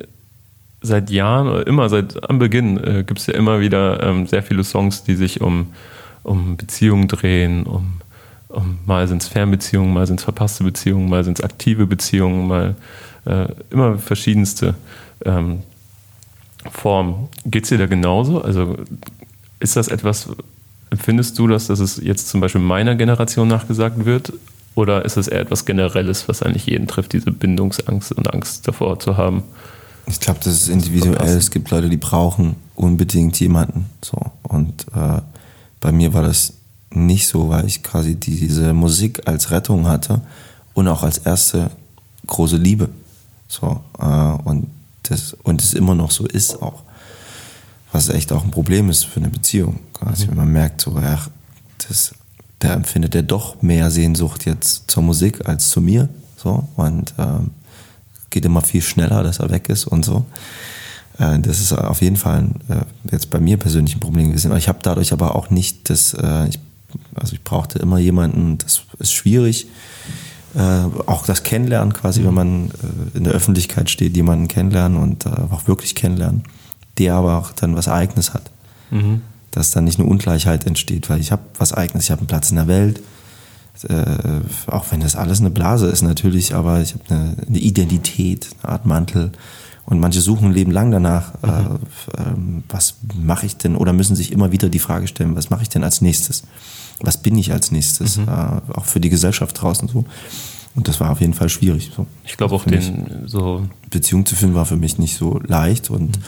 seit 0.82 1.08
Jahren 1.10 1.48
oder 1.48 1.66
immer 1.66 1.88
seit 1.88 2.28
am 2.28 2.38
Beginn 2.38 2.76
äh, 2.76 3.04
gibt 3.04 3.20
es 3.20 3.26
ja 3.26 3.34
immer 3.34 3.60
wieder 3.60 4.02
ähm, 4.02 4.26
sehr 4.26 4.42
viele 4.42 4.64
Songs, 4.64 5.02
die 5.02 5.14
sich 5.16 5.40
um, 5.40 5.68
um 6.22 6.58
Beziehungen 6.58 7.08
drehen, 7.08 7.64
um 7.64 7.94
mal 8.86 9.06
sind 9.08 9.22
es 9.22 9.28
Fernbeziehungen, 9.28 9.92
mal 9.92 10.06
sind 10.06 10.20
es 10.20 10.24
verpasste 10.24 10.64
Beziehungen, 10.64 11.08
mal 11.08 11.24
sind 11.24 11.38
es 11.38 11.44
aktive 11.44 11.86
Beziehungen, 11.86 12.48
mal 12.48 12.74
äh, 13.26 13.48
immer 13.70 13.98
verschiedenste. 13.98 14.74
ähm, 15.24 15.62
Form. 16.70 17.28
Geht 17.44 17.64
es 17.64 17.68
dir 17.70 17.78
da 17.78 17.86
genauso? 17.86 18.42
Also 18.42 18.76
ist 19.60 19.76
das 19.76 19.88
etwas, 19.88 20.28
empfindest 20.90 21.38
du 21.38 21.46
das, 21.46 21.66
dass 21.66 21.80
es 21.80 21.98
jetzt 21.98 22.28
zum 22.28 22.40
Beispiel 22.40 22.60
meiner 22.60 22.94
Generation 22.94 23.48
nachgesagt 23.48 24.04
wird? 24.04 24.32
Oder 24.74 25.04
ist 25.04 25.16
es 25.16 25.26
eher 25.26 25.40
etwas 25.40 25.64
Generelles, 25.64 26.28
was 26.28 26.42
eigentlich 26.42 26.66
jeden 26.66 26.86
trifft, 26.86 27.12
diese 27.12 27.32
Bindungsangst 27.32 28.12
und 28.12 28.32
Angst 28.32 28.68
davor 28.68 29.00
zu 29.00 29.16
haben? 29.16 29.42
Ich 30.06 30.20
glaube, 30.20 30.38
das 30.42 30.54
ist 30.54 30.68
individuell. 30.68 31.36
Es 31.36 31.50
gibt 31.50 31.70
Leute, 31.70 31.88
die 31.88 31.96
brauchen 31.96 32.56
unbedingt 32.74 33.38
jemanden. 33.40 33.86
So. 34.02 34.18
Und 34.42 34.86
äh, 34.94 35.20
bei 35.80 35.92
mir 35.92 36.14
war 36.14 36.22
das 36.22 36.54
nicht 36.90 37.28
so, 37.28 37.48
weil 37.48 37.66
ich 37.66 37.82
quasi 37.82 38.14
diese 38.14 38.72
Musik 38.72 39.26
als 39.26 39.50
Rettung 39.50 39.86
hatte 39.86 40.20
und 40.74 40.88
auch 40.88 41.02
als 41.02 41.18
erste 41.18 41.70
große 42.26 42.56
Liebe. 42.56 42.88
So, 43.48 43.80
äh, 43.98 44.04
und 44.04 44.68
das, 45.04 45.34
und 45.42 45.62
es 45.62 45.74
immer 45.74 45.94
noch 45.94 46.10
so 46.10 46.26
ist 46.26 46.62
auch. 46.62 46.82
Was 47.92 48.10
echt 48.10 48.32
auch 48.32 48.44
ein 48.44 48.50
Problem 48.50 48.90
ist 48.90 49.04
für 49.04 49.20
eine 49.20 49.30
Beziehung. 49.30 49.80
Quasi, 49.94 50.26
mhm. 50.26 50.30
wenn 50.30 50.36
man 50.36 50.52
merkt, 50.52 50.80
so, 50.82 50.98
ja, 50.98 51.18
das, 51.88 52.14
der 52.60 52.74
empfindet 52.74 53.14
ja 53.14 53.22
doch 53.22 53.62
mehr 53.62 53.90
Sehnsucht 53.90 54.44
jetzt 54.44 54.90
zur 54.90 55.02
Musik 55.02 55.48
als 55.48 55.70
zu 55.70 55.80
mir. 55.80 56.08
So, 56.36 56.68
und 56.76 57.14
ähm, 57.18 57.50
geht 58.30 58.44
immer 58.44 58.60
viel 58.60 58.82
schneller, 58.82 59.22
dass 59.22 59.38
er 59.38 59.50
weg 59.50 59.68
ist 59.68 59.86
und 59.86 60.04
so. 60.04 60.26
Äh, 61.18 61.38
das 61.40 61.60
ist 61.60 61.72
auf 61.72 62.02
jeden 62.02 62.16
Fall 62.16 62.38
ein, 62.38 62.54
äh, 62.68 62.84
jetzt 63.10 63.30
bei 63.30 63.40
mir 63.40 63.56
persönlich 63.56 63.96
ein 63.96 64.00
Problem 64.00 64.28
gewesen. 64.28 64.54
Ich 64.56 64.68
habe 64.68 64.78
dadurch 64.82 65.12
aber 65.12 65.34
auch 65.34 65.50
nicht 65.50 65.90
das, 65.90 66.14
äh, 66.14 66.48
ich, 66.48 66.60
also 67.14 67.34
ich 67.34 67.42
brauchte 67.42 67.78
immer 67.78 67.98
jemanden, 67.98 68.58
das 68.58 68.82
ist 68.98 69.12
schwierig 69.12 69.66
äh, 70.54 70.84
auch 71.06 71.26
das 71.26 71.42
Kennenlernen 71.42 71.92
quasi, 71.92 72.24
wenn 72.24 72.34
man 72.34 72.70
äh, 72.70 73.16
in 73.18 73.24
der 73.24 73.32
Öffentlichkeit 73.32 73.90
steht, 73.90 74.16
jemanden 74.16 74.48
kennenlernen 74.48 74.98
und 74.98 75.26
äh, 75.26 75.30
auch 75.50 75.68
wirklich 75.68 75.94
kennenlernen, 75.94 76.42
der 76.96 77.14
aber 77.14 77.38
auch 77.38 77.52
dann 77.52 77.76
was 77.76 77.88
Eigenes 77.88 78.32
hat. 78.34 78.50
Mhm. 78.90 79.22
Dass 79.50 79.70
dann 79.70 79.84
nicht 79.84 79.98
eine 79.98 80.08
Ungleichheit 80.08 80.66
entsteht, 80.66 81.10
weil 81.10 81.20
ich 81.20 81.32
habe 81.32 81.42
was 81.58 81.72
Eigenes, 81.72 82.04
ich 82.04 82.10
habe 82.10 82.20
einen 82.20 82.28
Platz 82.28 82.50
in 82.50 82.56
der 82.56 82.66
Welt, 82.66 83.02
äh, 83.88 84.04
auch 84.66 84.86
wenn 84.90 85.00
das 85.00 85.16
alles 85.16 85.40
eine 85.40 85.50
Blase 85.50 85.86
ist 85.86 86.02
natürlich, 86.02 86.54
aber 86.54 86.80
ich 86.80 86.94
habe 86.94 87.04
eine, 87.10 87.36
eine, 87.46 87.58
Identität, 87.58 88.48
eine 88.62 88.72
Art 88.72 88.86
Mantel. 88.86 89.32
Und 89.84 90.00
manche 90.00 90.20
suchen 90.20 90.48
ein 90.48 90.54
Leben 90.54 90.70
lang 90.70 90.90
danach, 90.90 91.32
äh, 91.42 91.46
mhm. 91.46 92.58
äh, 92.58 92.62
was 92.68 92.96
mache 93.14 93.46
ich 93.46 93.56
denn, 93.58 93.76
oder 93.76 93.92
müssen 93.92 94.16
sich 94.16 94.32
immer 94.32 94.50
wieder 94.50 94.70
die 94.70 94.78
Frage 94.78 95.06
stellen, 95.06 95.36
was 95.36 95.50
mache 95.50 95.62
ich 95.62 95.68
denn 95.68 95.84
als 95.84 96.00
nächstes? 96.00 96.42
Was 97.00 97.16
bin 97.16 97.36
ich 97.36 97.52
als 97.52 97.70
nächstes, 97.70 98.16
mhm. 98.16 98.28
äh, 98.28 98.72
auch 98.74 98.84
für 98.84 99.00
die 99.00 99.10
Gesellschaft 99.10 99.60
draußen 99.60 99.88
so. 99.88 100.04
Und 100.74 100.86
das 100.86 101.00
war 101.00 101.10
auf 101.10 101.20
jeden 101.20 101.34
Fall 101.34 101.48
schwierig. 101.48 101.90
So. 101.96 102.06
Ich 102.24 102.36
glaube 102.36 102.54
auch 102.54 102.64
den 102.64 103.26
so 103.26 103.66
Beziehung 103.90 104.26
zu 104.26 104.36
finden 104.36 104.54
war 104.54 104.66
für 104.66 104.76
mich 104.76 104.98
nicht 104.98 105.16
so 105.16 105.40
leicht 105.40 105.90
und 105.90 106.18
mhm. 106.18 106.22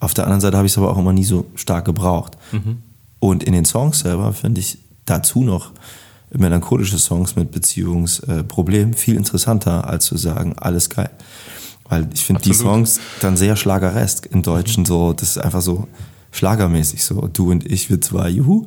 auf 0.00 0.14
der 0.14 0.24
anderen 0.24 0.40
Seite 0.40 0.56
habe 0.56 0.66
ich 0.66 0.72
es 0.72 0.78
aber 0.78 0.90
auch 0.90 0.98
immer 0.98 1.12
nie 1.12 1.24
so 1.24 1.46
stark 1.54 1.84
gebraucht. 1.84 2.36
Mhm. 2.52 2.78
Und 3.18 3.42
in 3.44 3.54
den 3.54 3.64
Songs 3.64 4.00
selber 4.00 4.32
finde 4.32 4.60
ich 4.60 4.78
dazu 5.06 5.42
noch 5.42 5.72
melancholische 6.30 6.98
Songs 6.98 7.36
mit 7.36 7.50
Beziehungsproblemen 7.50 8.94
viel 8.94 9.16
interessanter, 9.16 9.88
als 9.88 10.06
zu 10.06 10.16
sagen, 10.16 10.54
alles 10.58 10.90
geil. 10.90 11.10
Weil 11.88 12.08
ich 12.12 12.24
finde 12.24 12.42
die 12.42 12.54
Songs 12.54 12.98
dann 13.20 13.36
sehr 13.36 13.56
schlageresk 13.56 14.26
im 14.26 14.42
Deutschen 14.42 14.82
mhm. 14.82 14.86
so, 14.86 15.12
das 15.12 15.30
ist 15.30 15.38
einfach 15.38 15.62
so 15.62 15.86
schlagermäßig 16.32 17.04
so, 17.04 17.28
du 17.32 17.50
und 17.50 17.70
ich, 17.70 17.88
wir 17.90 18.00
zwei, 18.00 18.28
juhu 18.28 18.66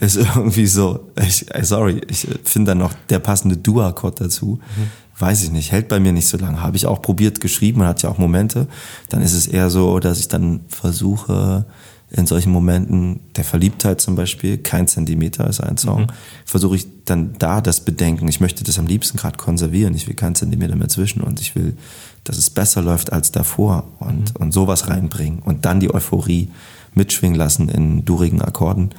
ist 0.00 0.16
irgendwie 0.16 0.66
so, 0.66 1.08
ich, 1.20 1.46
sorry, 1.62 2.00
ich 2.08 2.26
finde 2.44 2.70
dann 2.70 2.78
noch 2.78 2.92
der 3.08 3.18
passende 3.18 3.56
Du-Akkord 3.56 4.20
dazu. 4.20 4.60
Mhm. 4.76 4.90
Weiß 5.20 5.42
ich 5.42 5.50
nicht, 5.50 5.72
hält 5.72 5.88
bei 5.88 5.98
mir 5.98 6.12
nicht 6.12 6.28
so 6.28 6.38
lange. 6.38 6.62
Habe 6.62 6.76
ich 6.76 6.86
auch 6.86 7.02
probiert 7.02 7.40
geschrieben, 7.40 7.80
man 7.80 7.88
hat 7.88 8.02
ja 8.02 8.08
auch 8.08 8.18
Momente. 8.18 8.68
Dann 9.08 9.20
ist 9.20 9.34
es 9.34 9.48
eher 9.48 9.68
so, 9.68 9.98
dass 9.98 10.20
ich 10.20 10.28
dann 10.28 10.60
versuche, 10.68 11.66
in 12.10 12.26
solchen 12.26 12.52
Momenten 12.52 13.20
der 13.36 13.44
Verliebtheit 13.44 14.00
zum 14.00 14.16
Beispiel, 14.16 14.58
kein 14.58 14.88
Zentimeter 14.88 15.46
ist 15.46 15.60
ein 15.60 15.76
Song, 15.76 16.02
mhm. 16.02 16.06
versuche 16.46 16.76
ich 16.76 16.86
dann 17.04 17.34
da 17.38 17.60
das 17.60 17.80
Bedenken. 17.80 18.28
Ich 18.28 18.40
möchte 18.40 18.64
das 18.64 18.78
am 18.78 18.86
liebsten 18.86 19.18
gerade 19.18 19.36
konservieren. 19.36 19.94
Ich 19.94 20.06
will 20.06 20.14
keinen 20.14 20.34
Zentimeter 20.34 20.76
mehr 20.76 20.88
zwischen 20.88 21.20
und 21.20 21.40
ich 21.40 21.54
will, 21.54 21.76
dass 22.24 22.38
es 22.38 22.48
besser 22.48 22.80
läuft 22.80 23.12
als 23.12 23.30
davor 23.30 23.84
und, 23.98 24.34
mhm. 24.34 24.42
und 24.42 24.52
sowas 24.52 24.88
reinbringen 24.88 25.40
und 25.40 25.64
dann 25.64 25.80
die 25.80 25.92
Euphorie 25.92 26.48
mitschwingen 26.94 27.36
lassen 27.36 27.68
in 27.68 28.04
durigen 28.04 28.40
Akkorden. 28.40 28.90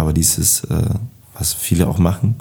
Aber 0.00 0.14
dieses, 0.14 0.64
äh, 0.64 0.82
was 1.34 1.52
viele 1.52 1.86
auch 1.86 1.98
machen, 1.98 2.36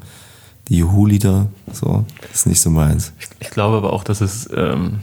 die 0.69 0.77
Juhu-Lieder, 0.77 1.47
so, 1.73 2.05
ist 2.33 2.47
nicht 2.47 2.61
so 2.61 2.69
meins. 2.69 3.11
Ich, 3.19 3.27
ich, 3.39 3.49
glaube 3.49 3.75
aber 3.75 3.91
auch, 3.91 4.05
dass 4.05 4.21
es 4.21 4.49
ähm, 4.55 4.99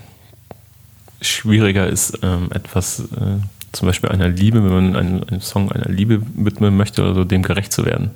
schwieriger 1.21 1.87
ist, 1.87 2.19
ähm, 2.23 2.49
etwas, 2.51 3.01
äh, 3.01 3.39
zum 3.73 3.87
Beispiel 3.87 4.09
einer 4.09 4.29
Liebe, 4.29 4.65
wenn 4.65 4.73
man 4.73 4.97
einen, 4.97 5.25
einen, 5.25 5.41
Song 5.43 5.71
einer 5.71 5.91
Liebe 5.91 6.23
widmen 6.35 6.79
möchte 6.79 7.03
oder 7.03 7.15
so, 7.15 7.25
dem 7.25 7.43
gerecht 7.43 7.75
zu 7.75 7.85
werden. 7.85 8.11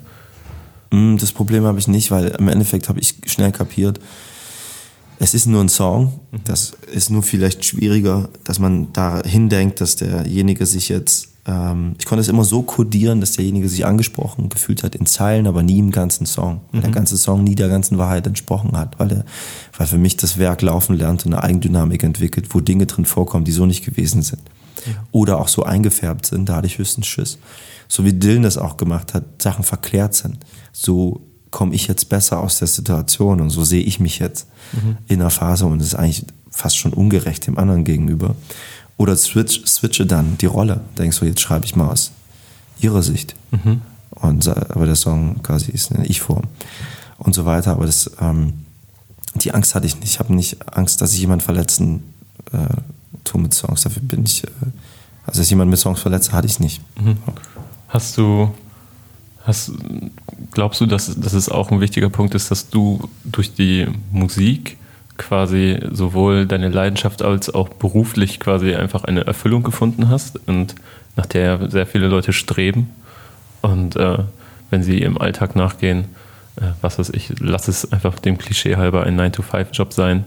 Mm, 0.90 1.18
das 1.18 1.33
Problem 1.33 1.64
habe 1.64 1.79
ich 1.79 1.87
nicht, 1.87 2.11
weil 2.11 2.29
im 2.29 2.48
Endeffekt 2.48 2.88
habe 2.88 2.98
ich 2.98 3.16
schnell 3.26 3.53
kapiert, 3.53 4.00
es 5.20 5.35
ist 5.35 5.46
nur 5.46 5.61
ein 5.61 5.68
Song. 5.68 6.20
Mhm. 6.33 6.38
Das 6.44 6.72
ist 6.92 7.11
nur 7.11 7.22
vielleicht 7.22 7.64
schwieriger, 7.64 8.30
dass 8.42 8.59
man 8.59 8.92
dahin 8.92 9.48
denkt, 9.48 9.80
dass 9.80 9.96
derjenige 9.96 10.66
sich 10.66 10.88
jetzt 10.88 11.28
ähm, 11.46 11.94
ich 11.98 12.06
konnte 12.06 12.20
es 12.20 12.28
immer 12.28 12.44
so 12.44 12.62
kodieren, 12.62 13.20
dass 13.20 13.33
derjenige 13.33 13.68
sich 13.68 13.87
angesprochen 13.87 14.48
gefühlt 14.48 14.83
hat 14.83 14.94
in 14.94 15.06
Zeilen, 15.06 15.46
aber 15.46 15.62
nie 15.62 15.78
im 15.78 15.90
ganzen 15.90 16.26
Song. 16.26 16.62
Weil 16.70 16.80
mhm. 16.80 16.85
der 16.85 16.92
ganze 16.92 17.16
Song 17.16 17.44
nie 17.44 17.54
der 17.54 17.68
ganzen 17.68 17.98
Wahrheit 17.98 18.26
entsprochen 18.26 18.76
hat, 18.76 18.98
weil, 18.98 19.09
der, 19.09 19.24
weil 19.76 19.87
für 19.87 19.98
mich 19.98 20.16
das 20.16 20.38
Werk 20.38 20.62
laufen 20.62 20.96
lernt 20.96 21.24
und 21.24 21.33
eine 21.33 21.42
Eigendynamik 21.42 22.02
entwickelt, 22.02 22.46
wo 22.50 22.61
Dinge 22.61 22.87
drin 22.87 23.04
vorkommen, 23.04 23.44
die 23.44 23.52
so 23.52 23.66
nicht 23.66 23.85
gewesen 23.85 24.22
sind. 24.22 24.42
Ja. 24.87 24.92
Oder 25.12 25.38
auch 25.38 25.48
so 25.48 25.62
eingefärbt 25.62 26.26
sind, 26.26 26.48
da 26.48 26.56
hatte 26.56 26.66
ich 26.66 26.78
höchstens 26.78 27.06
Schiss. 27.06 27.38
So 27.88 28.04
wie 28.04 28.12
Dylan 28.12 28.42
das 28.42 28.56
auch 28.56 28.76
gemacht 28.76 29.14
hat, 29.14 29.42
Sachen 29.42 29.64
verklärt 29.64 30.14
sind. 30.14 30.38
So 30.72 31.22
komme 31.50 31.74
ich 31.74 31.86
jetzt 31.86 32.08
besser 32.08 32.40
aus 32.40 32.58
der 32.58 32.68
Situation 32.68 33.40
und 33.40 33.50
so 33.50 33.64
sehe 33.64 33.82
ich 33.82 34.00
mich 34.00 34.18
jetzt 34.18 34.46
mhm. 34.72 34.98
in 35.08 35.18
der 35.18 35.30
Phase 35.30 35.66
und 35.66 35.80
es 35.80 35.88
ist 35.88 35.94
eigentlich 35.94 36.24
fast 36.50 36.76
schon 36.76 36.92
ungerecht 36.92 37.46
dem 37.46 37.58
anderen 37.58 37.84
gegenüber. 37.84 38.34
Oder 38.96 39.16
switch, 39.16 39.64
switche 39.66 40.04
dann 40.04 40.36
die 40.38 40.46
Rolle. 40.46 40.80
Denkst 40.98 41.20
du, 41.20 41.24
jetzt 41.24 41.40
schreibe 41.40 41.64
ich 41.64 41.74
mal 41.74 41.88
aus 41.88 42.12
ihrer 42.80 43.02
Sicht. 43.02 43.34
Mhm. 43.50 43.80
Und, 44.10 44.46
aber 44.46 44.84
der 44.84 44.96
Song 44.96 45.42
quasi 45.42 45.70
ist 45.70 45.92
eine 45.92 46.06
Ich-Form. 46.06 46.44
Und 47.16 47.34
so 47.34 47.46
weiter. 47.46 47.72
Aber 47.72 47.86
das, 47.86 48.10
ähm, 48.20 48.64
die 49.36 49.54
Angst 49.54 49.74
hatte 49.74 49.86
ich 49.86 49.96
nicht. 49.96 50.10
Ich 50.10 50.18
habe 50.18 50.34
nicht 50.34 50.76
Angst, 50.76 51.00
dass 51.00 51.14
ich 51.14 51.20
jemanden 51.20 51.44
verletzen 51.44 52.02
äh, 52.52 52.76
tue 53.24 53.40
mit 53.40 53.54
Songs. 53.54 53.82
Dafür 53.82 54.02
bin 54.02 54.24
ich, 54.24 54.44
äh, 54.44 54.48
also 55.24 55.38
dass 55.38 55.38
ich 55.38 55.50
jemanden 55.50 55.70
mit 55.70 55.80
Songs 55.80 56.00
verletze, 56.00 56.32
hatte 56.32 56.46
ich 56.46 56.60
nicht. 56.60 56.82
Mhm. 57.00 57.16
Hast 57.88 58.18
du, 58.18 58.52
hast, 59.44 59.72
glaubst 60.53 60.81
du, 60.81 60.87
dass, 60.87 61.18
dass 61.18 61.33
es 61.33 61.48
auch 61.48 61.70
ein 61.70 61.81
wichtiger 61.81 62.11
Punkt 62.11 62.35
ist, 62.35 62.50
dass 62.50 62.68
du 62.68 63.09
durch 63.24 63.55
die 63.55 63.87
Musik 64.11 64.76
quasi 65.16 65.79
sowohl 65.90 66.46
deine 66.46 66.68
Leidenschaft 66.68 67.22
als 67.22 67.53
auch 67.53 67.68
beruflich 67.68 68.40
quasi 68.40 68.74
einfach 68.74 69.05
eine 69.05 69.26
Erfüllung 69.26 69.62
gefunden 69.62 70.09
hast 70.09 70.40
und 70.48 70.74
nach 71.16 71.26
der 71.26 71.70
sehr 71.70 71.87
viele 71.87 72.09
Leute 72.09 72.33
streben. 72.33 72.90
Und 73.61 73.96
äh, 73.96 74.18
wenn 74.70 74.83
sie 74.83 75.00
ihrem 75.03 75.18
Alltag 75.18 75.57
nachgehen, 75.57 76.07
äh, 76.57 76.72
was 76.81 76.98
weiß 76.98 77.11
ich, 77.11 77.35
lass 77.38 77.68
es 77.68 77.92
einfach 77.92 78.18
dem 78.18 78.38
Klischee 78.38 78.76
halber 78.76 79.05
ein 79.05 79.20
9-to-5-Job 79.20 79.92
sein 79.92 80.24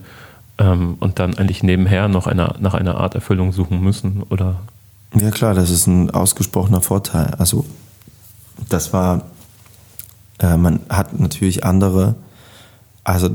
ähm, 0.60 0.98
und 1.00 1.18
dann 1.18 1.36
eigentlich 1.38 1.64
nebenher 1.64 2.08
noch 2.08 2.28
eine, 2.28 2.54
nach 2.60 2.76
einer 2.76 2.98
Art 2.98 3.16
Erfüllung 3.16 3.52
suchen 3.52 3.82
müssen, 3.82 4.24
oder? 4.30 4.60
Ja 5.16 5.32
klar, 5.32 5.54
das 5.54 5.70
ist 5.70 5.88
ein 5.88 6.12
ausgesprochener 6.12 6.82
Vorteil. 6.82 7.34
Also 7.38 7.66
das 8.70 8.94
war, 8.94 9.26
äh, 10.40 10.58
man 10.58 10.80
hat 10.90 11.20
natürlich 11.20 11.64
andere, 11.64 12.16
also 13.04 13.30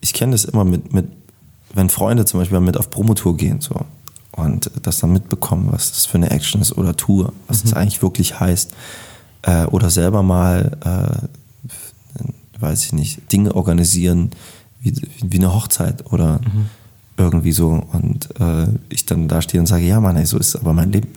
ich 0.00 0.12
kenne 0.12 0.32
das 0.32 0.44
immer 0.44 0.64
mit, 0.64 0.92
mit, 0.92 1.06
wenn 1.74 1.88
Freunde 1.88 2.24
zum 2.24 2.40
Beispiel 2.40 2.60
mit 2.60 2.76
auf 2.76 2.90
Promotour 2.90 3.36
gehen 3.36 3.60
so 3.60 3.84
und 4.32 4.70
das 4.82 5.00
dann 5.00 5.12
mitbekommen, 5.12 5.68
was 5.70 5.90
das 5.90 6.06
für 6.06 6.18
eine 6.18 6.30
Action 6.30 6.60
ist 6.60 6.76
oder 6.76 6.96
Tour, 6.96 7.32
was 7.46 7.58
mhm. 7.58 7.68
das 7.68 7.72
eigentlich 7.74 8.02
wirklich 8.02 8.40
heißt. 8.40 8.72
Äh, 9.42 9.64
oder 9.66 9.90
selber 9.90 10.22
mal, 10.22 10.76
äh, 10.84 11.28
weiß 12.60 12.84
ich 12.86 12.92
nicht, 12.92 13.32
Dinge 13.32 13.54
organisieren 13.54 14.30
wie, 14.80 14.94
wie 15.22 15.38
eine 15.38 15.54
Hochzeit 15.54 16.12
oder 16.12 16.40
mhm. 16.40 16.66
irgendwie 17.16 17.52
so. 17.52 17.84
Und 17.92 18.28
äh, 18.40 18.68
ich 18.88 19.06
dann 19.06 19.28
da 19.28 19.42
stehe 19.42 19.60
und 19.60 19.66
sage, 19.66 19.84
ja 19.84 20.00
Mann, 20.00 20.16
ey, 20.16 20.26
so 20.26 20.38
ist 20.38 20.56
aber 20.56 20.72
mein 20.72 20.92
Leben. 20.92 21.08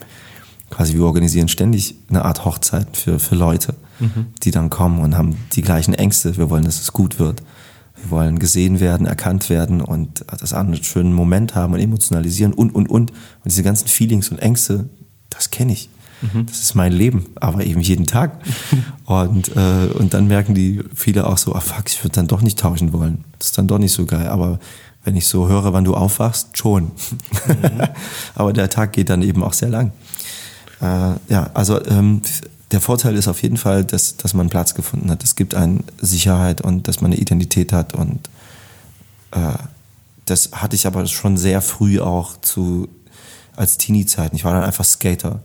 Quasi, 0.72 0.94
wir 0.94 1.04
organisieren 1.04 1.48
ständig 1.48 1.96
eine 2.08 2.24
Art 2.24 2.46
Hochzeit 2.46 2.96
für, 2.96 3.18
für 3.18 3.34
Leute, 3.34 3.74
mhm. 4.00 4.28
die 4.42 4.50
dann 4.50 4.70
kommen 4.70 5.00
und 5.00 5.18
haben 5.18 5.36
die 5.52 5.60
gleichen 5.60 5.92
Ängste. 5.92 6.38
Wir 6.38 6.48
wollen, 6.48 6.64
dass 6.64 6.80
es 6.80 6.94
gut 6.94 7.18
wird. 7.18 7.42
Wir 8.00 8.10
wollen 8.10 8.38
gesehen 8.38 8.80
werden, 8.80 9.06
erkannt 9.06 9.50
werden 9.50 9.82
und 9.82 10.24
das 10.40 10.54
einen 10.54 10.82
schönen 10.82 11.12
Moment 11.12 11.54
haben 11.54 11.74
und 11.74 11.80
emotionalisieren 11.80 12.54
und, 12.54 12.74
und, 12.74 12.88
und. 12.88 13.10
Und 13.10 13.44
diese 13.44 13.62
ganzen 13.62 13.86
Feelings 13.86 14.30
und 14.30 14.38
Ängste, 14.38 14.88
das 15.28 15.50
kenne 15.50 15.74
ich. 15.74 15.90
Mhm. 16.22 16.46
Das 16.46 16.60
ist 16.60 16.74
mein 16.74 16.92
Leben, 16.92 17.26
aber 17.34 17.66
eben 17.66 17.82
jeden 17.82 18.06
Tag. 18.06 18.40
und, 19.04 19.54
äh, 19.54 19.88
und 19.92 20.14
dann 20.14 20.26
merken 20.26 20.54
die 20.54 20.80
viele 20.94 21.26
auch 21.26 21.36
so, 21.36 21.54
ah 21.54 21.60
fuck, 21.60 21.84
ich 21.88 22.02
würde 22.02 22.14
dann 22.14 22.28
doch 22.28 22.40
nicht 22.40 22.58
tauschen 22.58 22.94
wollen. 22.94 23.24
Das 23.38 23.48
ist 23.48 23.58
dann 23.58 23.68
doch 23.68 23.78
nicht 23.78 23.92
so 23.92 24.06
geil. 24.06 24.28
Aber 24.28 24.58
wenn 25.04 25.16
ich 25.16 25.26
so 25.26 25.48
höre, 25.48 25.74
wann 25.74 25.84
du 25.84 25.94
aufwachst, 25.94 26.56
schon. 26.56 26.84
Mhm. 26.84 26.90
Aber 28.34 28.54
der 28.54 28.70
Tag 28.70 28.94
geht 28.94 29.10
dann 29.10 29.20
eben 29.20 29.42
auch 29.42 29.52
sehr 29.52 29.68
lang. 29.68 29.92
Äh, 30.82 31.14
ja, 31.28 31.50
also 31.54 31.82
ähm, 31.86 32.20
der 32.72 32.80
Vorteil 32.80 33.14
ist 33.16 33.28
auf 33.28 33.42
jeden 33.42 33.56
Fall, 33.56 33.84
dass, 33.84 34.16
dass 34.16 34.34
man 34.34 34.48
Platz 34.48 34.74
gefunden 34.74 35.10
hat. 35.10 35.22
Es 35.22 35.36
gibt 35.36 35.54
eine 35.54 35.80
Sicherheit 36.00 36.60
und 36.60 36.88
dass 36.88 37.00
man 37.00 37.12
eine 37.12 37.20
Identität 37.20 37.72
hat. 37.72 37.94
Und 37.94 38.28
äh, 39.30 39.54
das 40.24 40.50
hatte 40.52 40.74
ich 40.74 40.86
aber 40.86 41.06
schon 41.06 41.36
sehr 41.36 41.60
früh 41.62 42.00
auch 42.00 42.40
zu 42.40 42.88
als 43.54 43.76
Teenie-Zeiten. 43.76 44.34
Ich 44.34 44.44
war 44.44 44.54
dann 44.54 44.64
einfach 44.64 44.84
Skater 44.84 45.40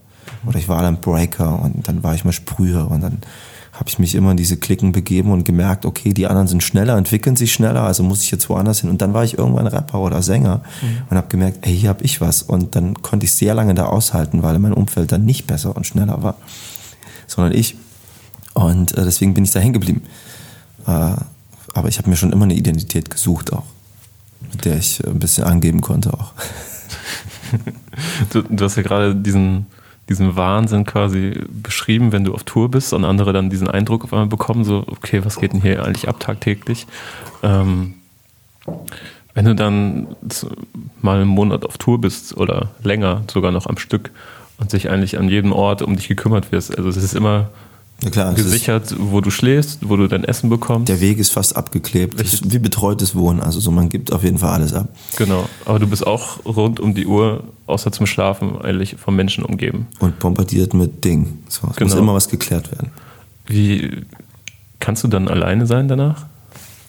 oder 0.46 0.58
ich 0.58 0.70
war 0.70 0.82
dann 0.82 1.02
Breaker 1.02 1.62
und 1.62 1.88
dann 1.88 2.04
war 2.04 2.16
ich 2.16 2.24
mal 2.24 2.32
Sprüher 2.32 2.90
und 2.90 3.02
dann 3.02 3.20
habe 3.78 3.90
ich 3.90 4.00
mich 4.00 4.16
immer 4.16 4.32
in 4.32 4.38
diese 4.38 4.58
Klicken 4.58 4.92
begeben 4.92 5.32
und 5.32 5.44
gemerkt, 5.44 5.86
okay, 5.86 6.12
die 6.12 6.26
anderen 6.26 6.48
sind 6.48 6.64
schneller, 6.64 6.98
entwickeln 6.98 7.36
sich 7.36 7.54
schneller, 7.54 7.84
also 7.84 8.02
muss 8.02 8.24
ich 8.24 8.32
jetzt 8.32 8.50
woanders 8.50 8.82
hin. 8.82 8.90
Und 8.90 9.04
dann 9.04 9.14
war 9.14 9.24
ich 9.24 9.38
irgendwann 9.38 9.68
Rapper 9.68 10.00
oder 10.00 10.24
Sänger 10.24 10.64
mhm. 10.82 11.04
und 11.10 11.18
habe 11.18 11.28
gemerkt, 11.28 11.60
ey, 11.62 11.78
hier 11.78 11.90
habe 11.90 12.04
ich 12.04 12.20
was. 12.20 12.42
Und 12.42 12.76
dann 12.76 12.96
konnte 13.04 13.26
ich 13.26 13.34
sehr 13.34 13.54
lange 13.54 13.76
da 13.76 13.86
aushalten, 13.86 14.42
weil 14.42 14.58
mein 14.58 14.74
Umfeld 14.74 15.12
dann 15.12 15.26
nicht 15.26 15.46
besser 15.46 15.76
und 15.76 15.86
schneller 15.86 16.24
war, 16.24 16.38
sondern 17.28 17.54
ich. 17.54 17.76
Und 18.56 18.98
äh, 18.98 19.04
deswegen 19.04 19.36
bin 19.36 19.44
ich 19.44 19.52
da 19.52 19.60
hängen 19.60 19.74
geblieben. 19.74 20.02
Äh, 20.88 21.12
aber 21.74 21.88
ich 21.88 22.00
habe 22.00 22.10
mir 22.10 22.16
schon 22.16 22.32
immer 22.32 22.46
eine 22.46 22.56
Identität 22.56 23.12
gesucht 23.12 23.54
auch, 23.54 23.66
mit 24.52 24.66
der 24.66 24.78
ich 24.78 25.06
ein 25.06 25.20
bisschen 25.20 25.44
angeben 25.44 25.82
konnte 25.82 26.12
auch. 26.16 26.34
du, 28.32 28.42
du 28.42 28.66
hast 28.66 28.76
ja 28.76 28.82
gerade 28.82 29.16
diesen 29.16 29.68
diesen 30.10 30.36
Wahnsinn 30.36 30.86
quasi 30.86 31.42
beschrieben, 31.50 32.12
wenn 32.12 32.24
du 32.24 32.34
auf 32.34 32.44
Tour 32.44 32.70
bist 32.72 32.94
und 32.94 33.06
andere 33.06 33.34
dann 33.34 33.50
diesen 33.50 33.68
Eindruck 33.68 34.04
auf 34.04 34.14
einmal 34.14 34.28
bekommen, 34.28 34.64
so, 34.64 34.84
okay, 34.88 35.26
was 35.26 35.40
geht 35.40 35.54
denn 35.54 35.62
hier 35.62 35.84
eigentlich 35.84 36.08
ab 36.08 36.20
tagtäglich? 36.20 36.88
Ähm, 37.44 37.96
wenn 39.34 39.46
du 39.46 39.54
dann 39.54 40.08
mal 41.02 41.18
einen 41.22 41.30
Monat 41.30 41.66
auf 41.66 41.78
Tour 41.78 42.02
bist 42.02 42.36
oder 42.38 42.72
länger, 42.82 43.24
sogar 43.32 43.52
noch 43.52 43.68
am 43.68 43.78
Stück 43.78 44.12
und 44.58 44.72
sich 44.72 44.90
eigentlich 44.90 45.20
an 45.20 45.30
jedem 45.30 45.52
Ort 45.52 45.82
um 45.82 45.96
dich 45.96 46.08
gekümmert 46.08 46.52
wirst, 46.52 46.76
also 46.76 46.90
es 46.90 46.98
ist 46.98 47.14
immer 47.14 47.50
klar, 48.12 48.34
gesichert, 48.34 48.96
wo 48.98 49.22
du 49.22 49.32
schläfst, 49.32 49.80
wo 49.88 49.96
du 49.96 50.08
dein 50.08 50.24
Essen 50.24 50.50
bekommst. 50.50 50.90
Der 50.90 51.02
Weg 51.02 51.18
ist 51.18 51.32
fast 51.32 51.56
abgeklebt. 51.56 52.20
Ist 52.22 52.52
wie 52.52 52.60
betreutes 52.60 53.16
Wohnen. 53.16 53.42
Also 53.42 53.60
so, 53.60 53.72
man 53.72 53.90
gibt 53.90 54.12
auf 54.12 54.24
jeden 54.24 54.38
Fall 54.38 54.52
alles 54.52 54.74
ab. 54.74 54.90
Genau. 55.18 55.48
Aber 55.66 55.80
du 55.80 55.88
bist 55.88 56.06
auch 56.06 56.46
rund 56.46 56.80
um 56.80 56.94
die 56.94 57.08
Uhr, 57.08 57.44
außer 57.66 57.92
zum 57.92 58.06
Schlafen, 58.06 58.62
eigentlich 58.62 58.96
vom 58.98 59.16
Menschen 59.16 59.44
umgeben. 59.44 59.88
Und 60.00 60.20
bombardiert 60.20 60.74
mit 60.74 61.04
Dingen. 61.04 61.44
So, 61.48 61.68
es 61.70 61.76
genau. 61.76 61.90
muss 61.90 62.00
immer 62.00 62.14
was 62.14 62.30
geklärt 62.30 62.72
werden. 62.72 62.92
Wie 63.48 64.06
kannst 64.80 65.04
du 65.04 65.08
dann 65.08 65.28
alleine 65.28 65.66
sein 65.66 65.88
danach? 65.88 66.26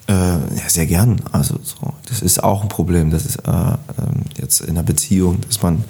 Äh, 0.09 0.13
ja, 0.13 0.69
sehr 0.69 0.87
gern. 0.87 1.21
Also 1.33 1.59
so, 1.63 1.93
das 2.09 2.23
ist 2.23 2.43
auch 2.43 2.63
ein 2.63 2.69
Problem. 2.69 3.11
Das 3.11 3.27
ist 3.27 3.37
äh, 3.47 3.51
äh, 3.51 3.77
jetzt 4.41 4.61
in 4.61 4.75
der 4.75 4.83
Beziehung, 4.83 5.41
dass 5.47 5.63
man 5.63 5.85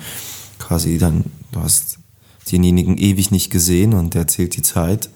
quasi 0.58 0.98
dann, 0.98 1.24
du 1.52 1.60
hast 1.60 1.98
denjenigen 2.50 2.96
ewig 2.98 3.30
nicht 3.30 3.50
gesehen 3.50 3.94
und 3.94 4.14
der 4.14 4.26
zählt 4.26 4.56
die 4.56 4.62
Zeit 4.62 5.10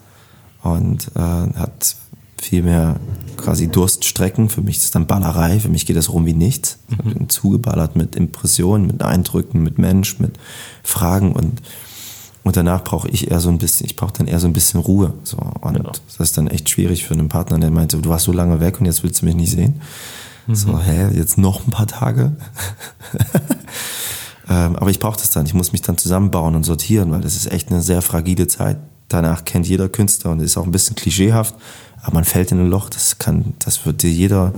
und 0.63 1.11
äh, 1.15 1.21
hat 1.21 1.97
viel 2.41 2.63
mehr 2.63 2.97
quasi 3.37 3.69
Durststrecken. 3.69 4.49
Für 4.49 4.63
mich 4.63 4.79
ist 4.79 4.85
es 4.85 4.91
dann 4.91 5.07
Ballerei, 5.07 5.61
für 5.61 5.69
mich 5.69 5.87
geht 5.87 5.97
das 5.97 6.13
rum 6.13 6.27
wie 6.27 6.35
nichts. 6.35 6.79
Ich 6.91 7.05
mhm. 7.05 7.15
bin 7.15 7.29
zugeballert 7.29 7.97
mit 7.97 8.17
Impressionen, 8.17 8.87
mit 8.87 9.03
Eindrücken, 9.03 9.63
mit 9.63 9.79
Mensch, 9.79 10.19
mit 10.19 10.39
Fragen 10.83 11.33
und 11.33 11.63
und 12.45 12.57
danach 12.57 12.83
brauche 12.83 13.09
ich 13.09 13.31
eher 13.31 13.39
so 13.39 13.51
ein 13.51 13.59
bisschen, 13.59 13.87
ich 13.87 13.95
brauche 13.95 14.13
dann 14.15 14.27
eher 14.27 14.41
so 14.41 14.49
ein 14.49 14.53
bisschen 14.53 14.81
Ruhe. 14.81 15.15
So. 15.23 15.37
Und 15.37 15.77
ja. 15.77 15.83
das 15.85 16.19
ist 16.19 16.37
dann 16.37 16.49
echt 16.49 16.69
schwierig 16.69 17.05
für 17.05 17.15
einen 17.15 17.29
Partner, 17.29 17.59
der 17.59 17.71
meinte, 17.71 17.99
du 17.99 18.11
warst 18.11 18.25
so 18.25 18.33
lange 18.33 18.59
weg 18.59 18.81
und 18.81 18.87
jetzt 18.87 19.05
willst 19.05 19.23
du 19.23 19.27
mich 19.27 19.37
nicht 19.37 19.53
sehen. 19.53 19.81
Mhm. 20.49 20.55
So, 20.57 20.81
hä, 20.81 21.09
jetzt 21.15 21.39
noch 21.39 21.65
ein 21.65 21.71
paar 21.71 21.87
Tage? 21.87 22.33
Ähm, 24.49 24.77
aber 24.77 24.91
ich 24.91 24.99
brauche 24.99 25.19
das 25.19 25.31
dann. 25.31 25.47
Ich 25.47 25.55
muss 25.55 25.73
mich 25.73 25.83
dann 25.83 25.99
zusammenbauen 25.99 26.55
und 26.55 26.65
sortieren, 26.65 27.11
weil 27.13 27.21
das 27.21 27.37
ist 27.37 27.51
echt 27.51 27.71
eine 27.71 27.83
sehr 27.83 28.03
fragile 28.03 28.47
Zeit. 28.47 28.79
Danach 29.09 29.45
kennt 29.45 29.69
jeder 29.69 29.89
Künstler 29.89 30.33
und 30.33 30.41
ist 30.41 30.57
auch 30.57 30.65
ein 30.65 30.73
bisschen 30.73 30.97
klischeehaft, 30.97 31.55
aber 32.03 32.15
man 32.15 32.25
fällt 32.25 32.51
in 32.51 32.61
ein 32.61 32.71
Loch. 32.71 32.89
Das 32.89 33.19
kann, 33.19 33.55
das 33.59 33.85
wird 33.85 34.03
dir 34.03 34.11
jeder 34.11 34.53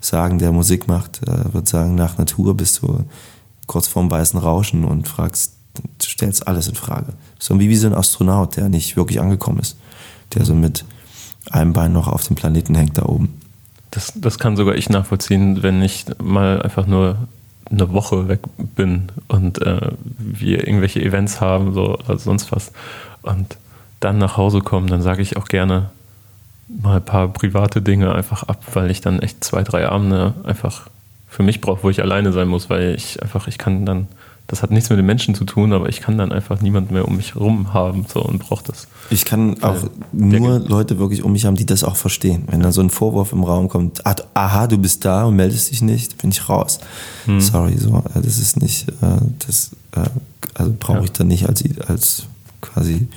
sagen, 0.00 0.38
der 0.38 0.52
Musik 0.52 0.86
macht, 0.86 1.26
äh, 1.26 1.52
wird 1.54 1.68
sagen, 1.68 1.94
nach 1.94 2.18
Natur 2.18 2.56
bist 2.56 2.82
du 2.82 3.04
kurz 3.66 3.86
vorm 3.86 4.10
weißen 4.10 4.38
Rauschen 4.38 4.84
und 4.84 5.08
fragst, 5.08 5.54
stellst 6.02 6.46
alles 6.46 6.68
in 6.68 6.74
Frage. 6.74 7.14
So 7.38 7.58
wie, 7.58 7.68
wie 7.68 7.76
so 7.76 7.86
ein 7.86 7.94
Astronaut, 7.94 8.56
der 8.56 8.68
nicht 8.68 8.96
wirklich 8.96 9.20
angekommen 9.20 9.60
ist, 9.60 9.76
der 10.34 10.44
so 10.44 10.54
mit 10.54 10.84
einem 11.50 11.72
Bein 11.72 11.92
noch 11.92 12.08
auf 12.08 12.26
dem 12.26 12.36
Planeten 12.36 12.74
hängt 12.74 12.98
da 12.98 13.06
oben. 13.06 13.40
Das, 13.90 14.12
das 14.16 14.38
kann 14.38 14.56
sogar 14.56 14.74
ich 14.74 14.88
nachvollziehen, 14.88 15.62
wenn 15.62 15.80
ich 15.82 16.06
mal 16.22 16.60
einfach 16.62 16.86
nur 16.86 17.28
eine 17.70 17.92
Woche 17.92 18.28
weg 18.28 18.40
bin 18.56 19.10
und 19.28 19.60
äh, 19.62 19.92
wir 20.18 20.66
irgendwelche 20.66 21.02
Events 21.02 21.40
haben 21.40 21.72
so, 21.72 21.98
oder 21.98 22.18
sonst 22.18 22.52
was 22.52 22.72
und 23.22 23.56
dann 24.00 24.18
nach 24.18 24.36
Hause 24.36 24.60
kommen, 24.60 24.86
dann 24.88 25.02
sage 25.02 25.22
ich 25.22 25.36
auch 25.36 25.46
gerne 25.46 25.90
mal 26.68 26.96
ein 26.96 27.04
paar 27.04 27.28
private 27.28 27.82
Dinge 27.82 28.14
einfach 28.14 28.42
ab, 28.44 28.62
weil 28.74 28.90
ich 28.90 29.00
dann 29.00 29.20
echt 29.20 29.42
zwei, 29.44 29.62
drei 29.62 29.88
Abende 29.88 30.34
einfach 30.44 30.88
für 31.28 31.42
mich 31.42 31.60
brauche, 31.60 31.82
wo 31.82 31.90
ich 31.90 32.02
alleine 32.02 32.32
sein 32.32 32.48
muss, 32.48 32.70
weil 32.70 32.94
ich 32.94 33.22
einfach, 33.22 33.48
ich 33.48 33.58
kann 33.58 33.86
dann 33.86 34.08
das 34.46 34.62
hat 34.62 34.70
nichts 34.70 34.90
mit 34.90 34.98
den 34.98 35.06
Menschen 35.06 35.34
zu 35.34 35.44
tun, 35.44 35.72
aber 35.72 35.88
ich 35.88 36.00
kann 36.00 36.18
dann 36.18 36.30
einfach 36.30 36.60
niemanden 36.60 36.92
mehr 36.92 37.08
um 37.08 37.16
mich 37.16 37.34
herum 37.34 37.72
haben 37.72 38.04
so, 38.12 38.20
und 38.20 38.40
brauche 38.40 38.64
das. 38.64 38.88
Ich 39.08 39.24
kann 39.24 39.62
auch 39.62 39.76
nur 40.12 40.58
Leute 40.58 40.98
wirklich 40.98 41.22
um 41.22 41.32
mich 41.32 41.46
haben, 41.46 41.56
die 41.56 41.64
das 41.64 41.82
auch 41.82 41.96
verstehen. 41.96 42.44
Wenn 42.50 42.60
da 42.60 42.70
so 42.70 42.82
ein 42.82 42.90
Vorwurf 42.90 43.32
im 43.32 43.42
Raum 43.42 43.68
kommt, 43.68 44.02
aha, 44.04 44.66
du 44.66 44.76
bist 44.76 45.04
da 45.04 45.24
und 45.24 45.36
meldest 45.36 45.70
dich 45.70 45.80
nicht, 45.80 46.18
bin 46.18 46.30
ich 46.30 46.48
raus. 46.48 46.78
Hm. 47.24 47.40
Sorry, 47.40 47.78
so, 47.78 48.04
äh, 48.14 48.20
das 48.20 48.38
ist 48.38 48.60
nicht, 48.60 48.88
äh, 48.88 49.16
das 49.46 49.70
äh, 49.92 50.00
also 50.52 50.74
brauche 50.78 50.98
ja. 50.98 51.04
ich 51.04 51.12
dann 51.12 51.28
nicht 51.28 51.48
als, 51.48 51.64
als 51.88 52.26
quasi 52.60 53.08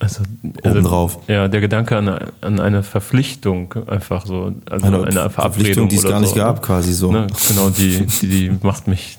also, 0.00 0.22
also 0.62 0.78
obendrauf. 0.78 1.18
Ja, 1.28 1.48
der 1.48 1.62
Gedanke 1.62 1.96
an, 1.96 2.08
an 2.42 2.60
eine 2.60 2.82
Verpflichtung 2.82 3.74
einfach 3.86 4.26
so, 4.26 4.52
also 4.68 4.86
eine, 4.86 5.04
eine 5.04 5.30
Verabredung, 5.30 5.88
die 5.88 5.96
es 5.96 6.02
gar 6.02 6.20
nicht 6.20 6.30
so. 6.30 6.36
gab, 6.36 6.60
quasi 6.60 6.92
so. 6.92 7.10
Ne, 7.10 7.26
genau, 7.48 7.70
die, 7.70 8.04
die, 8.06 8.28
die 8.28 8.52
macht 8.62 8.86
mich 8.86 9.18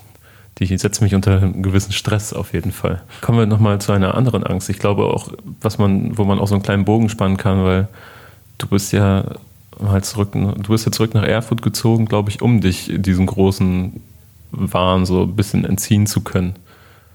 die 0.58 0.78
setzt 0.78 1.02
mich 1.02 1.14
unter 1.14 1.42
einen 1.42 1.64
gewissen 1.64 1.92
Stress 1.92 2.32
auf 2.32 2.54
jeden 2.54 2.72
Fall. 2.72 3.02
Kommen 3.22 3.40
wir 3.40 3.46
nochmal 3.46 3.80
zu 3.82 3.92
einer 3.92 4.16
anderen 4.16 4.44
Angst. 4.44 4.70
Ich 4.70 4.80
glaube 4.80 5.06
auch, 5.06 5.30
was 5.62 5.78
man, 5.78 6.18
wo 6.18 6.24
man 6.24 6.40
auch 6.40 6.48
so 6.48 6.56
einen 6.56 6.64
kleinen 6.64 6.86
Bogen 6.86 7.10
spannen 7.10 7.38
kann, 7.38 7.64
weil 7.64 7.88
du 8.58 8.68
bist 8.68 8.94
ja 8.94 9.26
mal 9.80 10.04
zurück, 10.04 10.32
du 10.32 10.70
bist 10.70 10.86
ja 10.86 10.92
zurück 10.92 11.14
nach 11.14 11.24
Erfurt 11.24 11.62
gezogen, 11.62 12.06
glaube 12.06 12.30
ich, 12.30 12.42
um 12.42 12.62
dich 12.62 12.92
diesen 12.96 13.26
großen 13.26 14.00
Wahn 14.52 15.06
so 15.06 15.24
ein 15.24 15.36
bisschen 15.36 15.66
entziehen 15.66 16.08
zu 16.08 16.22
können. 16.22 16.56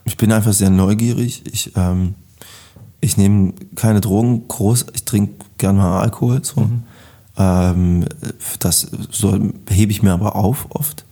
Ich 0.04 0.16
bin 0.16 0.32
einfach 0.32 0.52
sehr 0.52 0.70
neugierig. 0.70 1.42
Ich, 1.50 1.72
ähm, 1.76 2.14
ich 3.00 3.16
nehme 3.16 3.54
keine 3.74 4.00
Drogen 4.00 4.48
groß, 4.48 4.86
ich 4.94 5.04
trinke 5.04 5.44
gerne 5.56 5.78
mal 5.78 6.00
Alkohol. 6.00 6.44
So. 6.44 6.62
Mhm. 6.62 6.82
Ähm, 7.38 8.04
das 8.58 8.90
so 9.10 9.38
hebe 9.68 9.92
ich 9.92 10.02
mir 10.02 10.12
aber 10.12 10.36
auf 10.36 10.66
oft. 10.70 11.04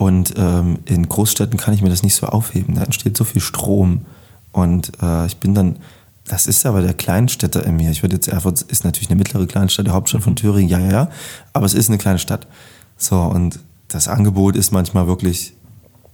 Und 0.00 0.32
ähm, 0.38 0.78
in 0.86 1.06
Großstädten 1.06 1.58
kann 1.58 1.74
ich 1.74 1.82
mir 1.82 1.90
das 1.90 2.02
nicht 2.02 2.14
so 2.14 2.26
aufheben. 2.26 2.74
Da 2.74 2.84
entsteht 2.84 3.18
so 3.18 3.24
viel 3.24 3.42
Strom. 3.42 4.06
Und 4.50 4.92
äh, 5.02 5.26
ich 5.26 5.36
bin 5.36 5.54
dann, 5.54 5.76
das 6.26 6.46
ist 6.46 6.64
aber 6.64 6.80
der 6.80 6.94
Kleinstädter 6.94 7.66
in 7.66 7.76
mir. 7.76 7.90
Ich 7.90 8.00
würde 8.02 8.14
jetzt, 8.14 8.26
Erfurt 8.26 8.62
ist 8.62 8.82
natürlich 8.82 9.10
eine 9.10 9.18
mittlere 9.18 9.46
Kleinstadt, 9.46 9.86
die 9.86 9.90
Hauptstadt 9.90 10.22
von 10.22 10.36
Thüringen, 10.36 10.70
ja, 10.70 10.78
ja, 10.78 10.90
ja. 10.90 11.10
Aber 11.52 11.66
es 11.66 11.74
ist 11.74 11.90
eine 11.90 11.98
kleine 11.98 12.18
Stadt. 12.18 12.46
So, 12.96 13.20
und 13.20 13.60
das 13.88 14.08
Angebot 14.08 14.56
ist 14.56 14.72
manchmal 14.72 15.06
wirklich 15.06 15.52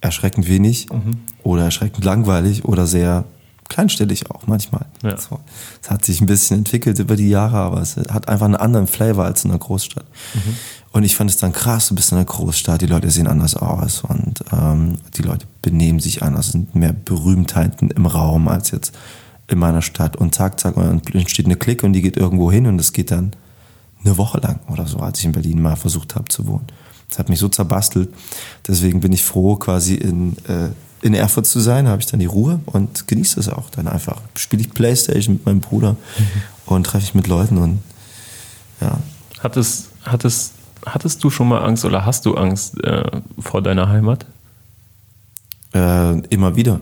erschreckend 0.01 0.49
wenig 0.49 0.89
mhm. 0.91 1.21
oder 1.45 1.63
erschreckend 1.63 2.05
langweilig 2.05 2.65
oder 2.65 2.89
sehr 2.89 3.25
kleinstellig 3.69 4.29
auch 4.33 4.49
manchmal. 4.49 4.87
Ja. 5.05 5.17
So. 5.17 5.39
Es 5.81 5.91
hat 5.91 6.05
sich 6.05 6.21
ein 6.21 6.27
bisschen 6.27 6.59
entwickelt 6.59 6.99
über 6.99 7.15
die 7.15 7.29
Jahre, 7.29 7.59
aber 7.59 7.83
es 7.83 7.97
hat 7.97 8.29
einfach 8.29 8.47
einen 8.47 8.57
anderen 8.57 8.89
Flavor 8.89 9.25
als 9.25 9.45
in 9.45 9.53
einer 9.53 9.61
Großstadt. 9.61 10.07
Mhm. 10.35 10.57
Und 10.93 11.05
ich 11.05 11.17
fand 11.17 11.29
es 11.29 11.37
dann 11.37 11.53
krass, 11.53 11.89
du 11.89 11.95
bist 11.95 12.13
in 12.13 12.19
einer 12.19 12.25
Großstadt, 12.25 12.81
die 12.81 12.87
Leute 12.87 13.11
sehen 13.11 13.27
anders 13.27 13.55
aus 13.55 14.03
und 14.03 14.41
ähm, 14.51 14.99
die 15.17 15.23
Leute 15.23 15.47
benehmen 15.61 16.01
sich 16.01 16.23
anders, 16.23 16.47
es 16.47 16.53
sind 16.53 16.75
mehr 16.75 16.93
Berühmtheiten 16.93 17.91
im 17.91 18.07
Raum 18.07 18.49
als 18.49 18.71
jetzt 18.71 18.97
in 19.47 19.59
meiner 19.59 19.83
Stadt. 19.83 20.17
Und 20.17 20.35
zack, 20.35 20.59
zack, 20.59 20.77
und 20.77 21.13
dann 21.13 21.29
steht 21.29 21.47
eine 21.47 21.57
Clique 21.57 21.85
und 21.85 21.93
die 21.93 22.03
geht 22.03 22.17
irgendwo 22.17 22.51
hin 22.51 22.67
und 22.67 22.81
es 22.81 22.93
geht 22.93 23.11
dann 23.11 23.33
eine 24.05 24.17
Woche 24.17 24.39
lang 24.39 24.61
oder 24.69 24.87
so, 24.87 24.99
als 24.99 25.19
ich 25.19 25.27
in 25.27 25.33
Berlin 25.33 25.61
mal 25.61 25.77
versucht 25.77 26.15
habe 26.15 26.29
zu 26.29 26.47
wohnen. 26.47 26.67
Das 27.09 27.19
hat 27.19 27.29
mich 27.29 27.39
so 27.39 27.49
zerbastelt. 27.49 28.09
Deswegen 28.67 29.01
bin 29.01 29.13
ich 29.13 29.23
froh, 29.23 29.57
quasi 29.57 29.95
in 29.95 30.37
äh, 30.49 30.71
in 31.03 31.15
Erfurt 31.15 31.47
zu 31.47 31.61
sein, 31.61 31.89
habe 31.89 32.01
ich 32.01 32.07
dann 32.07 32.21
die 32.21 32.27
Ruhe 32.27 32.61
und 32.67 33.07
genieße 33.07 33.39
es 33.39 33.49
auch 33.49 33.71
dann 33.71 33.87
einfach. 33.87 34.21
Spiele 34.35 34.63
ich 34.63 34.71
Playstation 34.71 35.35
mit 35.37 35.47
meinem 35.47 35.61
Bruder 35.61 35.93
mhm. 35.93 36.27
und 36.67 36.85
treffe 36.85 37.05
ich 37.05 37.15
mit 37.15 37.27
Leuten 37.27 37.59
und 37.59 37.83
ja. 38.81 38.99
Hattest, 39.41 39.89
hattest, 40.03 40.53
hattest 40.87 41.23
du 41.23 41.31
schon 41.31 41.49
mal 41.49 41.63
Angst 41.63 41.85
oder 41.85 42.07
hast 42.07 42.25
du 42.27 42.35
Angst 42.35 42.83
äh, 42.85 43.05
vor 43.39 43.61
deiner 43.63 43.89
Heimat? 43.89 44.27
Äh, 45.75 46.21
immer 46.29 46.57
wieder. 46.57 46.81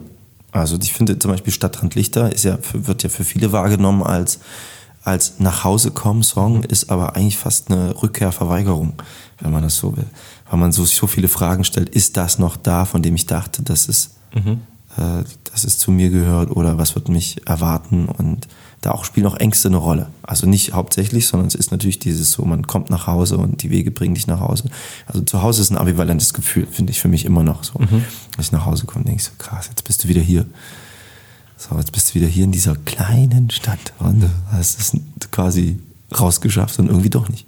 Also 0.52 0.78
ich 0.80 0.92
finde 0.92 1.18
zum 1.18 1.32
Beispiel 1.32 1.52
Stadtrand 1.52 1.94
Lichter 1.96 2.32
ist 2.32 2.44
ja, 2.44 2.58
wird 2.72 3.02
ja 3.02 3.08
für 3.08 3.24
viele 3.24 3.50
wahrgenommen 3.50 4.02
als, 4.04 4.38
als 5.02 5.40
nach 5.40 5.64
Hause 5.64 5.90
kommen 5.90 6.22
Song, 6.22 6.58
mhm. 6.58 6.64
ist 6.64 6.90
aber 6.90 7.16
eigentlich 7.16 7.38
fast 7.38 7.70
eine 7.70 8.00
Rückkehrverweigerung, 8.00 8.92
wenn 9.40 9.50
man 9.50 9.64
das 9.64 9.76
so 9.76 9.96
will 9.96 10.06
weil 10.54 10.60
man 10.60 10.72
so, 10.72 10.84
so 10.84 11.06
viele 11.06 11.26
Fragen 11.26 11.64
stellt, 11.64 11.88
ist 11.88 12.16
das 12.16 12.38
noch 12.38 12.56
da, 12.56 12.84
von 12.84 13.02
dem 13.02 13.16
ich 13.16 13.26
dachte, 13.26 13.62
dass 13.62 13.88
es, 13.88 14.10
Mhm. 14.34 14.60
äh, 14.96 15.24
dass 15.50 15.64
es 15.64 15.78
zu 15.78 15.90
mir 15.90 16.10
gehört 16.10 16.50
oder 16.50 16.78
was 16.78 16.94
wird 16.94 17.08
mich 17.08 17.46
erwarten 17.46 18.06
und 18.06 18.46
da 18.84 18.92
auch 18.92 19.04
spielen 19.04 19.26
auch 19.26 19.36
Ängste 19.36 19.68
eine 19.68 19.78
Rolle. 19.78 20.08
Also 20.22 20.46
nicht 20.46 20.74
hauptsächlich, 20.74 21.26
sondern 21.26 21.48
es 21.48 21.54
ist 21.54 21.70
natürlich 21.70 21.98
dieses 21.98 22.32
so, 22.32 22.44
man 22.44 22.66
kommt 22.66 22.90
nach 22.90 23.06
Hause 23.06 23.38
und 23.38 23.62
die 23.62 23.70
Wege 23.70 23.90
bringen 23.90 24.14
dich 24.14 24.26
nach 24.26 24.40
Hause. 24.40 24.64
Also 25.06 25.22
zu 25.22 25.42
Hause 25.42 25.62
ist 25.62 25.70
ein 25.70 25.78
ambivalentes 25.78 26.34
Gefühl, 26.34 26.66
finde 26.70 26.92
ich 26.92 27.00
für 27.00 27.08
mich 27.08 27.24
immer 27.24 27.42
noch 27.42 27.64
so. 27.64 27.74
Wenn 27.78 28.04
ich 28.40 28.52
nach 28.52 28.66
Hause 28.66 28.84
komme, 28.86 29.04
denke 29.04 29.20
ich 29.20 29.24
so, 29.24 29.32
krass, 29.38 29.68
jetzt 29.68 29.84
bist 29.84 30.04
du 30.04 30.08
wieder 30.08 30.20
hier. 30.20 30.46
So, 31.56 31.76
jetzt 31.76 31.92
bist 31.92 32.10
du 32.10 32.14
wieder 32.16 32.26
hier 32.26 32.44
in 32.44 32.52
dieser 32.52 32.76
kleinen 32.76 33.50
Stadt 33.50 33.94
und 33.98 34.24
du 34.24 34.30
hast 34.52 34.80
es 34.80 34.92
quasi 35.30 35.78
rausgeschafft 36.18 36.78
und 36.78 36.88
irgendwie 36.88 37.10
doch 37.10 37.28
nicht. 37.28 37.46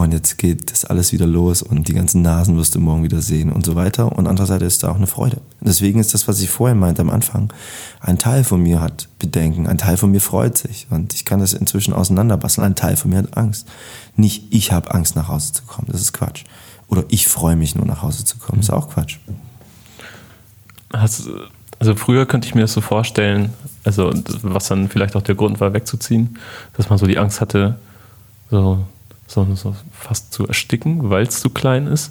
Und 0.00 0.12
jetzt 0.12 0.38
geht 0.38 0.72
das 0.72 0.86
alles 0.86 1.12
wieder 1.12 1.26
los 1.26 1.60
und 1.60 1.88
die 1.88 1.92
ganzen 1.92 2.22
Nasen 2.22 2.56
wirst 2.56 2.74
du 2.74 2.80
morgen 2.80 3.02
wieder 3.02 3.20
sehen 3.20 3.52
und 3.52 3.66
so 3.66 3.74
weiter. 3.74 4.16
Und 4.16 4.26
andererseits 4.26 4.64
ist 4.64 4.82
da 4.82 4.90
auch 4.90 4.96
eine 4.96 5.06
Freude. 5.06 5.42
Deswegen 5.60 6.00
ist 6.00 6.14
das, 6.14 6.26
was 6.26 6.40
ich 6.40 6.48
vorhin 6.48 6.78
meinte 6.78 7.02
am 7.02 7.10
Anfang, 7.10 7.52
ein 8.00 8.18
Teil 8.18 8.44
von 8.44 8.62
mir 8.62 8.80
hat 8.80 9.08
Bedenken, 9.18 9.66
ein 9.66 9.76
Teil 9.76 9.98
von 9.98 10.10
mir 10.10 10.22
freut 10.22 10.56
sich 10.56 10.86
und 10.88 11.12
ich 11.12 11.26
kann 11.26 11.40
das 11.40 11.52
inzwischen 11.52 11.92
auseinanderbasteln. 11.92 12.66
Ein 12.66 12.76
Teil 12.76 12.96
von 12.96 13.10
mir 13.10 13.18
hat 13.18 13.36
Angst. 13.36 13.68
Nicht 14.16 14.44
ich 14.50 14.72
habe 14.72 14.94
Angst 14.94 15.16
nach 15.16 15.28
Hause 15.28 15.52
zu 15.52 15.64
kommen, 15.64 15.88
das 15.90 16.00
ist 16.00 16.14
Quatsch. 16.14 16.44
Oder 16.88 17.04
ich 17.08 17.28
freue 17.28 17.56
mich 17.56 17.74
nur 17.74 17.84
nach 17.84 18.00
Hause 18.00 18.24
zu 18.24 18.38
kommen, 18.38 18.60
das 18.60 18.70
ist 18.70 18.74
auch 18.74 18.88
Quatsch. 18.88 19.18
Hast, 20.94 21.28
also 21.78 21.94
früher 21.94 22.24
könnte 22.24 22.48
ich 22.48 22.54
mir 22.54 22.62
das 22.62 22.72
so 22.72 22.80
vorstellen, 22.80 23.52
also 23.84 24.10
was 24.40 24.68
dann 24.68 24.88
vielleicht 24.88 25.14
auch 25.14 25.22
der 25.22 25.34
Grund 25.34 25.60
war, 25.60 25.74
wegzuziehen, 25.74 26.38
dass 26.76 26.88
man 26.88 26.98
so 26.98 27.06
die 27.06 27.18
Angst 27.18 27.42
hatte, 27.42 27.78
so, 28.50 28.84
so, 29.30 29.46
so 29.54 29.76
fast 29.92 30.32
zu 30.32 30.46
ersticken, 30.46 31.08
weil 31.08 31.24
es 31.26 31.40
zu 31.40 31.50
klein 31.50 31.86
ist. 31.86 32.10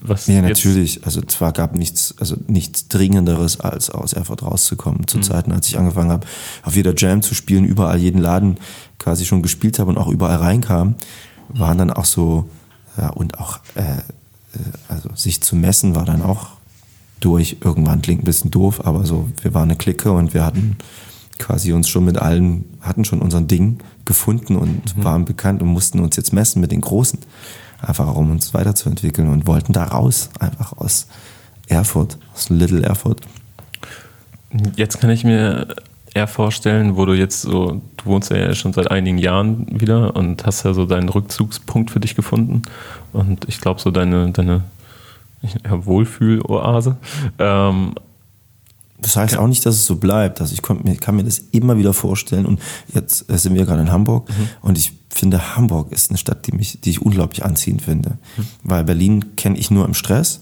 Was 0.00 0.28
Ja, 0.28 0.40
natürlich. 0.40 1.04
Also 1.04 1.20
zwar 1.20 1.52
gab 1.52 1.74
nichts, 1.74 2.14
also 2.18 2.36
nichts 2.46 2.88
Dringenderes, 2.88 3.60
als 3.60 3.90
aus 3.90 4.12
Erfurt 4.12 4.42
rauszukommen. 4.42 5.06
Zu 5.06 5.20
Zeiten, 5.20 5.52
als 5.52 5.68
ich 5.68 5.78
angefangen 5.78 6.10
habe, 6.10 6.26
auf 6.62 6.76
jeder 6.76 6.94
Jam 6.96 7.22
zu 7.22 7.34
spielen, 7.34 7.64
überall 7.64 7.98
jeden 7.98 8.20
Laden 8.20 8.56
quasi 8.98 9.26
schon 9.26 9.42
gespielt 9.42 9.78
habe 9.78 9.90
und 9.90 9.98
auch 9.98 10.08
überall 10.08 10.36
reinkam, 10.36 10.94
waren 11.48 11.76
dann 11.76 11.90
auch 11.90 12.06
so, 12.06 12.48
ja, 12.96 13.08
und 13.10 13.38
auch, 13.38 13.58
äh, 13.74 13.82
äh, 13.82 13.98
also 14.88 15.10
sich 15.14 15.42
zu 15.42 15.56
messen 15.56 15.94
war 15.94 16.04
dann 16.04 16.22
auch 16.22 16.50
durch. 17.18 17.58
Irgendwann 17.62 18.00
klingt 18.00 18.22
ein 18.22 18.26
bisschen 18.26 18.52
doof, 18.52 18.86
aber 18.86 19.04
so, 19.04 19.28
wir 19.42 19.52
waren 19.52 19.70
eine 19.70 19.76
Clique 19.76 20.12
und 20.12 20.32
wir 20.32 20.46
hatten 20.46 20.78
quasi 21.40 21.72
uns 21.72 21.88
schon 21.88 22.04
mit 22.04 22.18
allen, 22.18 22.64
hatten 22.80 23.04
schon 23.04 23.20
unseren 23.20 23.48
Ding 23.48 23.78
gefunden 24.04 24.56
und 24.56 25.02
waren 25.02 25.24
bekannt 25.24 25.62
und 25.62 25.68
mussten 25.68 25.98
uns 25.98 26.16
jetzt 26.16 26.32
messen 26.32 26.60
mit 26.60 26.70
den 26.70 26.80
Großen. 26.80 27.18
Einfach 27.82 28.14
um 28.14 28.30
uns 28.30 28.54
weiterzuentwickeln 28.54 29.28
und 29.28 29.46
wollten 29.46 29.72
da 29.72 29.84
raus, 29.84 30.30
einfach 30.38 30.76
aus 30.76 31.06
Erfurt, 31.66 32.18
aus 32.34 32.50
Little 32.50 32.82
Erfurt. 32.82 33.22
Jetzt 34.76 35.00
kann 35.00 35.10
ich 35.10 35.24
mir 35.24 35.68
eher 36.14 36.26
vorstellen, 36.26 36.96
wo 36.96 37.06
du 37.06 37.14
jetzt 37.14 37.42
so, 37.42 37.80
du 37.96 38.04
wohnst 38.04 38.30
ja 38.30 38.54
schon 38.54 38.72
seit 38.72 38.90
einigen 38.90 39.18
Jahren 39.18 39.80
wieder 39.80 40.16
und 40.16 40.44
hast 40.44 40.64
ja 40.64 40.74
so 40.74 40.84
deinen 40.86 41.08
Rückzugspunkt 41.08 41.90
für 41.90 42.00
dich 42.00 42.16
gefunden. 42.16 42.62
Und 43.12 43.48
ich 43.48 43.60
glaube, 43.60 43.80
so 43.80 43.90
deine, 43.90 44.30
deine 44.32 44.64
ja, 45.42 45.86
Wohlfühloase. 45.86 46.96
Ähm, 47.38 47.94
Das 49.02 49.16
heißt 49.16 49.36
auch 49.36 49.46
nicht, 49.46 49.64
dass 49.66 49.74
es 49.76 49.86
so 49.86 49.96
bleibt. 49.96 50.40
Also 50.40 50.52
ich 50.54 50.62
kon- 50.62 50.80
mir- 50.84 50.96
kann 50.96 51.16
mir 51.16 51.24
das 51.24 51.38
immer 51.50 51.76
wieder 51.78 51.92
vorstellen. 51.92 52.46
Und 52.46 52.60
jetzt 52.94 53.30
äh, 53.30 53.38
sind 53.38 53.54
wir 53.54 53.64
gerade 53.66 53.82
in 53.82 53.90
Hamburg 53.92 54.28
und 54.62 54.78
ich 54.78 54.92
finde, 55.08 55.56
Hamburg 55.56 55.92
ist 55.92 56.10
eine 56.10 56.18
Stadt, 56.18 56.46
die, 56.46 56.52
mich, 56.52 56.80
die 56.80 56.90
ich 56.90 57.02
unglaublich 57.02 57.44
anziehend 57.44 57.82
finde. 57.82 58.18
Weil 58.62 58.84
Berlin 58.84 59.36
kenne 59.36 59.58
ich 59.58 59.70
nur 59.70 59.84
im 59.84 59.94
Stress 59.94 60.40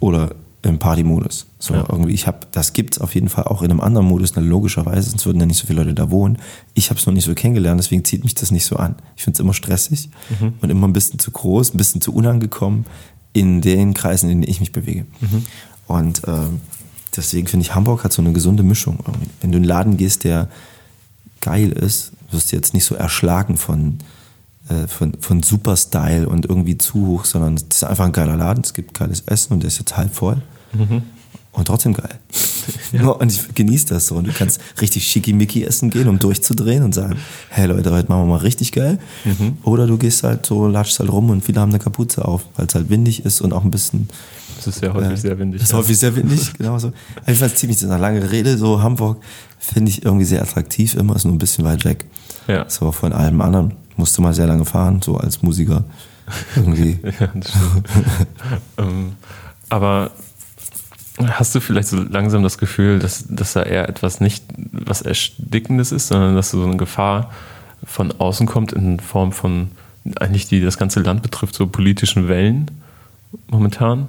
oder 0.00 0.30
im 0.62 0.78
Partymodus. 0.78 1.46
So 1.60 1.74
Ja. 1.74 1.86
irgendwie, 1.88 2.12
ich 2.12 2.26
habe, 2.26 2.40
das 2.52 2.72
gibt's 2.72 2.98
auf 3.00 3.14
jeden 3.14 3.28
Fall 3.28 3.44
auch 3.44 3.62
in 3.62 3.70
einem 3.70 3.80
anderen 3.80 4.06
Modus, 4.08 4.32
na, 4.34 4.42
logischerweise, 4.42 5.10
sonst 5.10 5.24
würden 5.24 5.38
ja 5.40 5.46
nicht 5.46 5.58
so 5.58 5.66
viele 5.66 5.82
Leute 5.82 5.94
da 5.94 6.10
wohnen. 6.10 6.38
Ich 6.74 6.90
habe 6.90 6.98
es 6.98 7.06
noch 7.06 7.14
nicht 7.14 7.24
so 7.24 7.34
kennengelernt, 7.34 7.78
deswegen 7.80 8.04
zieht 8.04 8.24
mich 8.24 8.34
das 8.34 8.50
nicht 8.50 8.64
so 8.66 8.76
an. 8.76 8.96
Ich 9.16 9.22
finde 9.24 9.36
es 9.36 9.40
immer 9.40 9.54
stressig 9.54 10.10
und 10.60 10.68
immer 10.70 10.88
ein 10.88 10.92
bisschen 10.92 11.18
zu 11.20 11.30
groß, 11.30 11.74
ein 11.74 11.76
bisschen 11.76 12.00
zu 12.00 12.12
unangekommen 12.12 12.86
in 13.32 13.60
den 13.60 13.94
Kreisen, 13.94 14.30
in 14.30 14.40
denen 14.40 14.50
ich 14.50 14.58
mich 14.60 14.72
bewege. 14.72 15.06
Und 15.86 16.22
ähm, 16.26 16.60
deswegen 17.16 17.46
finde 17.46 17.64
ich, 17.64 17.74
Hamburg 17.74 18.04
hat 18.04 18.12
so 18.12 18.22
eine 18.22 18.32
gesunde 18.32 18.62
Mischung. 18.62 18.98
Wenn 19.40 19.52
du 19.52 19.58
in 19.58 19.64
einen 19.64 19.68
Laden 19.68 19.96
gehst, 19.96 20.24
der 20.24 20.48
geil 21.40 21.72
ist, 21.72 22.12
wirst 22.30 22.52
du 22.52 22.56
jetzt 22.56 22.74
nicht 22.74 22.84
so 22.84 22.94
erschlagen 22.94 23.56
von, 23.56 23.98
äh, 24.68 24.86
von, 24.86 25.14
von 25.20 25.42
Superstyle 25.42 26.28
und 26.28 26.46
irgendwie 26.46 26.78
zu 26.78 27.06
hoch, 27.06 27.24
sondern 27.24 27.54
es 27.54 27.62
ist 27.62 27.84
einfach 27.84 28.04
ein 28.04 28.12
geiler 28.12 28.36
Laden, 28.36 28.62
es 28.64 28.74
gibt 28.74 28.94
geiles 28.94 29.22
Essen 29.22 29.54
und 29.54 29.62
der 29.62 29.68
ist 29.68 29.78
jetzt 29.78 29.96
halb 29.96 30.14
voll. 30.14 30.42
Und 31.58 31.66
trotzdem 31.66 31.92
geil. 31.92 32.18
Und 33.18 33.32
ich 33.32 33.54
genieße 33.54 33.86
das 33.86 34.06
so. 34.06 34.14
Und 34.14 34.28
du 34.28 34.32
kannst 34.32 34.60
richtig 34.80 35.06
schickimicki 35.06 35.64
essen 35.64 35.90
gehen, 35.90 36.08
um 36.08 36.18
durchzudrehen 36.18 36.84
und 36.84 36.94
sagen, 36.94 37.16
hey 37.48 37.66
Leute, 37.66 37.90
heute 37.90 38.08
machen 38.08 38.22
wir 38.22 38.34
mal 38.34 38.36
richtig 38.36 38.72
geil. 38.72 38.98
Oder 39.64 39.86
du 39.86 39.98
gehst 39.98 40.22
halt 40.22 40.46
so, 40.46 40.68
latschst 40.68 41.00
halt 41.00 41.10
rum 41.10 41.30
und 41.30 41.44
viele 41.44 41.60
haben 41.60 41.70
eine 41.70 41.80
Kapuze 41.80 42.24
auf, 42.24 42.44
weil 42.56 42.66
es 42.66 42.74
halt 42.74 42.88
windig 42.88 43.24
ist 43.24 43.40
und 43.40 43.52
auch 43.52 43.64
ein 43.64 43.70
bisschen 43.70 44.08
das 44.58 44.66
ist 44.66 44.82
ja 44.82 44.92
häufig 44.92 45.12
äh, 45.12 45.16
sehr 45.16 45.38
windig. 45.38 45.62
Ist 45.62 45.72
ja. 45.72 45.78
häufig 45.78 45.96
sehr 45.96 46.14
windig, 46.16 46.52
genau 46.58 46.78
so. 46.78 46.92
Ich 47.26 47.38
fand 47.38 47.52
es 47.52 47.58
ziemlich, 47.60 47.78
das 47.78 47.88
eine 47.88 48.00
lange 48.00 48.30
Rede, 48.30 48.58
so 48.58 48.82
Hamburg 48.82 49.22
finde 49.58 49.90
ich 49.90 50.04
irgendwie 50.04 50.24
sehr 50.24 50.42
attraktiv, 50.42 50.94
immer 50.94 51.14
ist 51.14 51.24
nur 51.24 51.34
ein 51.34 51.38
bisschen 51.38 51.64
weit 51.64 51.84
weg. 51.84 52.04
Ja. 52.48 52.68
So 52.68 52.90
von 52.92 53.12
allem 53.12 53.40
anderen. 53.40 53.74
Musste 53.96 54.22
mal 54.22 54.34
sehr 54.34 54.46
lange 54.46 54.64
fahren, 54.64 55.00
so 55.02 55.16
als 55.16 55.42
Musiker. 55.42 55.84
Irgendwie. 56.56 56.98
Ja, 57.02 57.28
das 57.34 57.52
ähm, 58.76 59.12
aber 59.68 60.10
hast 61.26 61.54
du 61.54 61.60
vielleicht 61.60 61.88
so 61.88 61.96
langsam 61.96 62.42
das 62.42 62.58
Gefühl, 62.58 62.98
dass, 62.98 63.24
dass 63.28 63.52
da 63.54 63.62
eher 63.62 63.88
etwas 63.88 64.20
nicht 64.20 64.44
was 64.72 65.02
Erstickendes 65.02 65.92
ist, 65.92 66.08
sondern 66.08 66.34
dass 66.34 66.50
so 66.50 66.62
eine 66.62 66.76
Gefahr 66.76 67.30
von 67.84 68.12
außen 68.12 68.46
kommt 68.46 68.72
in 68.72 69.00
Form 69.00 69.32
von 69.32 69.70
eigentlich, 70.16 70.48
die 70.48 70.60
das 70.60 70.78
ganze 70.78 71.00
Land 71.00 71.22
betrifft, 71.22 71.54
so 71.54 71.66
politischen 71.66 72.28
Wellen 72.28 72.70
momentan? 73.48 74.08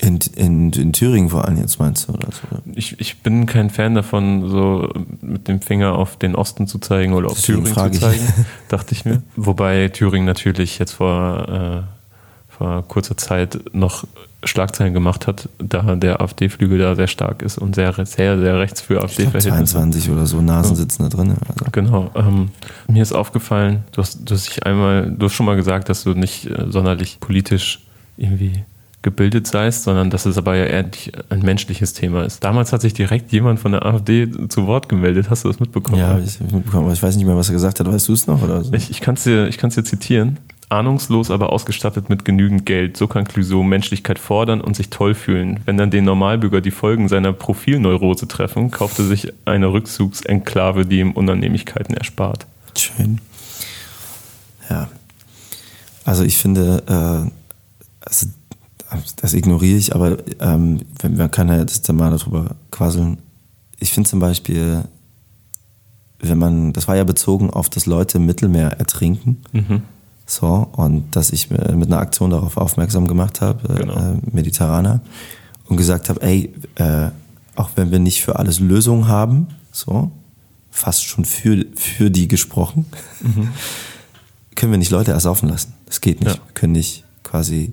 In, 0.00 0.20
in, 0.36 0.72
in 0.72 0.92
Thüringen 0.92 1.30
vor 1.30 1.44
allem 1.44 1.56
jetzt 1.56 1.80
meinst 1.80 2.08
du, 2.08 2.12
oder 2.12 2.28
so? 2.30 2.58
Ich, 2.74 3.00
ich 3.00 3.20
bin 3.20 3.46
kein 3.46 3.68
Fan 3.68 3.96
davon, 3.96 4.48
so 4.48 4.88
mit 5.20 5.48
dem 5.48 5.60
Finger 5.60 5.94
auf 5.94 6.16
den 6.16 6.36
Osten 6.36 6.68
zu 6.68 6.78
zeigen 6.78 7.14
oder 7.14 7.28
auf 7.30 7.40
Thüringen 7.40 7.74
zu 7.74 7.86
ich. 7.90 8.00
zeigen, 8.00 8.46
dachte 8.68 8.94
ich 8.94 9.04
mir. 9.04 9.22
Wobei 9.36 9.88
Thüringen 9.88 10.26
natürlich 10.26 10.78
jetzt 10.78 10.92
vor, 10.92 11.48
äh, 11.48 12.52
vor 12.56 12.86
kurzer 12.86 13.16
Zeit 13.16 13.58
noch 13.72 14.04
Schlagzeilen 14.44 14.94
gemacht 14.94 15.26
hat, 15.26 15.48
da 15.58 15.96
der 15.96 16.20
AfD-Flügel 16.20 16.78
da 16.78 16.94
sehr 16.94 17.08
stark 17.08 17.42
ist 17.42 17.58
und 17.58 17.74
sehr, 17.74 17.92
sehr, 17.92 18.38
sehr 18.38 18.58
rechts 18.58 18.80
für 18.80 19.02
AfD-Verhältnisse. 19.02 19.74
22 19.74 20.10
oder 20.10 20.26
so 20.26 20.40
Nasen 20.40 20.76
sitzen 20.76 21.02
da 21.02 21.08
drin. 21.08 21.34
Also. 21.48 21.70
Genau. 21.72 22.10
Ähm, 22.14 22.50
mir 22.86 23.02
ist 23.02 23.12
aufgefallen, 23.12 23.82
du 23.92 24.02
hast, 24.02 24.30
du 24.30 24.34
hast 24.34 24.48
dich 24.48 24.64
einmal, 24.64 25.10
du 25.10 25.26
hast 25.26 25.32
schon 25.32 25.46
mal 25.46 25.56
gesagt, 25.56 25.88
dass 25.88 26.04
du 26.04 26.14
nicht 26.14 26.46
äh, 26.46 26.66
sonderlich 26.68 27.18
politisch 27.18 27.80
irgendwie 28.16 28.64
gebildet 29.02 29.46
seist, 29.46 29.84
sondern 29.84 30.10
dass 30.10 30.26
es 30.26 30.38
aber 30.38 30.56
ja 30.56 30.64
eher 30.64 30.84
ein 31.30 31.40
menschliches 31.40 31.92
Thema 31.92 32.24
ist. 32.24 32.42
Damals 32.42 32.72
hat 32.72 32.80
sich 32.80 32.94
direkt 32.94 33.32
jemand 33.32 33.60
von 33.60 33.72
der 33.72 33.86
AfD 33.86 34.28
zu 34.48 34.66
Wort 34.66 34.88
gemeldet. 34.88 35.30
Hast 35.30 35.44
du 35.44 35.48
das 35.48 35.60
mitbekommen? 35.60 35.98
Ja, 35.98 36.18
ich 36.18 36.40
mitbekommen, 36.40 36.84
aber 36.84 36.92
ich 36.92 37.02
weiß 37.02 37.16
nicht 37.16 37.24
mehr, 37.24 37.36
was 37.36 37.48
er 37.48 37.54
gesagt 37.54 37.78
hat. 37.78 37.86
Weißt 37.86 38.08
du 38.08 38.12
es 38.12 38.26
noch? 38.26 38.42
Oder 38.42 38.64
so? 38.64 38.72
Ich, 38.72 38.90
ich 38.90 39.00
kann 39.00 39.14
es 39.14 39.24
dir, 39.24 39.46
ich 39.48 39.58
kann's 39.58 39.76
dir 39.76 39.84
zitieren. 39.84 40.38
Ahnungslos, 40.70 41.30
aber 41.30 41.52
ausgestattet 41.52 42.08
mit 42.08 42.24
genügend 42.24 42.66
Geld. 42.66 42.96
So 42.96 43.06
kann 43.06 43.24
Clouseau 43.24 43.62
Menschlichkeit 43.62 44.18
fordern 44.18 44.60
und 44.60 44.76
sich 44.76 44.90
toll 44.90 45.14
fühlen. 45.14 45.60
Wenn 45.64 45.76
dann 45.76 45.90
den 45.90 46.04
Normalbürger 46.04 46.60
die 46.60 46.70
Folgen 46.70 47.08
seiner 47.08 47.32
Profilneurose 47.32 48.28
treffen, 48.28 48.70
kauft 48.70 48.98
er 48.98 49.06
sich 49.06 49.32
eine 49.46 49.72
Rückzugsenklave, 49.72 50.84
die 50.84 51.00
ihm 51.00 51.12
Unannehmlichkeiten 51.12 51.94
erspart. 51.94 52.46
Schön. 52.76 53.20
Ja. 54.68 54.88
Also 56.04 56.24
ich 56.24 56.38
finde, 56.38 56.82
äh, 56.86 57.30
also 58.04 58.26
das 59.16 59.34
ignoriere 59.34 59.78
ich, 59.78 59.94
aber 59.94 60.18
ähm, 60.40 60.80
man 61.02 61.30
kann 61.30 61.48
ja 61.48 61.58
jetzt 61.58 61.90
mal 61.92 62.10
darüber 62.10 62.56
quasseln. 62.70 63.18
Ich 63.78 63.92
finde 63.92 64.08
zum 64.08 64.18
Beispiel, 64.18 64.84
wenn 66.20 66.38
man, 66.38 66.72
das 66.72 66.88
war 66.88 66.96
ja 66.96 67.04
bezogen 67.04 67.50
auf, 67.50 67.68
dass 67.68 67.86
Leute 67.86 68.18
im 68.18 68.26
Mittelmeer 68.26 68.78
ertrinken. 68.78 69.42
So, 70.30 70.68
und 70.72 71.16
dass 71.16 71.30
ich 71.30 71.50
äh, 71.50 71.72
mit 71.74 71.88
einer 71.88 72.00
Aktion 72.00 72.28
darauf 72.30 72.58
aufmerksam 72.58 73.08
gemacht 73.08 73.40
habe, 73.40 73.72
äh, 73.74 73.78
Genau. 73.78 73.94
äh, 73.96 74.14
Mediterraner, 74.30 75.00
und 75.68 75.78
gesagt 75.78 76.10
habe, 76.10 76.20
ey, 76.22 76.52
äh, 76.74 77.08
auch 77.56 77.70
wenn 77.76 77.90
wir 77.90 77.98
nicht 77.98 78.22
für 78.22 78.38
alles 78.38 78.60
Lösungen 78.60 79.08
haben, 79.08 79.46
so, 79.72 80.10
fast 80.70 81.04
schon 81.06 81.24
für, 81.24 81.64
für 81.74 82.10
die 82.10 82.28
gesprochen, 82.28 82.84
können 84.54 84.72
wir 84.72 84.78
nicht 84.78 84.90
Leute 84.90 85.12
ersaufen 85.12 85.48
lassen. 85.48 85.72
Das 85.86 86.00
geht 86.02 86.20
nicht. 86.20 86.36
Ja. 86.36 86.42
Wir 86.44 86.52
können 86.52 86.72
nicht 86.74 87.04
quasi 87.22 87.72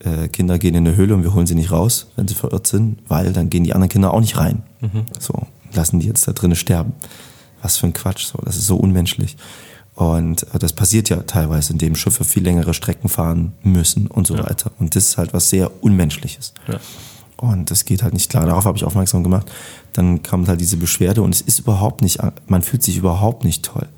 äh, 0.00 0.28
Kinder 0.28 0.58
gehen 0.58 0.74
in 0.74 0.86
eine 0.86 0.96
Höhle 0.96 1.14
und 1.14 1.22
wir 1.22 1.34
holen 1.34 1.46
sie 1.46 1.54
nicht 1.54 1.70
raus, 1.70 2.06
wenn 2.16 2.26
sie 2.28 2.34
verirrt 2.34 2.66
sind, 2.66 2.98
weil 3.08 3.32
dann 3.34 3.50
gehen 3.50 3.64
die 3.64 3.74
anderen 3.74 3.90
Kinder 3.90 4.14
auch 4.14 4.20
nicht 4.20 4.38
rein. 4.38 4.62
So, 5.18 5.46
lassen 5.74 6.00
die 6.00 6.06
jetzt 6.06 6.26
da 6.26 6.32
drinnen 6.32 6.56
sterben. 6.56 6.92
Was 7.62 7.76
für 7.76 7.86
ein 7.86 7.92
Quatsch, 7.92 8.24
so, 8.26 8.38
das 8.44 8.56
ist 8.56 8.66
so 8.66 8.76
unmenschlich. 8.76 9.36
Und 9.98 10.44
äh, 10.54 10.58
das 10.60 10.72
passiert 10.72 11.08
ja 11.08 11.16
teilweise, 11.24 11.72
indem 11.72 11.96
Schiffe 11.96 12.22
viel 12.22 12.44
längere 12.44 12.72
Strecken 12.72 13.08
fahren 13.08 13.52
müssen 13.64 14.06
und 14.06 14.28
so 14.28 14.36
Ja. 14.36 14.44
weiter. 14.48 14.70
Und 14.78 14.94
das 14.94 15.04
ist 15.08 15.18
halt 15.18 15.34
was 15.34 15.50
sehr 15.50 15.82
Unmenschliches. 15.82 16.54
Ja. 16.68 16.78
Und 17.36 17.70
das 17.72 17.84
geht 17.84 18.04
halt 18.04 18.14
nicht 18.14 18.30
klar. 18.30 18.46
Darauf 18.46 18.64
habe 18.64 18.76
ich 18.78 18.84
aufmerksam 18.84 19.24
gemacht. 19.24 19.50
Dann 19.94 20.22
kam 20.22 20.46
halt 20.46 20.60
diese 20.60 20.76
Beschwerde 20.76 21.22
und 21.22 21.34
es 21.34 21.40
ist 21.40 21.58
überhaupt 21.58 22.02
nicht, 22.02 22.18
man 22.46 22.62
fühlt 22.62 22.84
sich 22.84 22.96
überhaupt 22.96 23.42
nicht 23.44 23.64
toll. 23.64 23.88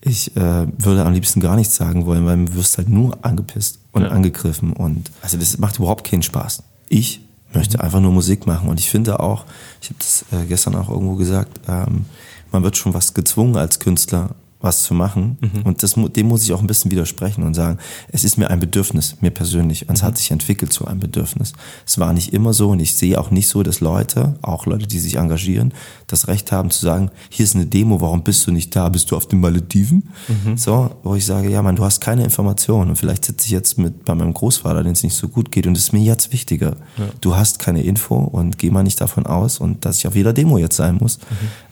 Ich 0.00 0.34
äh, 0.34 0.66
würde 0.78 1.04
am 1.04 1.12
liebsten 1.12 1.40
gar 1.40 1.56
nichts 1.56 1.76
sagen 1.76 2.06
wollen, 2.06 2.24
weil 2.24 2.46
du 2.46 2.54
wirst 2.54 2.78
halt 2.78 2.88
nur 2.88 3.22
angepisst 3.22 3.80
und 3.92 4.02
Ja. 4.02 4.08
angegriffen. 4.08 4.72
Und 4.72 5.10
also 5.20 5.36
das 5.36 5.58
macht 5.58 5.78
überhaupt 5.78 6.04
keinen 6.04 6.22
Spaß. 6.22 6.62
Ich 6.88 7.20
möchte 7.52 7.80
einfach 7.84 8.00
nur 8.00 8.12
Musik 8.12 8.46
machen. 8.46 8.68
Und 8.70 8.80
ich 8.80 8.88
finde 8.90 9.20
auch, 9.20 9.44
ich 9.82 9.90
habe 9.90 9.98
das 9.98 10.24
äh, 10.32 10.46
gestern 10.46 10.74
auch 10.74 10.88
irgendwo 10.88 11.16
gesagt, 11.16 11.60
ähm, 11.68 12.06
man 12.50 12.62
wird 12.64 12.76
schon 12.78 12.94
was 12.94 13.12
gezwungen 13.14 13.56
als 13.56 13.78
Künstler, 13.78 14.30
was 14.62 14.82
zu 14.84 14.94
machen. 14.94 15.36
Und 15.64 15.82
das, 15.82 15.94
dem 15.94 16.28
muss 16.28 16.44
ich 16.44 16.52
auch 16.52 16.60
ein 16.60 16.66
bisschen 16.66 16.90
widersprechen 16.90 17.42
und 17.42 17.54
sagen, 17.54 17.78
es 18.08 18.24
ist 18.24 18.38
mir 18.38 18.48
ein 18.48 18.60
Bedürfnis, 18.60 19.16
mir 19.20 19.30
persönlich. 19.30 19.88
Und 19.88 19.96
es 19.96 20.02
hat 20.02 20.16
sich 20.16 20.30
entwickelt 20.30 20.72
zu 20.72 20.86
einem 20.86 21.00
Bedürfnis. 21.00 21.52
Es 21.86 21.98
war 21.98 22.12
nicht 22.12 22.32
immer 22.32 22.52
so 22.52 22.70
und 22.70 22.80
ich 22.80 22.94
sehe 22.94 23.20
auch 23.20 23.30
nicht 23.30 23.48
so, 23.48 23.62
dass 23.62 23.80
Leute, 23.80 24.36
auch 24.42 24.66
Leute, 24.66 24.86
die 24.86 24.98
sich 25.00 25.16
engagieren, 25.16 25.74
das 26.06 26.28
Recht 26.28 26.52
haben 26.52 26.70
zu 26.70 26.80
sagen, 26.80 27.10
hier 27.28 27.44
ist 27.44 27.54
eine 27.56 27.66
Demo, 27.66 28.00
warum 28.00 28.22
bist 28.22 28.46
du 28.46 28.52
nicht 28.52 28.74
da? 28.76 28.88
Bist 28.88 29.10
du 29.10 29.16
auf 29.16 29.26
den 29.26 29.40
Malediven? 29.40 30.08
So, 30.56 30.90
wo 31.02 31.14
ich 31.14 31.26
sage, 31.26 31.50
ja, 31.50 31.60
man, 31.62 31.76
du 31.76 31.84
hast 31.84 32.00
keine 32.00 32.22
Informationen 32.24 32.90
und 32.90 32.96
vielleicht 32.96 33.24
sitze 33.24 33.46
ich 33.46 33.50
jetzt 33.52 33.78
mit 33.78 34.04
bei 34.04 34.14
meinem 34.14 34.32
Großvater, 34.34 34.82
dem 34.84 34.92
es 34.92 35.02
nicht 35.02 35.16
so 35.16 35.28
gut 35.28 35.50
geht 35.50 35.66
und 35.66 35.76
es 35.76 35.84
ist 35.84 35.92
mir 35.92 36.00
jetzt 36.02 36.32
wichtiger. 36.32 36.76
Du 37.20 37.34
hast 37.36 37.58
keine 37.58 37.82
Info 37.82 38.16
und 38.16 38.58
geh 38.58 38.70
mal 38.70 38.82
nicht 38.82 39.00
davon 39.00 39.26
aus 39.26 39.58
und 39.58 39.84
dass 39.84 39.98
ich 39.98 40.06
auf 40.06 40.14
jeder 40.14 40.32
Demo 40.32 40.58
jetzt 40.58 40.76
sein 40.76 40.98
muss. 41.00 41.18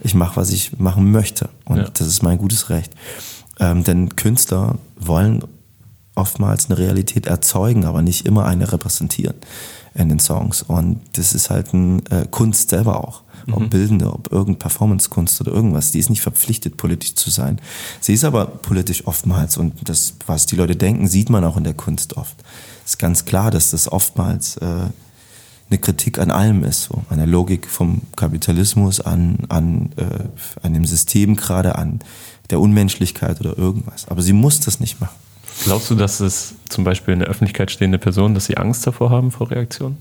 Ich 0.01 0.13
mache, 0.13 0.35
was 0.35 0.49
ich 0.51 0.77
machen 0.79 1.11
möchte 1.11 1.49
und 1.65 1.77
Ja. 1.77 1.87
das 1.93 2.07
ist 2.07 2.21
mein 2.23 2.37
gutes 2.37 2.69
Recht. 2.69 2.80
Ähm, 3.59 3.83
denn 3.83 4.15
Künstler 4.15 4.77
wollen 4.97 5.43
oftmals 6.15 6.69
eine 6.69 6.77
Realität 6.77 7.25
erzeugen, 7.27 7.85
aber 7.85 8.01
nicht 8.01 8.25
immer 8.25 8.45
eine 8.45 8.71
repräsentieren 8.71 9.35
in 9.93 10.09
den 10.09 10.19
Songs. 10.19 10.61
Und 10.61 11.01
das 11.13 11.33
ist 11.33 11.49
halt 11.49 11.73
ein 11.73 12.05
äh, 12.07 12.25
Kunst 12.29 12.69
selber 12.69 13.03
auch. 13.03 13.23
Ob 13.51 13.71
bildende, 13.71 14.13
ob 14.13 14.31
irgendeine 14.31 14.57
Performance-Kunst 14.57 15.41
oder 15.41 15.51
irgendwas. 15.51 15.91
Die 15.91 15.99
ist 15.99 16.09
nicht 16.11 16.21
verpflichtet, 16.21 16.77
politisch 16.77 17.15
zu 17.15 17.31
sein. 17.31 17.59
Sie 17.99 18.13
ist 18.13 18.23
aber 18.23 18.45
politisch 18.45 19.07
oftmals. 19.07 19.57
Und 19.57 19.89
das, 19.89 20.13
was 20.27 20.45
die 20.45 20.55
Leute 20.55 20.75
denken, 20.75 21.07
sieht 21.07 21.29
man 21.29 21.43
auch 21.43 21.57
in 21.57 21.63
der 21.63 21.73
Kunst 21.73 22.17
oft. 22.17 22.35
ist 22.85 22.99
ganz 22.99 23.25
klar, 23.25 23.49
dass 23.49 23.71
das 23.71 23.91
oftmals 23.91 24.57
äh, 24.57 24.65
eine 25.71 25.79
Kritik 25.79 26.19
an 26.19 26.31
allem 26.31 26.63
ist, 26.63 26.83
so 26.83 27.01
an 27.09 27.17
der 27.17 27.27
Logik 27.27 27.67
vom 27.67 28.01
Kapitalismus, 28.15 28.99
an, 29.01 29.39
an, 29.49 29.89
äh, 29.95 30.65
an 30.65 30.73
dem 30.73 30.85
System 30.85 31.35
gerade, 31.35 31.77
an 31.77 31.99
der 32.51 32.59
Unmenschlichkeit 32.59 33.39
oder 33.39 33.57
irgendwas. 33.57 34.07
Aber 34.07 34.21
sie 34.21 34.33
muss 34.33 34.59
das 34.59 34.79
nicht 34.79 34.99
machen. 34.99 35.15
Glaubst 35.63 35.89
du, 35.89 35.95
dass 35.95 36.19
es 36.19 36.55
zum 36.69 36.83
Beispiel 36.83 37.13
in 37.13 37.19
der 37.19 37.29
Öffentlichkeit 37.29 37.71
stehende 37.71 37.97
Personen, 37.97 38.33
dass 38.33 38.45
sie 38.45 38.57
Angst 38.57 38.85
davor 38.87 39.09
haben 39.09 39.31
vor 39.31 39.51
Reaktionen? 39.51 39.97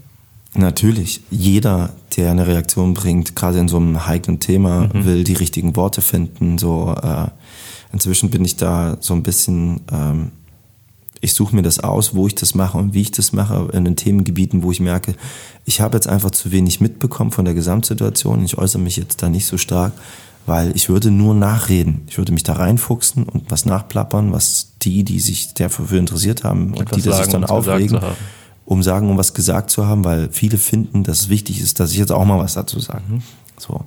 Natürlich, 0.55 1.21
jeder, 1.31 1.91
der 2.17 2.31
eine 2.31 2.47
Reaktion 2.47 2.95
bringt, 2.95 3.37
gerade 3.37 3.61
in 3.61 3.69
so 3.69 3.77
einem 3.77 4.07
heiklen 4.07 4.41
Thema, 4.41 4.89
will 4.93 5.23
die 5.23 5.35
richtigen 5.35 5.77
Worte 5.77 6.01
finden. 6.01 6.59
So, 6.59 6.95
äh, 7.01 7.29
inzwischen 7.93 8.31
bin 8.31 8.45
ich 8.45 8.57
da 8.57 8.97
so 9.01 9.15
ein 9.15 9.23
bisschen, 9.23 9.81
ähm, 9.93 10.33
ich 11.21 11.35
suche 11.35 11.55
mir 11.55 11.63
das 11.63 11.79
aus, 11.79 12.15
wo 12.15 12.27
ich 12.27 12.35
das 12.35 12.55
mache 12.55 12.79
und 12.79 12.95
wie 12.95 13.03
ich 13.03 13.13
das 13.13 13.33
mache 13.33 13.69
in 13.73 13.85
den 13.85 13.95
Themengebieten, 13.95 14.65
wo 14.65 14.73
ich 14.73 14.81
merke, 14.81 15.15
ich 15.67 15.81
habe 15.81 15.97
jetzt 15.97 16.09
einfach 16.09 16.31
zu 16.31 16.51
wenig 16.51 16.81
mitbekommen 16.81 17.31
von 17.31 17.45
der 17.45 17.55
Gesamtsituation. 17.55 18.45
Ich 18.45 18.59
äußere 18.59 18.83
mich 18.83 18.97
jetzt 18.97 19.23
da 19.23 19.29
nicht 19.29 19.47
so 19.47 19.57
stark, 19.57 19.93
weil 20.51 20.75
ich 20.75 20.89
würde 20.89 21.13
nur 21.13 21.33
nachreden. 21.33 22.03
Ich 22.09 22.19
würde 22.19 22.33
mich 22.33 22.43
da 22.43 22.55
reinfuchsen 22.55 23.23
und 23.23 23.51
was 23.53 23.67
nachplappern, 23.67 24.33
was 24.33 24.73
die, 24.83 25.05
die 25.05 25.21
sich 25.21 25.55
dafür 25.55 25.93
interessiert 25.93 26.43
haben 26.43 26.73
und 26.73 26.81
Etwas 26.81 26.97
die 26.97 27.09
das 27.09 27.19
sich 27.19 27.29
dann 27.29 27.45
aufregen, 27.45 28.01
um 28.65 28.83
sagen, 28.83 29.09
um 29.09 29.17
was 29.17 29.33
gesagt 29.33 29.71
zu 29.71 29.87
haben, 29.87 30.05
weil 30.05 30.29
viele 30.33 30.59
finden, 30.59 31.05
dass 31.05 31.21
es 31.21 31.29
wichtig 31.29 31.61
ist, 31.61 31.79
dass 31.79 31.93
ich 31.93 31.99
jetzt 31.99 32.11
auch 32.11 32.25
mal 32.25 32.41
was 32.41 32.55
dazu 32.55 32.81
sage. 32.81 33.05
Mhm. 33.09 33.23
So. 33.59 33.85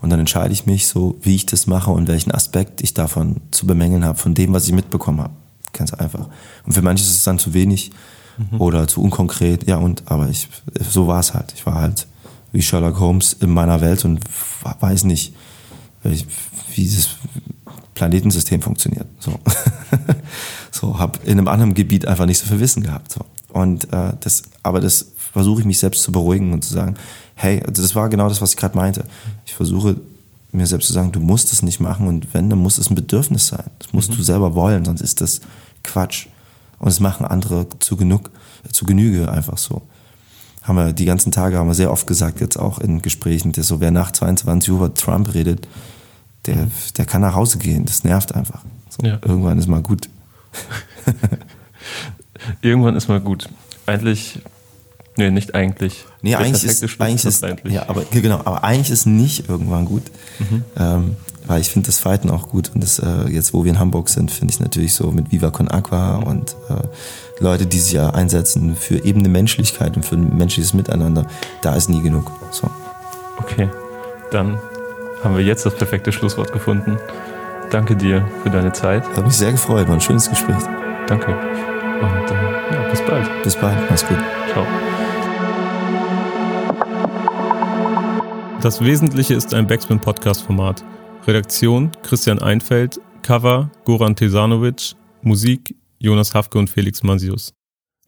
Und 0.00 0.10
dann 0.10 0.20
entscheide 0.20 0.52
ich 0.52 0.66
mich 0.66 0.86
so, 0.86 1.18
wie 1.20 1.34
ich 1.34 1.46
das 1.46 1.66
mache 1.66 1.90
und 1.90 2.06
welchen 2.06 2.30
Aspekt 2.30 2.80
ich 2.80 2.94
davon 2.94 3.40
zu 3.50 3.66
bemängeln 3.66 4.04
habe, 4.04 4.16
von 4.16 4.34
dem, 4.34 4.52
was 4.52 4.68
ich 4.68 4.72
mitbekommen 4.72 5.20
habe. 5.20 5.34
Ganz 5.72 5.92
einfach. 5.92 6.28
Und 6.64 6.74
für 6.74 6.82
manche 6.82 7.02
ist 7.02 7.10
es 7.10 7.24
dann 7.24 7.40
zu 7.40 7.54
wenig 7.54 7.90
Mhm. 8.38 8.60
oder 8.60 8.88
zu 8.88 9.02
unkonkret. 9.02 9.66
Ja, 9.66 9.76
und, 9.76 10.04
aber 10.06 10.28
ich, 10.28 10.48
so 10.80 11.06
war 11.06 11.20
es 11.20 11.34
halt. 11.34 11.52
Ich 11.56 11.66
war 11.66 11.74
halt 11.74 12.06
wie 12.52 12.62
Sherlock 12.62 12.98
Holmes 13.00 13.32
in 13.32 13.50
meiner 13.50 13.80
Welt 13.80 14.04
und 14.04 14.20
weiß 14.80 15.04
nicht, 15.04 15.34
wie 16.04 16.24
dieses 16.76 17.10
Planetensystem 17.94 18.62
funktioniert. 18.62 19.06
So, 19.18 19.38
so 20.70 20.98
habe 20.98 21.20
in 21.24 21.38
einem 21.38 21.48
anderen 21.48 21.74
Gebiet 21.74 22.06
einfach 22.06 22.26
nicht 22.26 22.38
so 22.38 22.46
viel 22.46 22.60
Wissen 22.60 22.82
gehabt. 22.82 23.12
So. 23.12 23.24
Und 23.52 23.92
äh, 23.92 24.12
das, 24.20 24.42
aber 24.62 24.80
das 24.80 25.06
versuche 25.32 25.60
ich 25.60 25.66
mich 25.66 25.78
selbst 25.78 26.02
zu 26.02 26.12
beruhigen 26.12 26.52
und 26.52 26.64
zu 26.64 26.72
sagen, 26.74 26.96
hey, 27.34 27.62
also 27.66 27.82
das 27.82 27.94
war 27.94 28.08
genau 28.08 28.28
das, 28.28 28.40
was 28.40 28.50
ich 28.50 28.56
gerade 28.56 28.76
meinte. 28.76 29.04
Ich 29.46 29.54
versuche 29.54 29.96
mir 30.52 30.66
selbst 30.66 30.86
zu 30.86 30.92
sagen, 30.92 31.12
du 31.12 31.20
musst 31.20 31.52
es 31.52 31.62
nicht 31.62 31.80
machen 31.80 32.06
und 32.06 32.32
wenn, 32.32 32.48
dann 32.48 32.60
muss 32.60 32.78
es 32.78 32.90
ein 32.90 32.94
Bedürfnis 32.94 33.48
sein. 33.48 33.64
Das 33.78 33.92
musst 33.92 34.16
du 34.16 34.22
selber 34.22 34.54
wollen, 34.54 34.84
sonst 34.84 35.00
ist 35.00 35.20
das 35.20 35.40
Quatsch. 35.82 36.28
Und 36.78 36.88
es 36.88 37.00
machen 37.00 37.26
andere 37.26 37.66
zu 37.78 37.96
genug, 37.96 38.30
zu 38.70 38.84
Genüge 38.84 39.30
einfach 39.30 39.58
so. 39.58 39.82
Haben 40.62 40.76
wir 40.76 40.92
die 40.92 41.04
ganzen 41.04 41.32
Tage 41.32 41.58
haben 41.58 41.68
wir 41.68 41.74
sehr 41.74 41.90
oft 41.90 42.06
gesagt, 42.06 42.40
jetzt 42.40 42.58
auch 42.58 42.78
in 42.78 43.02
Gesprächen, 43.02 43.52
dass 43.52 43.68
so 43.68 43.80
wer 43.80 43.90
nach 43.90 44.12
22 44.12 44.70
Uhr 44.70 44.78
über 44.78 44.94
Trump 44.94 45.34
redet, 45.34 45.68
der, 46.46 46.68
der 46.96 47.04
kann 47.06 47.20
nach 47.22 47.34
Hause 47.34 47.58
gehen. 47.58 47.84
Das 47.84 48.04
nervt 48.04 48.34
einfach. 48.34 48.62
So, 48.88 49.06
Ja. 49.06 49.18
Irgendwann 49.24 49.58
ist 49.58 49.66
mal 49.68 49.82
gut. 49.82 50.08
Irgendwann 52.62 52.96
ist 52.96 53.08
mal 53.08 53.20
gut. 53.20 53.48
Eigentlich, 53.86 54.40
nee, 55.16 55.30
nicht 55.30 55.54
eigentlich. 55.54 56.04
Nee, 56.22 56.30
Der 56.30 56.40
eigentlich 56.40 56.64
ist, 56.64 56.82
eigentlich 57.00 57.24
ist, 57.24 57.44
eigentlich. 57.44 57.74
ja, 57.74 57.88
aber 57.88 58.02
genau, 58.10 58.38
aber 58.44 58.64
eigentlich 58.64 58.90
ist 58.90 59.06
nicht 59.06 59.48
irgendwann 59.48 59.84
gut, 59.84 60.02
ähm, 60.76 61.16
weil 61.46 61.60
ich 61.60 61.68
finde 61.68 61.86
das 61.86 61.98
Fighten 61.98 62.30
auch 62.30 62.48
gut 62.48 62.70
und 62.74 62.82
das 62.82 62.98
äh, 62.98 63.28
jetzt, 63.28 63.52
wo 63.52 63.64
wir 63.64 63.70
in 63.72 63.78
Hamburg 63.78 64.08
sind, 64.08 64.30
finde 64.30 64.52
ich 64.54 64.60
natürlich 64.60 64.94
so 64.94 65.10
mit 65.10 65.30
Viva 65.32 65.50
Con 65.50 65.68
Aqua 65.68 66.16
und 66.16 66.56
äh, 66.70 66.82
Leute, 67.42 67.66
die 67.66 67.78
sich 67.78 67.92
ja 67.92 68.10
einsetzen 68.10 68.74
für 68.76 69.04
eben 69.04 69.20
eine 69.20 69.28
Menschlichkeit 69.28 69.96
und 69.96 70.04
für 70.04 70.14
ein 70.16 70.36
menschliches 70.36 70.72
Miteinander, 70.74 71.26
da 71.62 71.74
ist 71.76 71.88
nie 71.90 72.00
genug. 72.02 72.30
So, 72.50 72.70
Okay, 73.38 73.68
dann 74.30 74.58
haben 75.24 75.36
wir 75.36 75.44
jetzt 75.44 75.64
das 75.64 75.74
perfekte 75.74 76.12
Schlusswort 76.12 76.52
gefunden. 76.52 76.98
Danke 77.70 77.96
dir 77.96 78.28
für 78.42 78.50
deine 78.50 78.72
Zeit. 78.72 79.04
hat 79.16 79.24
mich 79.24 79.36
sehr 79.36 79.52
gefreut, 79.52 79.88
war 79.88 79.94
ein 79.94 80.00
schönes 80.00 80.28
Gespräch. 80.28 80.62
Danke. 81.06 81.32
Und 81.32 82.30
äh, 82.30 82.74
ja, 82.74 82.88
bis 82.90 83.00
bald. 83.02 83.42
Bis 83.42 83.56
bald, 83.56 83.78
mach's 83.88 84.06
gut. 84.06 84.18
Ciao. 84.52 84.66
Das 88.60 88.80
Wesentliche 88.82 89.34
ist 89.34 89.52
ein 89.54 89.66
Backspin-Podcast-Format. 89.66 90.84
Redaktion 91.26 91.90
Christian 92.02 92.38
Einfeld, 92.38 93.00
Cover 93.22 93.70
Goran 93.84 94.16
Tesanovic, 94.16 94.94
Musik 95.22 95.74
Jonas 95.98 96.34
Hafke 96.34 96.58
und 96.58 96.68
Felix 96.68 97.02
Mansius. 97.02 97.54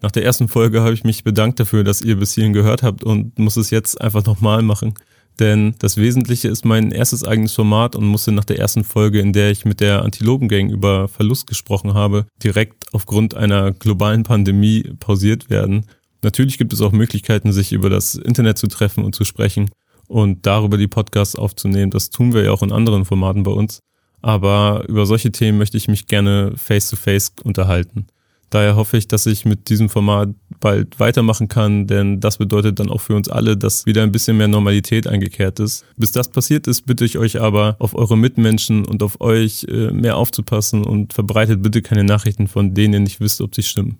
Nach 0.03 0.11
der 0.11 0.25
ersten 0.25 0.49
Folge 0.49 0.83
habe 0.83 0.93
ich 0.93 1.05
mich 1.05 1.25
bedankt 1.25 1.59
dafür, 1.59 1.83
dass 1.83 2.03
ihr 2.03 2.17
bis 2.17 2.35
hierhin 2.35 2.53
gehört 2.53 2.83
habt 2.83 3.03
und 3.03 3.39
muss 3.39 3.57
es 3.57 3.71
jetzt 3.71 4.01
einfach 4.01 4.25
nochmal 4.27 4.61
machen. 4.63 4.95
Denn 5.39 5.75
das 5.79 5.99
Wesentliche 5.99 6.49
ist 6.49 6.65
mein 6.65 6.93
erstes 6.93 7.25
eigenes 7.25 7.53
Format 7.53 7.95
und 7.95 8.07
musste 8.07 8.33
nach 8.33 8.45
der 8.45 8.59
ersten 8.59 8.85
Folge, 8.85 9.21
in 9.21 9.33
der 9.33 9.51
ich 9.51 9.65
mit 9.65 9.81
der 9.81 10.03
Antilopengang 10.03 10.71
über 10.71 11.09
Verlust 11.09 11.47
gesprochen 11.47 11.95
habe, 11.95 12.27
direkt 12.43 12.95
aufgrund 12.95 13.35
einer 13.35 13.73
globalen 13.73 14.23
Pandemie 14.23 14.95
pausiert 14.99 15.51
werden. 15.51 15.87
Natürlich 16.23 16.57
gibt 16.57 16.73
es 16.73 16.81
auch 16.81 16.93
Möglichkeiten, 16.93 17.53
sich 17.53 17.73
über 17.73 17.91
das 17.91 18.15
Internet 18.15 18.57
zu 18.57 18.67
treffen 18.67 19.05
und 19.05 19.15
zu 19.15 19.25
sprechen 19.25 19.71
und 20.09 20.47
darüber 20.47 20.79
die 20.79 20.89
Podcasts 20.89 21.37
aufzunehmen. 21.37 21.91
Das 21.91 22.11
tun 22.11 22.33
wir 22.33 22.45
ja 22.45 22.53
auch 22.53 22.63
in 22.63 22.73
anderen 22.73 23.05
Formaten 23.05 23.43
bei 23.43 23.53
uns. 23.53 23.81
Aber 24.23 24.85
über 24.89 25.07
solche 25.07 25.31
Themen 25.31 25.59
möchte 25.59 25.77
ich 25.77 25.89
mich 25.89 26.07
gerne 26.07 26.53
face-to-face 26.57 27.35
unterhalten. 27.45 28.07
Daher 28.51 28.77
hoffe 28.77 28.97
ich, 28.97 29.09
dass 29.09 29.27
ich 29.27 29.45
mit 29.45 29.69
diesem 29.69 29.89
Format 29.89 30.31
bald 30.61 30.99
weitermachen 31.01 31.49
kann, 31.49 31.87
denn 31.87 32.21
das 32.21 32.39
bedeutet 32.39 32.79
dann 32.81 32.91
auch 32.91 33.01
für 33.01 33.15
uns 33.15 33.29
alle, 33.29 33.57
dass 33.57 33.87
wieder 33.87 34.03
ein 34.03 34.13
bisschen 34.13 34.37
mehr 34.37 34.49
Normalität 34.49 35.07
eingekehrt 35.07 35.61
ist. 35.61 35.85
Bis 35.97 36.13
das 36.13 36.29
passiert 36.29 36.67
ist, 36.67 36.87
bitte 36.87 37.05
ich 37.05 37.19
euch 37.19 37.41
aber, 37.41 37.77
auf 37.79 37.95
eure 37.95 38.17
Mitmenschen 38.17 38.85
und 38.85 39.03
auf 39.03 39.21
euch 39.21 39.67
äh, 39.69 39.91
mehr 39.91 40.17
aufzupassen 40.17 40.85
und 40.85 41.13
verbreitet 41.13 41.63
bitte 41.63 41.83
keine 41.83 42.05
Nachrichten, 42.05 42.49
von 42.49 42.75
denen 42.75 42.95
ihr 42.95 43.01
nicht 43.01 43.21
wisst, 43.21 43.41
ob 43.41 43.55
sie 43.55 43.63
stimmen. 43.63 43.99